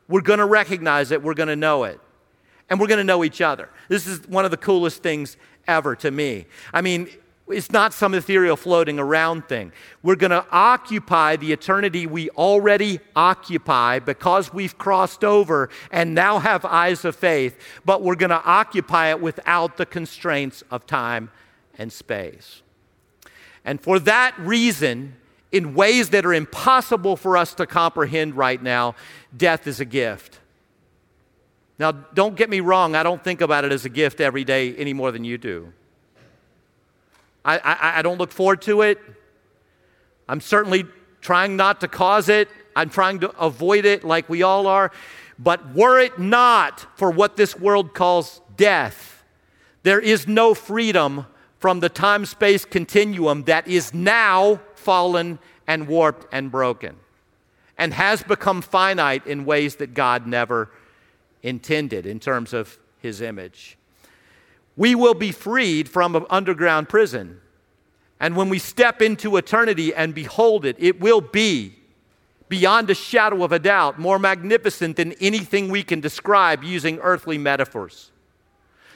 We're 0.09 0.22
going 0.22 0.40
to 0.40 0.46
recognize 0.46 1.12
it, 1.12 1.22
we're 1.22 1.35
going 1.35 1.48
to 1.48 1.56
know 1.56 1.85
it, 1.85 2.00
and 2.70 2.80
we're 2.80 2.87
going 2.87 2.98
to 2.98 3.04
know 3.04 3.24
each 3.24 3.40
other. 3.40 3.68
This 3.88 4.06
is 4.06 4.26
one 4.28 4.44
of 4.44 4.52
the 4.52 4.56
coolest 4.56 5.02
things 5.02 5.37
ever 5.66 5.94
to 5.96 6.11
me. 6.11 6.46
I 6.72 6.80
mean, 6.80 7.09
it's 7.48 7.72
not 7.72 7.92
some 7.92 8.14
ethereal 8.14 8.56
floating 8.56 8.98
around 8.98 9.48
thing. 9.48 9.72
We're 10.02 10.16
going 10.16 10.30
to 10.30 10.46
occupy 10.50 11.37
the 11.37 11.52
eternity 11.52 12.06
we 12.06 12.30
already 12.30 13.00
occupy 13.16 13.98
because 13.98 14.52
we've 14.52 14.78
crossed 14.78 15.24
over 15.24 15.68
and 15.90 16.14
now 16.14 16.38
have 16.38 16.64
eyes 16.64 17.04
of 17.04 17.16
faith, 17.16 17.59
but 17.85 18.02
we're 18.02 18.14
going 18.14 18.30
to 18.30 18.42
occupy 18.44 19.11
it 19.11 19.20
without 19.20 19.76
the 19.76 19.87
constraints 19.87 20.62
of 20.70 20.87
time 20.87 21.30
and 21.76 21.92
space. 21.92 22.62
And 23.64 23.80
for 23.80 23.98
that 24.00 24.38
reason, 24.38 25.16
in 25.52 25.74
ways 25.74 26.11
that 26.11 26.24
are 26.24 26.35
impossible 26.35 27.16
for 27.16 27.37
us 27.37 27.54
to 27.54 27.66
comprehend 27.66 28.37
right 28.37 28.62
now, 28.62 28.94
death 29.37 29.66
is 29.66 29.80
a 29.80 29.85
gift. 29.85 30.39
Now, 31.80 31.92
don't 31.92 32.36
get 32.36 32.50
me 32.50 32.60
wrong, 32.60 32.94
I 32.94 33.02
don't 33.02 33.24
think 33.24 33.40
about 33.40 33.64
it 33.64 33.72
as 33.72 33.86
a 33.86 33.88
gift 33.88 34.20
every 34.20 34.44
day 34.44 34.76
any 34.76 34.92
more 34.92 35.10
than 35.10 35.24
you 35.24 35.38
do. 35.38 35.72
I, 37.42 37.56
I, 37.56 37.98
I 38.00 38.02
don't 38.02 38.18
look 38.18 38.32
forward 38.32 38.60
to 38.62 38.82
it. 38.82 39.00
I'm 40.28 40.42
certainly 40.42 40.84
trying 41.22 41.56
not 41.56 41.80
to 41.80 41.88
cause 41.88 42.28
it. 42.28 42.50
I'm 42.76 42.90
trying 42.90 43.20
to 43.20 43.30
avoid 43.38 43.86
it 43.86 44.04
like 44.04 44.28
we 44.28 44.42
all 44.42 44.66
are. 44.66 44.92
But 45.38 45.74
were 45.74 45.98
it 45.98 46.18
not 46.18 46.86
for 46.98 47.10
what 47.10 47.38
this 47.38 47.58
world 47.58 47.94
calls 47.94 48.42
death, 48.58 49.24
there 49.82 50.00
is 50.00 50.28
no 50.28 50.52
freedom 50.52 51.24
from 51.60 51.80
the 51.80 51.88
time 51.88 52.26
space 52.26 52.66
continuum 52.66 53.44
that 53.44 53.66
is 53.66 53.94
now 53.94 54.60
fallen 54.74 55.38
and 55.66 55.88
warped 55.88 56.26
and 56.30 56.50
broken 56.50 56.96
and 57.78 57.94
has 57.94 58.22
become 58.22 58.60
finite 58.60 59.26
in 59.26 59.46
ways 59.46 59.76
that 59.76 59.94
God 59.94 60.26
never 60.26 60.68
intended 61.42 62.07
in 62.07 62.20
terms 62.20 62.53
of 62.53 62.79
his 63.00 63.20
image 63.20 63.79
we 64.81 64.94
will 64.94 65.12
be 65.12 65.31
freed 65.31 65.90
from 65.90 66.16
an 66.16 66.24
underground 66.31 66.88
prison. 66.88 67.38
And 68.18 68.35
when 68.35 68.48
we 68.48 68.59
step 68.59 69.03
into 69.03 69.37
eternity 69.37 69.94
and 69.94 70.14
behold 70.14 70.64
it, 70.64 70.74
it 70.79 71.00
will 71.00 71.20
be, 71.20 71.74
beyond 72.48 72.88
a 72.88 72.94
shadow 72.94 73.44
of 73.44 73.53
a 73.53 73.59
doubt, 73.59 73.98
more 73.98 74.18
magnificent 74.18 74.96
than 74.96 75.12
anything 75.20 75.68
we 75.68 75.83
can 75.83 76.00
describe 76.00 76.64
using 76.64 76.98
earthly 77.00 77.37
metaphors. 77.37 78.11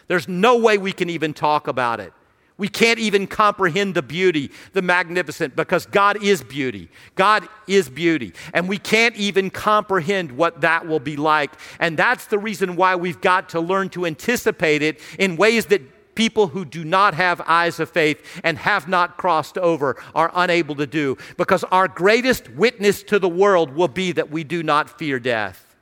There's 0.07 0.27
no 0.27 0.57
way 0.57 0.79
we 0.79 0.93
can 0.93 1.11
even 1.11 1.35
talk 1.35 1.69
about 1.69 2.01
it. 2.01 2.15
We 2.57 2.69
can't 2.69 3.01
even 3.01 3.27
comprehend 3.27 3.95
the 3.95 4.03
beauty, 4.03 4.53
the 4.75 4.83
magnificent, 4.83 5.57
because 5.57 5.87
God 5.87 6.23
is 6.23 6.45
beauty. 6.45 6.89
God 7.17 7.49
is 7.67 7.89
beauty. 7.89 8.33
And 8.53 8.69
we 8.69 8.79
can't 8.79 9.17
even 9.17 9.51
comprehend 9.51 10.31
what 10.31 10.61
that 10.61 10.87
will 10.87 11.01
be 11.01 11.17
like. 11.17 11.53
And 11.81 11.97
that's 11.97 12.27
the 12.27 12.39
reason 12.39 12.77
why 12.77 12.95
we've 12.95 13.21
got 13.21 13.49
to 13.51 13.61
learn 13.61 13.89
to 13.91 14.07
anticipate 14.07 14.83
it 14.83 15.01
in 15.19 15.37
ways 15.37 15.67
that 15.67 16.15
people 16.15 16.47
who 16.47 16.65
do 16.65 16.85
not 16.85 17.15
have 17.15 17.41
eyes 17.45 17.81
of 17.81 17.91
faith 17.91 18.41
and 18.45 18.57
have 18.59 18.87
not 18.87 19.17
crossed 19.17 19.59
over 19.59 19.97
are 20.15 20.31
unable 20.37 20.77
to 20.77 20.87
do. 20.87 21.19
Because 21.37 21.65
our 21.65 21.89
greatest 21.89 22.49
witness 22.51 23.03
to 23.05 23.19
the 23.19 23.29
world 23.29 23.75
will 23.75 23.89
be 23.89 24.13
that 24.13 24.31
we 24.31 24.45
do 24.45 24.63
not 24.63 24.97
fear 24.97 25.19
death. 25.19 25.75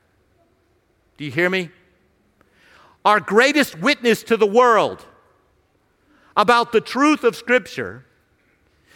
Do 1.19 1.27
you 1.27 1.31
hear 1.31 1.51
me? 1.51 1.69
Our 3.05 3.21
greatest 3.21 3.79
witness 3.79 4.23
to 4.23 4.39
the 4.39 4.47
world 4.47 5.05
about 6.37 6.73
the 6.73 6.81
truth 6.81 7.25
of 7.25 7.37
Scripture, 7.37 8.05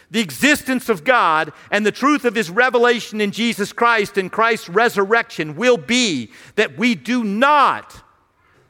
the 0.09 0.19
existence 0.21 0.89
of 0.89 1.03
God, 1.03 1.51
and 1.69 1.85
the 1.85 1.91
truth 1.91 2.25
of 2.25 2.35
His 2.35 2.49
revelation 2.49 3.19
in 3.19 3.31
Jesus 3.31 3.73
Christ 3.73 4.17
and 4.17 4.31
Christ's 4.31 4.69
resurrection 4.69 5.55
will 5.55 5.77
be 5.77 6.31
that 6.55 6.77
we 6.77 6.95
do 6.95 7.23
not 7.23 8.03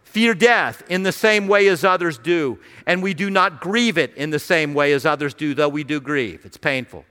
fear 0.04 0.34
death 0.34 0.82
in 0.90 1.04
the 1.04 1.12
same 1.12 1.48
way 1.48 1.68
as 1.68 1.84
others 1.84 2.18
do, 2.18 2.58
and 2.88 3.04
we 3.04 3.14
do 3.14 3.30
not 3.30 3.62
grieve 3.62 4.00
it 4.00 4.16
in 4.16 4.32
the 4.32 4.40
same 4.40 4.74
way 4.74 4.94
as 4.94 5.06
others 5.06 5.36
do, 5.36 5.54
though 5.54 5.70
we 5.70 5.84
do 5.84 6.00
grieve. 6.00 6.44
It's 6.44 6.58
painful. 6.58 7.06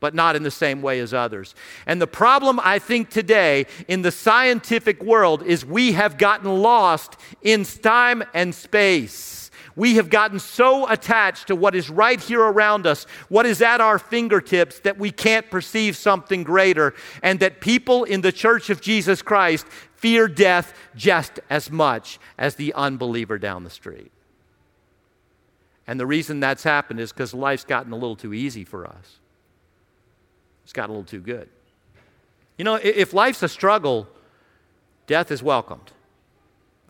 But 0.00 0.14
not 0.14 0.34
in 0.34 0.42
the 0.42 0.50
same 0.50 0.80
way 0.82 0.98
as 1.00 1.12
others. 1.12 1.54
And 1.86 2.00
the 2.00 2.06
problem, 2.06 2.58
I 2.64 2.78
think, 2.78 3.10
today 3.10 3.66
in 3.86 4.02
the 4.02 4.10
scientific 4.10 5.02
world 5.02 5.42
is 5.42 5.64
we 5.64 5.92
have 5.92 6.16
gotten 6.16 6.62
lost 6.62 7.16
in 7.42 7.64
time 7.64 8.24
and 8.32 8.54
space. 8.54 9.41
We 9.74 9.96
have 9.96 10.10
gotten 10.10 10.38
so 10.38 10.88
attached 10.88 11.46
to 11.46 11.56
what 11.56 11.74
is 11.74 11.88
right 11.88 12.20
here 12.20 12.42
around 12.42 12.86
us, 12.86 13.04
what 13.28 13.46
is 13.46 13.62
at 13.62 13.80
our 13.80 13.98
fingertips, 13.98 14.80
that 14.80 14.98
we 14.98 15.10
can't 15.10 15.50
perceive 15.50 15.96
something 15.96 16.42
greater, 16.42 16.94
and 17.22 17.40
that 17.40 17.60
people 17.60 18.04
in 18.04 18.20
the 18.20 18.32
church 18.32 18.70
of 18.70 18.80
Jesus 18.80 19.22
Christ 19.22 19.66
fear 19.96 20.28
death 20.28 20.74
just 20.94 21.40
as 21.48 21.70
much 21.70 22.18
as 22.36 22.56
the 22.56 22.74
unbeliever 22.74 23.38
down 23.38 23.64
the 23.64 23.70
street. 23.70 24.12
And 25.86 25.98
the 25.98 26.06
reason 26.06 26.40
that's 26.40 26.62
happened 26.62 27.00
is 27.00 27.12
because 27.12 27.34
life's 27.34 27.64
gotten 27.64 27.92
a 27.92 27.96
little 27.96 28.16
too 28.16 28.34
easy 28.34 28.64
for 28.64 28.86
us. 28.86 29.18
It's 30.64 30.72
gotten 30.72 30.90
a 30.90 30.98
little 30.98 31.08
too 31.08 31.20
good. 31.20 31.48
You 32.58 32.64
know, 32.64 32.76
if 32.76 33.12
life's 33.12 33.42
a 33.42 33.48
struggle, 33.48 34.06
death 35.06 35.30
is 35.30 35.42
welcomed. 35.42 35.90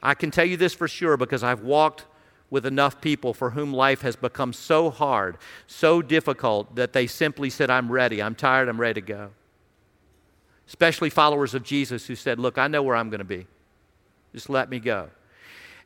I 0.03 0.15
can 0.15 0.31
tell 0.31 0.45
you 0.45 0.57
this 0.57 0.75
for 0.75 0.89
sure 0.89 1.17
because 1.17 1.43
I've 1.43 1.63
walked 1.63 2.05
with 2.53 2.67
enough 2.67 3.01
people 3.01 3.33
for 3.33 3.53
whom 3.53 3.73
life 3.73 4.03
has 4.03 4.15
become 4.15 4.53
so 4.53 4.91
hard, 4.91 5.39
so 5.67 6.03
difficult, 6.03 6.75
that 6.77 6.93
they 6.93 7.07
simply 7.07 7.49
said, 7.49 7.71
I'm 7.71 7.91
ready, 7.91 8.23
I'm 8.23 8.35
tired, 8.35 8.69
I'm 8.69 8.79
ready 8.79 9.01
to 9.01 9.07
go. 9.07 9.31
Especially 10.69 11.09
followers 11.09 11.55
of 11.55 11.63
Jesus 11.63 12.07
who 12.07 12.15
said, 12.15 12.39
Look, 12.39 12.59
I 12.59 12.69
know 12.69 12.83
where 12.83 12.95
I'm 12.95 13.09
going 13.09 13.21
to 13.21 13.25
be. 13.25 13.47
Just 14.35 14.51
let 14.51 14.69
me 14.69 14.81
go. 14.81 15.09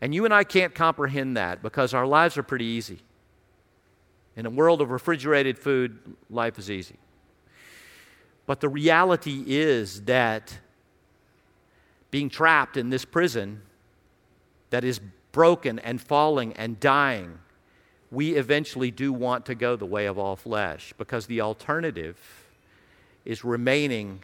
And 0.01 0.13
you 0.13 0.25
and 0.25 0.35
I 0.35 0.43
can't 0.43 0.75
comprehend 0.75 1.37
that 1.37 1.63
because 1.63 1.95
our 1.95 2.05
lives 2.05 2.37
are 2.37 2.43
pretty 2.43 2.65
easy. 2.65 2.99
In 4.35 4.45
a 4.45 4.51
world 4.51 4.81
of 4.81 4.91
refrigerated 4.91 5.57
food, 5.61 6.17
life 6.29 6.59
is 6.59 6.69
easy. 6.69 6.97
But 8.45 8.59
the 8.59 8.69
reality 8.69 9.45
is 9.47 10.03
that 10.03 10.59
being 12.11 12.29
trapped 12.29 12.77
in 12.77 12.91
this 12.91 13.05
prison 13.05 13.63
that 14.71 14.83
is 14.83 15.01
broken 15.37 15.79
and 15.81 16.01
falling 16.01 16.55
and 16.55 16.81
dying, 16.81 17.39
we 18.11 18.37
eventually 18.37 18.91
do 18.91 19.13
want 19.13 19.45
to 19.45 19.55
go 19.55 19.77
the 19.77 19.85
way 19.85 20.07
of 20.07 20.19
all 20.19 20.35
flesh 20.35 20.95
because 20.97 21.27
the 21.27 21.43
alternative 21.43 22.17
is 23.27 23.45
remaining 23.45 24.23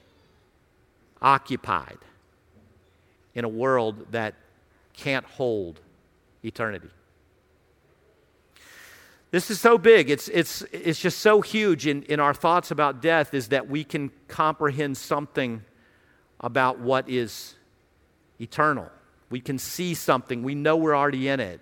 occupied 1.20 1.98
in 3.34 3.44
a 3.44 3.48
world 3.48 4.06
that 4.12 4.32
can't 4.94 5.26
hold 5.26 5.80
eternity. 6.42 6.88
This 9.32 9.50
is 9.50 9.60
so 9.60 9.76
big. 9.76 10.08
It's, 10.08 10.28
it's, 10.28 10.62
it's 10.72 10.98
just 10.98 11.18
so 11.18 11.42
huge 11.42 11.86
in, 11.86 12.04
in 12.04 12.20
our 12.20 12.32
thoughts 12.32 12.70
about 12.70 13.02
death 13.02 13.34
is 13.34 13.48
that 13.48 13.68
we 13.68 13.84
can 13.84 14.10
comprehend 14.28 14.96
something 14.96 15.62
about 16.40 16.78
what 16.78 17.06
is 17.06 17.54
eternal. 18.40 18.88
We 19.32 19.40
can 19.40 19.58
see 19.58 19.94
something. 19.94 20.42
We 20.42 20.54
know 20.54 20.76
we're 20.76 20.94
already 20.94 21.26
in 21.26 21.40
it. 21.40 21.60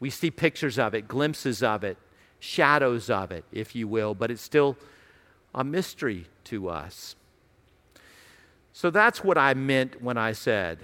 We 0.00 0.10
see 0.10 0.30
pictures 0.30 0.76
of 0.76 0.92
it, 0.92 1.06
glimpses 1.06 1.62
of 1.62 1.84
it, 1.84 1.96
shadows 2.40 3.08
of 3.08 3.30
it, 3.30 3.44
if 3.52 3.76
you 3.76 3.86
will, 3.86 4.12
but 4.14 4.30
it's 4.30 4.42
still 4.42 4.76
a 5.54 5.62
mystery 5.62 6.26
to 6.44 6.68
us. 6.68 7.14
So 8.72 8.90
that's 8.90 9.22
what 9.22 9.38
I 9.38 9.54
meant 9.54 10.02
when 10.02 10.18
I 10.18 10.32
said 10.32 10.80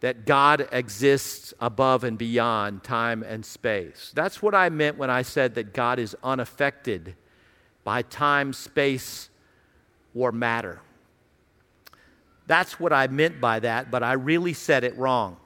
that 0.00 0.26
God 0.26 0.68
exists 0.72 1.54
above 1.60 2.02
and 2.02 2.18
beyond 2.18 2.82
time 2.82 3.22
and 3.22 3.46
space. 3.46 4.10
That's 4.14 4.42
what 4.42 4.54
I 4.54 4.68
meant 4.68 4.98
when 4.98 5.10
I 5.10 5.22
said 5.22 5.54
that 5.54 5.72
God 5.72 6.00
is 6.00 6.16
unaffected 6.24 7.14
by 7.84 8.02
time, 8.02 8.52
space, 8.52 9.30
or 10.12 10.32
matter. 10.32 10.80
That's 12.48 12.80
what 12.80 12.94
I 12.94 13.06
meant 13.08 13.40
by 13.42 13.60
that, 13.60 13.90
but 13.90 14.02
I 14.02 14.14
really 14.14 14.54
said 14.54 14.82
it 14.82 14.96
wrong. 14.96 15.36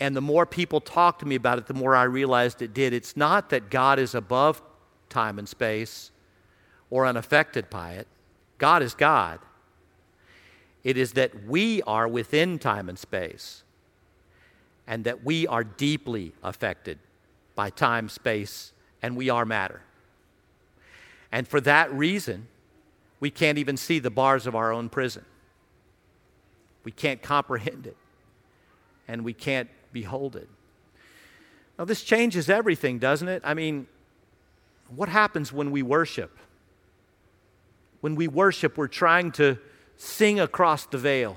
And 0.00 0.16
the 0.16 0.20
more 0.20 0.44
people 0.44 0.80
talk 0.80 1.20
to 1.20 1.26
me 1.26 1.36
about 1.36 1.58
it, 1.58 1.68
the 1.68 1.74
more 1.74 1.94
I 1.94 2.02
realized 2.02 2.60
it 2.60 2.74
did. 2.74 2.92
It's 2.92 3.16
not 3.16 3.50
that 3.50 3.70
God 3.70 4.00
is 4.00 4.16
above 4.16 4.60
time 5.08 5.38
and 5.38 5.48
space 5.48 6.10
or 6.90 7.06
unaffected 7.06 7.70
by 7.70 7.92
it, 7.92 8.08
God 8.58 8.82
is 8.82 8.94
God. 8.94 9.38
It 10.82 10.96
is 10.96 11.12
that 11.12 11.44
we 11.46 11.80
are 11.82 12.08
within 12.08 12.58
time 12.58 12.88
and 12.88 12.98
space 12.98 13.62
and 14.84 15.04
that 15.04 15.24
we 15.24 15.46
are 15.46 15.62
deeply 15.62 16.32
affected 16.42 16.98
by 17.54 17.70
time, 17.70 18.08
space, 18.08 18.72
and 19.00 19.16
we 19.16 19.30
are 19.30 19.44
matter. 19.44 19.82
And 21.30 21.46
for 21.46 21.60
that 21.60 21.92
reason, 21.92 22.48
we 23.20 23.30
can't 23.30 23.58
even 23.58 23.76
see 23.76 24.00
the 24.00 24.10
bars 24.10 24.48
of 24.48 24.56
our 24.56 24.72
own 24.72 24.88
prison. 24.88 25.24
We 26.84 26.92
can't 26.92 27.22
comprehend 27.22 27.86
it, 27.86 27.96
and 29.06 29.24
we 29.24 29.32
can't 29.32 29.68
behold 29.92 30.36
it. 30.36 30.48
Now, 31.78 31.84
this 31.84 32.02
changes 32.02 32.50
everything, 32.50 32.98
doesn't 32.98 33.28
it? 33.28 33.42
I 33.44 33.54
mean, 33.54 33.86
what 34.88 35.08
happens 35.08 35.52
when 35.52 35.70
we 35.70 35.82
worship? 35.82 36.36
When 38.00 38.14
we 38.14 38.28
worship, 38.28 38.76
we're 38.76 38.88
trying 38.88 39.32
to 39.32 39.58
sing 39.96 40.40
across 40.40 40.86
the 40.86 40.98
veil, 40.98 41.36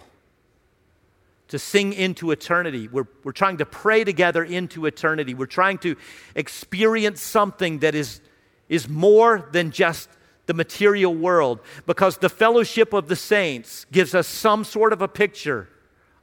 to 1.48 1.60
sing 1.60 1.94
into 1.94 2.32
eternity. 2.32 2.88
We're, 2.88 3.08
we're 3.24 3.32
trying 3.32 3.58
to 3.58 3.66
pray 3.66 4.04
together 4.04 4.44
into 4.44 4.88
eternity. 4.88 5.36
We're 5.36 5.46
trying 5.46 5.78
to 5.80 5.96
experience 6.36 7.22
something 7.22 7.80
that 7.80 7.94
is, 7.94 8.20
is 8.68 8.90
more 8.90 9.48
than 9.52 9.72
just 9.72 10.10
the 10.46 10.54
material 10.54 11.14
world 11.14 11.60
because 11.86 12.18
the 12.18 12.30
fellowship 12.30 12.94
of 12.94 13.08
the 13.08 13.16
saints 13.16 13.86
gives 13.92 14.14
us 14.14 14.28
some 14.28 14.64
sort 14.64 14.94
of 14.94 15.02
a 15.02 15.08
picture 15.08 15.70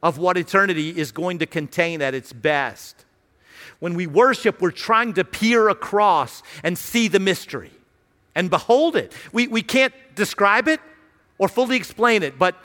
of 0.02 0.18
what 0.18 0.36
eternity 0.36 0.90
is 0.90 1.12
going 1.12 1.38
to 1.38 1.46
contain 1.46 2.02
at 2.02 2.14
its 2.14 2.32
best. 2.32 3.04
When 3.78 3.94
we 3.94 4.06
worship, 4.06 4.60
we're 4.60 4.70
trying 4.70 5.14
to 5.14 5.24
peer 5.24 5.68
across 5.68 6.42
and 6.62 6.76
see 6.76 7.08
the 7.08 7.20
mystery 7.20 7.70
and 8.34 8.50
behold 8.50 8.96
it. 8.96 9.12
We, 9.32 9.48
we 9.48 9.62
can't 9.62 9.94
describe 10.14 10.68
it 10.68 10.80
or 11.38 11.48
fully 11.48 11.76
explain 11.76 12.22
it, 12.22 12.38
but 12.38 12.56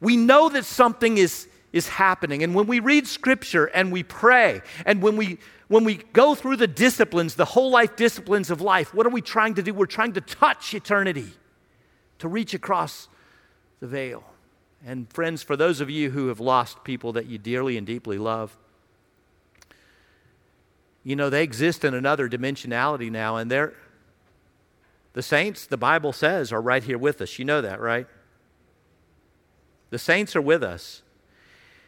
we 0.00 0.16
know 0.16 0.48
that 0.48 0.64
something 0.64 1.18
is, 1.18 1.48
is 1.72 1.88
happening. 1.88 2.42
And 2.42 2.54
when 2.54 2.66
we 2.66 2.80
read 2.80 3.06
scripture 3.06 3.66
and 3.66 3.92
we 3.92 4.02
pray, 4.02 4.62
and 4.86 5.02
when 5.02 5.16
we 5.16 5.38
when 5.68 5.84
we 5.84 5.96
go 6.12 6.34
through 6.34 6.56
the 6.56 6.66
disciplines, 6.66 7.34
the 7.34 7.44
whole 7.44 7.70
life 7.70 7.94
disciplines 7.94 8.50
of 8.50 8.60
life, 8.60 8.94
what 8.94 9.06
are 9.06 9.10
we 9.10 9.20
trying 9.20 9.54
to 9.54 9.62
do? 9.62 9.72
We're 9.72 9.86
trying 9.86 10.14
to 10.14 10.20
touch 10.20 10.74
eternity, 10.74 11.32
to 12.18 12.28
reach 12.28 12.54
across 12.54 13.08
the 13.80 13.86
veil. 13.86 14.24
And 14.84 15.12
friends, 15.12 15.42
for 15.42 15.56
those 15.56 15.80
of 15.80 15.90
you 15.90 16.10
who 16.10 16.28
have 16.28 16.40
lost 16.40 16.84
people 16.84 17.12
that 17.12 17.26
you 17.26 17.36
dearly 17.36 17.76
and 17.76 17.86
deeply 17.86 18.16
love, 18.18 18.56
you 21.04 21.16
know, 21.16 21.30
they 21.30 21.42
exist 21.42 21.84
in 21.84 21.94
another 21.94 22.28
dimensionality 22.28 23.10
now, 23.10 23.36
and 23.36 23.50
they're 23.50 23.74
the 25.14 25.22
saints, 25.22 25.66
the 25.66 25.76
Bible 25.76 26.12
says, 26.12 26.52
are 26.52 26.60
right 26.60 26.82
here 26.82 26.98
with 26.98 27.20
us. 27.20 27.38
You 27.38 27.44
know 27.44 27.60
that, 27.60 27.80
right? 27.80 28.06
The 29.90 29.98
saints 29.98 30.36
are 30.36 30.42
with 30.42 30.62
us. 30.62 31.02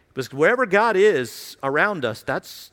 Because 0.09 0.33
wherever 0.33 0.67
God 0.67 0.97
is 0.97 1.57
around 1.63 2.05
us, 2.05 2.23
that's 2.23 2.73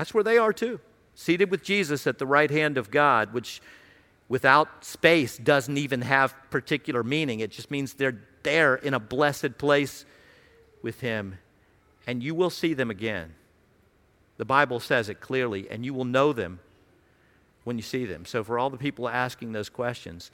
that's 0.00 0.14
where 0.14 0.24
they 0.24 0.38
are 0.38 0.54
too. 0.54 0.80
Seated 1.14 1.50
with 1.50 1.62
Jesus 1.62 2.06
at 2.06 2.16
the 2.16 2.24
right 2.24 2.50
hand 2.50 2.78
of 2.78 2.90
God, 2.90 3.34
which 3.34 3.60
without 4.30 4.82
space 4.82 5.36
doesn't 5.36 5.76
even 5.76 6.00
have 6.00 6.34
particular 6.48 7.04
meaning. 7.04 7.40
It 7.40 7.50
just 7.50 7.70
means 7.70 7.92
they're 7.92 8.22
there 8.42 8.76
in 8.76 8.94
a 8.94 8.98
blessed 8.98 9.58
place 9.58 10.06
with 10.80 11.00
Him. 11.00 11.36
And 12.06 12.22
you 12.22 12.34
will 12.34 12.48
see 12.48 12.72
them 12.72 12.90
again. 12.90 13.34
The 14.38 14.46
Bible 14.46 14.80
says 14.80 15.10
it 15.10 15.20
clearly, 15.20 15.68
and 15.70 15.84
you 15.84 15.92
will 15.92 16.06
know 16.06 16.32
them 16.32 16.60
when 17.64 17.76
you 17.76 17.82
see 17.82 18.06
them. 18.06 18.24
So, 18.24 18.42
for 18.42 18.58
all 18.58 18.70
the 18.70 18.78
people 18.78 19.06
asking 19.06 19.52
those 19.52 19.68
questions, 19.68 20.30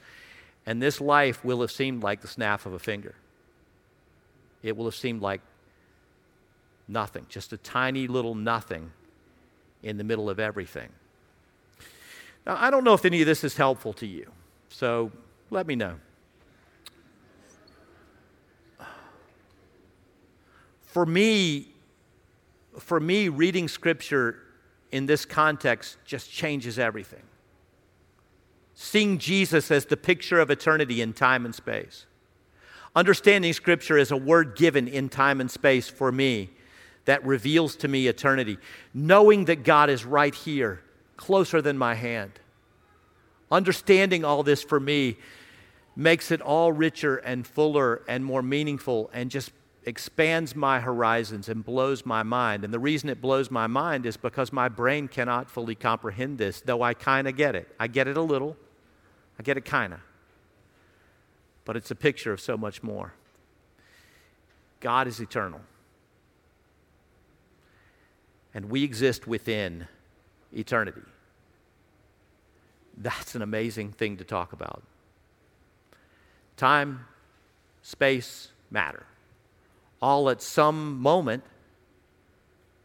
and 0.65 0.81
this 0.81 1.01
life 1.01 1.43
will 1.43 1.59
have 1.59 1.71
seemed 1.71 2.03
like 2.03 2.21
the 2.21 2.29
snap 2.29 2.65
of 2.65 2.71
a 2.71 2.79
finger, 2.79 3.15
it 4.63 4.77
will 4.77 4.85
have 4.85 4.95
seemed 4.95 5.21
like 5.21 5.41
nothing, 6.87 7.25
just 7.27 7.51
a 7.51 7.57
tiny 7.57 8.07
little 8.07 8.33
nothing 8.33 8.93
in 9.83 9.97
the 9.97 10.03
middle 10.03 10.29
of 10.29 10.39
everything. 10.39 10.89
Now, 12.45 12.57
I 12.59 12.69
don't 12.69 12.83
know 12.83 12.93
if 12.93 13.05
any 13.05 13.21
of 13.21 13.27
this 13.27 13.43
is 13.43 13.57
helpful 13.57 13.93
to 13.93 14.07
you, 14.07 14.31
so 14.69 15.11
let 15.49 15.67
me 15.67 15.75
know. 15.75 15.95
For 20.85 21.05
me, 21.05 21.67
for 22.79 22.99
me, 22.99 23.29
reading 23.29 23.67
scripture 23.67 24.39
in 24.91 25.05
this 25.05 25.25
context 25.25 25.97
just 26.05 26.31
changes 26.31 26.79
everything. 26.79 27.23
Seeing 28.73 29.17
Jesus 29.17 29.69
as 29.69 29.85
the 29.85 29.97
picture 29.97 30.39
of 30.39 30.49
eternity 30.49 31.01
in 31.01 31.13
time 31.13 31.45
and 31.45 31.53
space. 31.53 32.05
Understanding 32.95 33.53
scripture 33.53 33.97
as 33.97 34.11
a 34.11 34.17
word 34.17 34.55
given 34.55 34.87
in 34.87 35.09
time 35.09 35.41
and 35.41 35.51
space 35.51 35.89
for 35.89 36.11
me 36.11 36.49
that 37.07 37.25
reveals 37.25 37.77
to 37.77 37.87
me 37.87 38.07
eternity. 38.07 38.57
Knowing 38.93 39.45
that 39.45 39.63
God 39.63 39.89
is 39.89 40.03
right 40.05 40.35
here, 40.35 40.81
closer 41.15 41.61
than 41.61 41.77
my 41.77 41.95
hand. 41.95 42.33
Understanding 43.49 44.25
all 44.25 44.43
this 44.43 44.61
for 44.61 44.77
me 44.77 45.15
makes 45.95 46.31
it 46.31 46.41
all 46.41 46.73
richer 46.73 47.15
and 47.15 47.47
fuller 47.47 48.03
and 48.09 48.25
more 48.25 48.41
meaningful 48.41 49.09
and 49.13 49.31
just 49.31 49.51
expands 49.85 50.53
my 50.53 50.81
horizons 50.81 51.47
and 51.47 51.63
blows 51.63 52.05
my 52.05 52.23
mind. 52.23 52.65
And 52.65 52.73
the 52.73 52.79
reason 52.79 53.07
it 53.07 53.21
blows 53.21 53.49
my 53.49 53.67
mind 53.67 54.05
is 54.05 54.17
because 54.17 54.51
my 54.51 54.67
brain 54.67 55.07
cannot 55.07 55.49
fully 55.49 55.75
comprehend 55.75 56.37
this, 56.37 56.59
though 56.59 56.81
I 56.81 56.93
kind 56.93 57.25
of 57.25 57.37
get 57.37 57.55
it. 57.55 57.73
I 57.79 57.87
get 57.87 58.09
it 58.09 58.17
a 58.17 58.21
little, 58.21 58.57
I 59.39 59.43
get 59.43 59.55
it 59.55 59.63
kind 59.63 59.93
of. 59.93 59.99
But 61.63 61.77
it's 61.77 61.89
a 61.89 61.95
picture 61.95 62.33
of 62.33 62.41
so 62.41 62.57
much 62.57 62.83
more. 62.83 63.13
God 64.81 65.07
is 65.07 65.21
eternal 65.21 65.61
and 68.57 68.71
we 68.71 68.83
exist 68.83 69.27
within 69.27 69.87
eternity. 70.51 71.03
That's 72.97 73.35
an 73.35 73.43
amazing 73.43 73.91
thing 73.91 74.17
to 74.17 74.23
talk 74.23 74.51
about. 74.51 74.81
Time, 76.55 77.05
space, 77.83 78.47
matter. 78.71 79.05
All 80.01 80.27
at 80.31 80.41
some 80.41 80.97
moment 80.97 81.43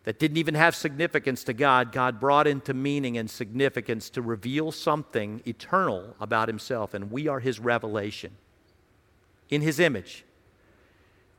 that 0.04 0.18
didn't 0.18 0.36
even 0.36 0.56
have 0.56 0.76
significance 0.76 1.42
to 1.44 1.54
God, 1.54 1.90
God 1.90 2.20
brought 2.20 2.46
into 2.46 2.74
meaning 2.74 3.16
and 3.16 3.30
significance 3.30 4.10
to 4.10 4.20
reveal 4.20 4.72
something 4.72 5.40
eternal 5.46 6.14
about 6.20 6.48
Himself, 6.48 6.92
and 6.92 7.10
we 7.10 7.28
are 7.28 7.40
His 7.40 7.58
revelation 7.58 8.32
in 9.48 9.62
His 9.62 9.80
image. 9.80 10.26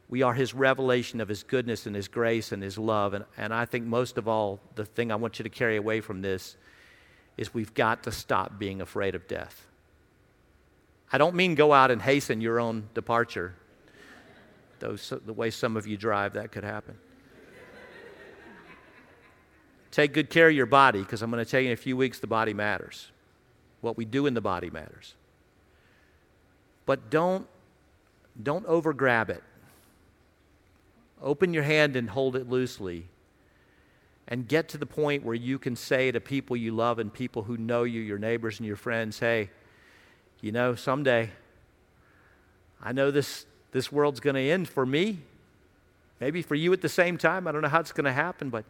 We 0.09 0.21
are 0.21 0.33
his 0.33 0.53
revelation 0.53 1.21
of 1.21 1.27
his 1.27 1.43
goodness 1.43 1.85
and 1.85 1.95
his 1.95 2.07
grace 2.07 2.51
and 2.51 2.61
his 2.61 2.77
love. 2.77 3.13
And, 3.13 3.25
and 3.37 3.53
I 3.53 3.65
think 3.65 3.85
most 3.85 4.17
of 4.17 4.27
all, 4.27 4.59
the 4.75 4.85
thing 4.85 5.11
I 5.11 5.15
want 5.15 5.39
you 5.39 5.43
to 5.43 5.49
carry 5.49 5.77
away 5.77 6.01
from 6.01 6.21
this 6.21 6.55
is 7.37 7.53
we've 7.53 7.73
got 7.73 8.03
to 8.03 8.11
stop 8.11 8.59
being 8.59 8.81
afraid 8.81 9.15
of 9.15 9.27
death. 9.27 9.65
I 11.11 11.17
don't 11.17 11.35
mean 11.35 11.55
go 11.55 11.73
out 11.73 11.91
and 11.91 12.01
hasten 12.01 12.41
your 12.41 12.59
own 12.59 12.89
departure, 12.93 13.55
though 14.79 14.95
so, 14.95 15.17
the 15.17 15.33
way 15.33 15.49
some 15.49 15.77
of 15.77 15.87
you 15.87 15.97
drive, 15.97 16.33
that 16.33 16.51
could 16.51 16.63
happen. 16.63 16.97
Take 19.91 20.13
good 20.13 20.31
care 20.31 20.49
of 20.49 20.55
your 20.55 20.65
body, 20.65 20.99
because 20.99 21.21
I'm 21.21 21.29
going 21.29 21.43
to 21.43 21.49
tell 21.49 21.59
you 21.59 21.67
in 21.67 21.73
a 21.73 21.77
few 21.77 21.95
weeks 21.95 22.19
the 22.19 22.27
body 22.27 22.53
matters. 22.53 23.11
What 23.81 23.95
we 23.95 24.05
do 24.05 24.25
in 24.25 24.33
the 24.33 24.41
body 24.41 24.71
matters. 24.71 25.13
But 26.87 27.11
don't, 27.11 27.47
don't 28.41 28.65
overgrab 28.65 29.29
it. 29.29 29.43
Open 31.23 31.53
your 31.53 31.63
hand 31.63 31.95
and 31.95 32.09
hold 32.09 32.35
it 32.35 32.49
loosely. 32.49 33.07
And 34.27 34.47
get 34.47 34.69
to 34.69 34.77
the 34.77 34.85
point 34.85 35.23
where 35.23 35.35
you 35.35 35.57
can 35.57 35.75
say 35.75 36.11
to 36.11 36.19
people 36.19 36.55
you 36.55 36.73
love 36.73 36.99
and 36.99 37.13
people 37.13 37.43
who 37.43 37.57
know 37.57 37.83
you, 37.83 38.01
your 38.01 38.17
neighbors 38.17 38.59
and 38.59 38.67
your 38.67 38.75
friends, 38.75 39.19
hey, 39.19 39.49
you 40.41 40.51
know, 40.51 40.75
someday, 40.75 41.29
I 42.81 42.91
know 42.91 43.09
this, 43.11 43.45
this 43.71 43.91
world's 43.91 44.19
going 44.19 44.35
to 44.35 44.41
end 44.41 44.67
for 44.67 44.85
me. 44.85 45.19
Maybe 46.19 46.41
for 46.41 46.55
you 46.55 46.71
at 46.73 46.81
the 46.81 46.89
same 46.89 47.17
time. 47.17 47.47
I 47.47 47.51
don't 47.51 47.61
know 47.61 47.69
how 47.69 47.79
it's 47.79 47.91
going 47.91 48.05
to 48.05 48.13
happen, 48.13 48.49
but, 48.49 48.65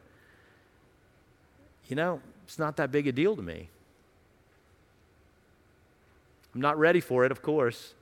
you 1.88 1.96
know, 1.96 2.22
it's 2.46 2.60
not 2.60 2.78
that 2.78 2.92
big 2.92 3.08
a 3.08 3.12
deal 3.12 3.36
to 3.36 3.42
me. 3.42 3.70
I'm 6.54 6.62
not 6.62 6.78
ready 6.78 7.00
for 7.00 7.26
it, 7.26 7.32
of 7.32 7.42
course. 7.42 7.94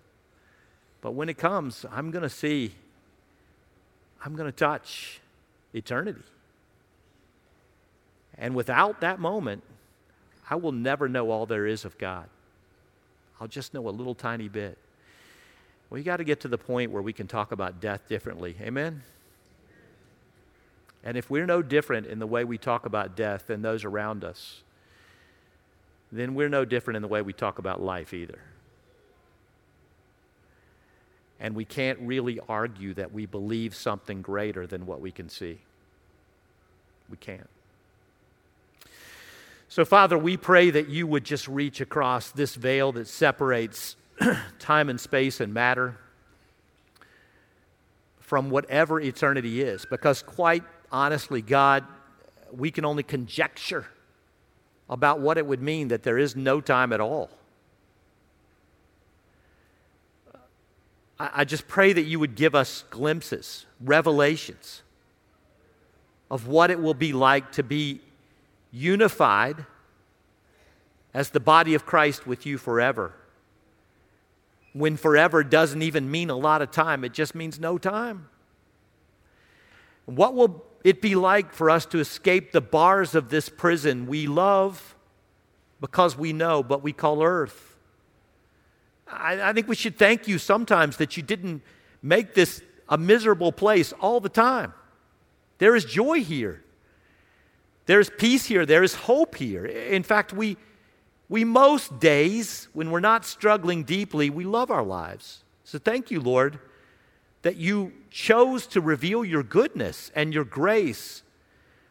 But 1.01 1.11
when 1.11 1.29
it 1.29 1.37
comes, 1.37 1.85
I'm 1.91 2.11
going 2.11 2.23
to 2.23 2.29
see 2.29 2.73
I'm 4.23 4.35
going 4.35 4.51
to 4.51 4.55
touch 4.55 5.19
eternity. 5.73 6.21
And 8.37 8.55
without 8.55 9.01
that 9.01 9.19
moment, 9.19 9.63
I 10.49 10.55
will 10.55 10.71
never 10.71 11.07
know 11.07 11.31
all 11.31 11.45
there 11.45 11.65
is 11.65 11.85
of 11.85 11.97
God. 11.97 12.27
I'll 13.39 13.47
just 13.47 13.73
know 13.73 13.87
a 13.87 13.89
little 13.89 14.15
tiny 14.15 14.47
bit. 14.47 14.77
We 15.89 16.03
got 16.03 16.17
to 16.17 16.23
get 16.23 16.39
to 16.41 16.47
the 16.47 16.57
point 16.57 16.91
where 16.91 17.01
we 17.01 17.13
can 17.13 17.27
talk 17.27 17.51
about 17.51 17.81
death 17.81 18.07
differently. 18.07 18.55
Amen? 18.61 19.03
And 21.03 21.17
if 21.17 21.29
we're 21.29 21.45
no 21.45 21.61
different 21.61 22.07
in 22.07 22.19
the 22.19 22.27
way 22.27 22.43
we 22.43 22.57
talk 22.57 22.85
about 22.85 23.15
death 23.15 23.47
than 23.47 23.61
those 23.61 23.83
around 23.83 24.23
us, 24.23 24.61
then 26.11 26.35
we're 26.35 26.49
no 26.49 26.65
different 26.65 26.95
in 26.95 27.01
the 27.01 27.07
way 27.07 27.21
we 27.21 27.33
talk 27.33 27.57
about 27.57 27.81
life 27.81 28.13
either. 28.13 28.39
And 31.41 31.55
we 31.55 31.65
can't 31.65 31.97
really 31.99 32.39
argue 32.47 32.93
that 32.93 33.11
we 33.11 33.25
believe 33.25 33.75
something 33.75 34.21
greater 34.21 34.67
than 34.67 34.85
what 34.85 35.01
we 35.01 35.11
can 35.11 35.27
see. 35.27 35.57
We 37.09 37.17
can't. 37.17 37.49
So, 39.67 39.83
Father, 39.83 40.19
we 40.19 40.37
pray 40.37 40.69
that 40.69 40.87
you 40.87 41.07
would 41.07 41.23
just 41.23 41.47
reach 41.47 41.81
across 41.81 42.29
this 42.29 42.53
veil 42.53 42.91
that 42.91 43.07
separates 43.07 43.95
time 44.59 44.87
and 44.87 44.99
space 44.99 45.39
and 45.39 45.51
matter 45.51 45.97
from 48.19 48.51
whatever 48.51 49.01
eternity 49.01 49.61
is. 49.61 49.83
Because, 49.85 50.21
quite 50.21 50.63
honestly, 50.91 51.41
God, 51.41 51.85
we 52.51 52.69
can 52.69 52.85
only 52.85 53.03
conjecture 53.03 53.87
about 54.89 55.21
what 55.21 55.39
it 55.39 55.45
would 55.47 55.61
mean 55.61 55.87
that 55.87 56.03
there 56.03 56.19
is 56.19 56.35
no 56.35 56.61
time 56.61 56.93
at 56.93 57.01
all. 57.01 57.31
I 61.33 61.43
just 61.45 61.67
pray 61.67 61.93
that 61.93 62.03
you 62.03 62.19
would 62.19 62.35
give 62.35 62.55
us 62.55 62.83
glimpses, 62.89 63.65
revelations 63.79 64.81
of 66.31 66.47
what 66.47 66.71
it 66.71 66.81
will 66.81 66.93
be 66.93 67.11
like 67.11 67.51
to 67.51 67.63
be 67.63 67.99
unified 68.71 69.65
as 71.13 71.31
the 71.31 71.41
body 71.41 71.75
of 71.75 71.85
Christ 71.85 72.25
with 72.25 72.45
you 72.45 72.57
forever. 72.57 73.13
When 74.73 74.95
forever 74.95 75.43
doesn't 75.43 75.81
even 75.81 76.09
mean 76.09 76.29
a 76.29 76.37
lot 76.37 76.61
of 76.61 76.71
time, 76.71 77.03
it 77.03 77.13
just 77.13 77.35
means 77.35 77.59
no 77.59 77.77
time. 77.77 78.29
What 80.05 80.33
will 80.33 80.63
it 80.83 81.01
be 81.01 81.15
like 81.15 81.53
for 81.53 81.69
us 81.69 81.85
to 81.87 81.99
escape 81.99 82.53
the 82.53 82.61
bars 82.61 83.13
of 83.13 83.29
this 83.29 83.49
prison 83.49 84.07
we 84.07 84.27
love 84.27 84.95
because 85.81 86.17
we 86.17 86.31
know, 86.31 86.63
but 86.63 86.81
we 86.81 86.93
call 86.93 87.21
earth? 87.21 87.70
I, 89.11 89.49
I 89.49 89.53
think 89.53 89.67
we 89.67 89.75
should 89.75 89.97
thank 89.97 90.27
you 90.27 90.37
sometimes 90.37 90.97
that 90.97 91.17
you 91.17 91.23
didn't 91.23 91.61
make 92.01 92.33
this 92.33 92.61
a 92.89 92.97
miserable 92.97 93.51
place 93.51 93.93
all 93.93 94.19
the 94.19 94.29
time. 94.29 94.73
There 95.57 95.75
is 95.75 95.85
joy 95.85 96.23
here. 96.23 96.63
There's 97.85 98.09
peace 98.09 98.45
here. 98.45 98.65
There 98.65 98.83
is 98.83 98.95
hope 98.95 99.35
here. 99.35 99.65
In 99.65 100.03
fact, 100.03 100.33
we, 100.33 100.57
we 101.29 101.43
most 101.43 101.99
days, 101.99 102.67
when 102.73 102.91
we're 102.91 102.99
not 102.99 103.25
struggling 103.25 103.83
deeply, 103.83 104.29
we 104.29 104.43
love 104.43 104.71
our 104.71 104.83
lives. 104.83 105.43
So 105.63 105.79
thank 105.79 106.11
you, 106.11 106.19
Lord, 106.19 106.59
that 107.43 107.57
you 107.57 107.93
chose 108.09 108.67
to 108.67 108.81
reveal 108.81 109.23
your 109.23 109.43
goodness 109.43 110.11
and 110.15 110.33
your 110.33 110.43
grace 110.43 111.23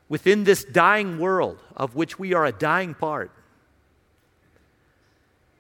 within 0.09 0.45
this 0.45 0.65
dying 0.65 1.19
world 1.19 1.59
of 1.77 1.95
which 1.95 2.19
we 2.19 2.35
are 2.35 2.45
a 2.45 2.53
dying 2.53 2.95
part. 2.95 3.31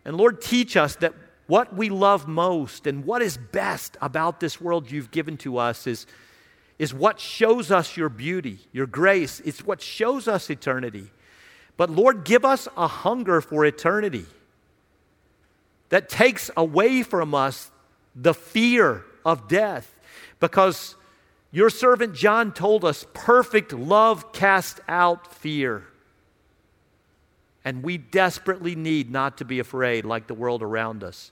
And 0.04 0.16
Lord, 0.16 0.42
teach 0.42 0.76
us 0.76 0.96
that 0.96 1.14
what 1.50 1.74
we 1.74 1.88
love 1.88 2.28
most 2.28 2.86
and 2.86 3.04
what 3.04 3.20
is 3.22 3.36
best 3.36 3.96
about 4.00 4.38
this 4.38 4.60
world 4.60 4.88
you've 4.88 5.10
given 5.10 5.36
to 5.36 5.58
us 5.58 5.86
is 5.88 6.06
is 6.78 6.94
what 6.94 7.20
shows 7.20 7.70
us 7.70 7.94
your 7.94 8.08
beauty, 8.08 8.58
your 8.72 8.86
grace. 8.86 9.40
It's 9.40 9.62
what 9.62 9.82
shows 9.82 10.26
us 10.26 10.48
eternity. 10.48 11.10
But 11.76 11.90
Lord, 11.90 12.24
give 12.24 12.42
us 12.42 12.68
a 12.74 12.86
hunger 12.86 13.42
for 13.42 13.66
eternity 13.66 14.24
that 15.90 16.08
takes 16.08 16.50
away 16.56 17.02
from 17.02 17.34
us 17.34 17.70
the 18.16 18.32
fear 18.32 19.04
of 19.26 19.46
death. 19.46 19.94
Because 20.38 20.94
your 21.50 21.68
servant 21.68 22.14
John 22.14 22.50
told 22.50 22.82
us 22.82 23.04
perfect 23.12 23.74
love 23.74 24.32
casts 24.32 24.80
out 24.88 25.34
fear. 25.34 25.84
And 27.62 27.82
we 27.82 27.98
desperately 27.98 28.74
need 28.74 29.10
not 29.10 29.36
to 29.38 29.44
be 29.44 29.58
afraid 29.58 30.06
like 30.06 30.28
the 30.28 30.34
world 30.34 30.62
around 30.62 31.04
us. 31.04 31.30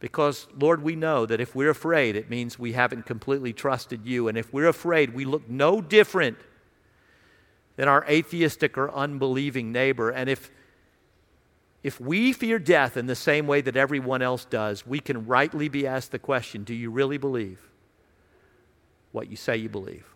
Because, 0.00 0.48
Lord, 0.58 0.82
we 0.82 0.96
know 0.96 1.26
that 1.26 1.40
if 1.40 1.54
we're 1.54 1.70
afraid, 1.70 2.16
it 2.16 2.30
means 2.30 2.58
we 2.58 2.72
haven't 2.72 3.04
completely 3.04 3.52
trusted 3.52 4.06
you. 4.06 4.28
And 4.28 4.38
if 4.38 4.52
we're 4.52 4.66
afraid, 4.66 5.14
we 5.14 5.26
look 5.26 5.48
no 5.48 5.82
different 5.82 6.38
than 7.76 7.86
our 7.86 8.04
atheistic 8.08 8.78
or 8.78 8.90
unbelieving 8.90 9.72
neighbor. 9.72 10.08
And 10.08 10.30
if, 10.30 10.50
if 11.82 12.00
we 12.00 12.32
fear 12.32 12.58
death 12.58 12.96
in 12.96 13.06
the 13.06 13.14
same 13.14 13.46
way 13.46 13.60
that 13.60 13.76
everyone 13.76 14.22
else 14.22 14.46
does, 14.46 14.86
we 14.86 15.00
can 15.00 15.26
rightly 15.26 15.68
be 15.68 15.86
asked 15.86 16.12
the 16.12 16.18
question 16.18 16.64
do 16.64 16.74
you 16.74 16.90
really 16.90 17.18
believe 17.18 17.60
what 19.12 19.28
you 19.28 19.36
say 19.36 19.58
you 19.58 19.68
believe? 19.68 20.06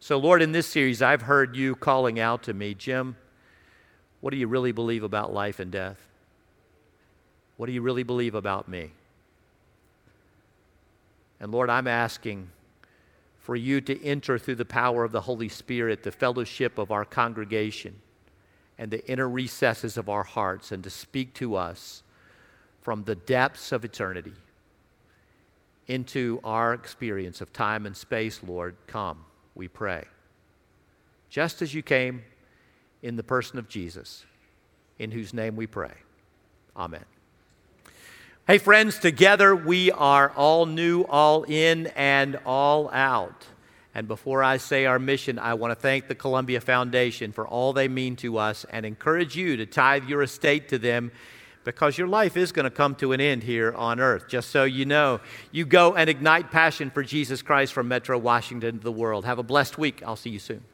So, 0.00 0.16
Lord, 0.16 0.40
in 0.40 0.52
this 0.52 0.66
series, 0.66 1.02
I've 1.02 1.22
heard 1.22 1.56
you 1.56 1.74
calling 1.74 2.18
out 2.18 2.44
to 2.44 2.54
me, 2.54 2.72
Jim, 2.72 3.16
what 4.20 4.30
do 4.30 4.36
you 4.38 4.46
really 4.46 4.72
believe 4.72 5.02
about 5.02 5.34
life 5.34 5.60
and 5.60 5.70
death? 5.70 6.08
What 7.58 7.66
do 7.66 7.72
you 7.72 7.82
really 7.82 8.04
believe 8.04 8.34
about 8.36 8.68
me? 8.68 8.92
And 11.40 11.52
Lord, 11.52 11.68
I'm 11.68 11.88
asking 11.88 12.48
for 13.40 13.56
you 13.56 13.80
to 13.80 14.04
enter 14.04 14.38
through 14.38 14.54
the 14.54 14.64
power 14.64 15.04
of 15.04 15.10
the 15.12 15.22
Holy 15.22 15.48
Spirit, 15.48 16.04
the 16.04 16.12
fellowship 16.12 16.78
of 16.78 16.90
our 16.90 17.04
congregation, 17.04 17.96
and 18.78 18.90
the 18.90 19.06
inner 19.10 19.28
recesses 19.28 19.96
of 19.96 20.08
our 20.08 20.22
hearts, 20.22 20.70
and 20.70 20.84
to 20.84 20.90
speak 20.90 21.34
to 21.34 21.56
us 21.56 22.02
from 22.80 23.02
the 23.04 23.16
depths 23.16 23.72
of 23.72 23.84
eternity 23.84 24.34
into 25.88 26.40
our 26.44 26.74
experience 26.74 27.40
of 27.40 27.52
time 27.52 27.86
and 27.86 27.96
space, 27.96 28.40
Lord. 28.46 28.76
Come, 28.86 29.24
we 29.56 29.66
pray. 29.66 30.04
Just 31.28 31.60
as 31.60 31.74
you 31.74 31.82
came 31.82 32.22
in 33.02 33.16
the 33.16 33.24
person 33.24 33.58
of 33.58 33.68
Jesus, 33.68 34.24
in 35.00 35.10
whose 35.10 35.34
name 35.34 35.56
we 35.56 35.66
pray. 35.66 35.94
Amen. 36.76 37.04
Hey, 38.48 38.56
friends, 38.56 38.98
together 38.98 39.54
we 39.54 39.90
are 39.90 40.30
all 40.30 40.64
new, 40.64 41.02
all 41.02 41.42
in, 41.42 41.88
and 41.88 42.40
all 42.46 42.88
out. 42.92 43.44
And 43.94 44.08
before 44.08 44.42
I 44.42 44.56
say 44.56 44.86
our 44.86 44.98
mission, 44.98 45.38
I 45.38 45.52
want 45.52 45.72
to 45.72 45.74
thank 45.74 46.08
the 46.08 46.14
Columbia 46.14 46.62
Foundation 46.62 47.30
for 47.30 47.46
all 47.46 47.74
they 47.74 47.88
mean 47.88 48.16
to 48.16 48.38
us 48.38 48.64
and 48.70 48.86
encourage 48.86 49.36
you 49.36 49.58
to 49.58 49.66
tithe 49.66 50.08
your 50.08 50.22
estate 50.22 50.70
to 50.70 50.78
them 50.78 51.12
because 51.64 51.98
your 51.98 52.08
life 52.08 52.38
is 52.38 52.50
going 52.50 52.64
to 52.64 52.70
come 52.70 52.94
to 52.94 53.12
an 53.12 53.20
end 53.20 53.42
here 53.42 53.74
on 53.74 54.00
earth. 54.00 54.28
Just 54.28 54.48
so 54.48 54.64
you 54.64 54.86
know, 54.86 55.20
you 55.52 55.66
go 55.66 55.94
and 55.94 56.08
ignite 56.08 56.50
passion 56.50 56.88
for 56.88 57.02
Jesus 57.02 57.42
Christ 57.42 57.74
from 57.74 57.86
Metro 57.86 58.16
Washington 58.16 58.78
to 58.78 58.82
the 58.82 58.90
world. 58.90 59.26
Have 59.26 59.38
a 59.38 59.42
blessed 59.42 59.76
week. 59.76 60.02
I'll 60.06 60.16
see 60.16 60.30
you 60.30 60.38
soon. 60.38 60.64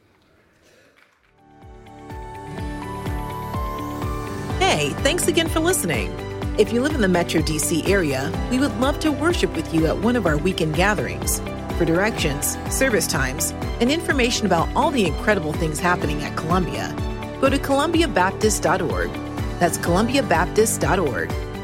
Hey, 4.59 4.91
thanks 5.03 5.27
again 5.27 5.49
for 5.49 5.59
listening. 5.59 6.24
If 6.57 6.71
you 6.71 6.81
live 6.81 6.95
in 6.95 7.01
the 7.01 7.09
Metro 7.09 7.41
DC 7.41 7.89
area, 7.89 8.31
we 8.49 8.59
would 8.59 8.73
love 8.79 8.97
to 9.01 9.11
worship 9.11 9.53
with 9.57 9.73
you 9.73 9.87
at 9.87 9.97
one 9.97 10.15
of 10.15 10.25
our 10.25 10.37
weekend 10.37 10.75
gatherings. 10.75 11.41
For 11.77 11.83
directions, 11.83 12.57
service 12.69 13.07
times, 13.07 13.51
and 13.81 13.91
information 13.91 14.45
about 14.45 14.69
all 14.73 14.89
the 14.89 15.05
incredible 15.05 15.51
things 15.51 15.79
happening 15.79 16.23
at 16.23 16.37
Columbia, 16.37 16.95
go 17.41 17.49
to 17.49 17.57
columbiabaptist.org. 17.57 19.11
That's 19.59 19.77
columbiabaptist.org 19.79 21.54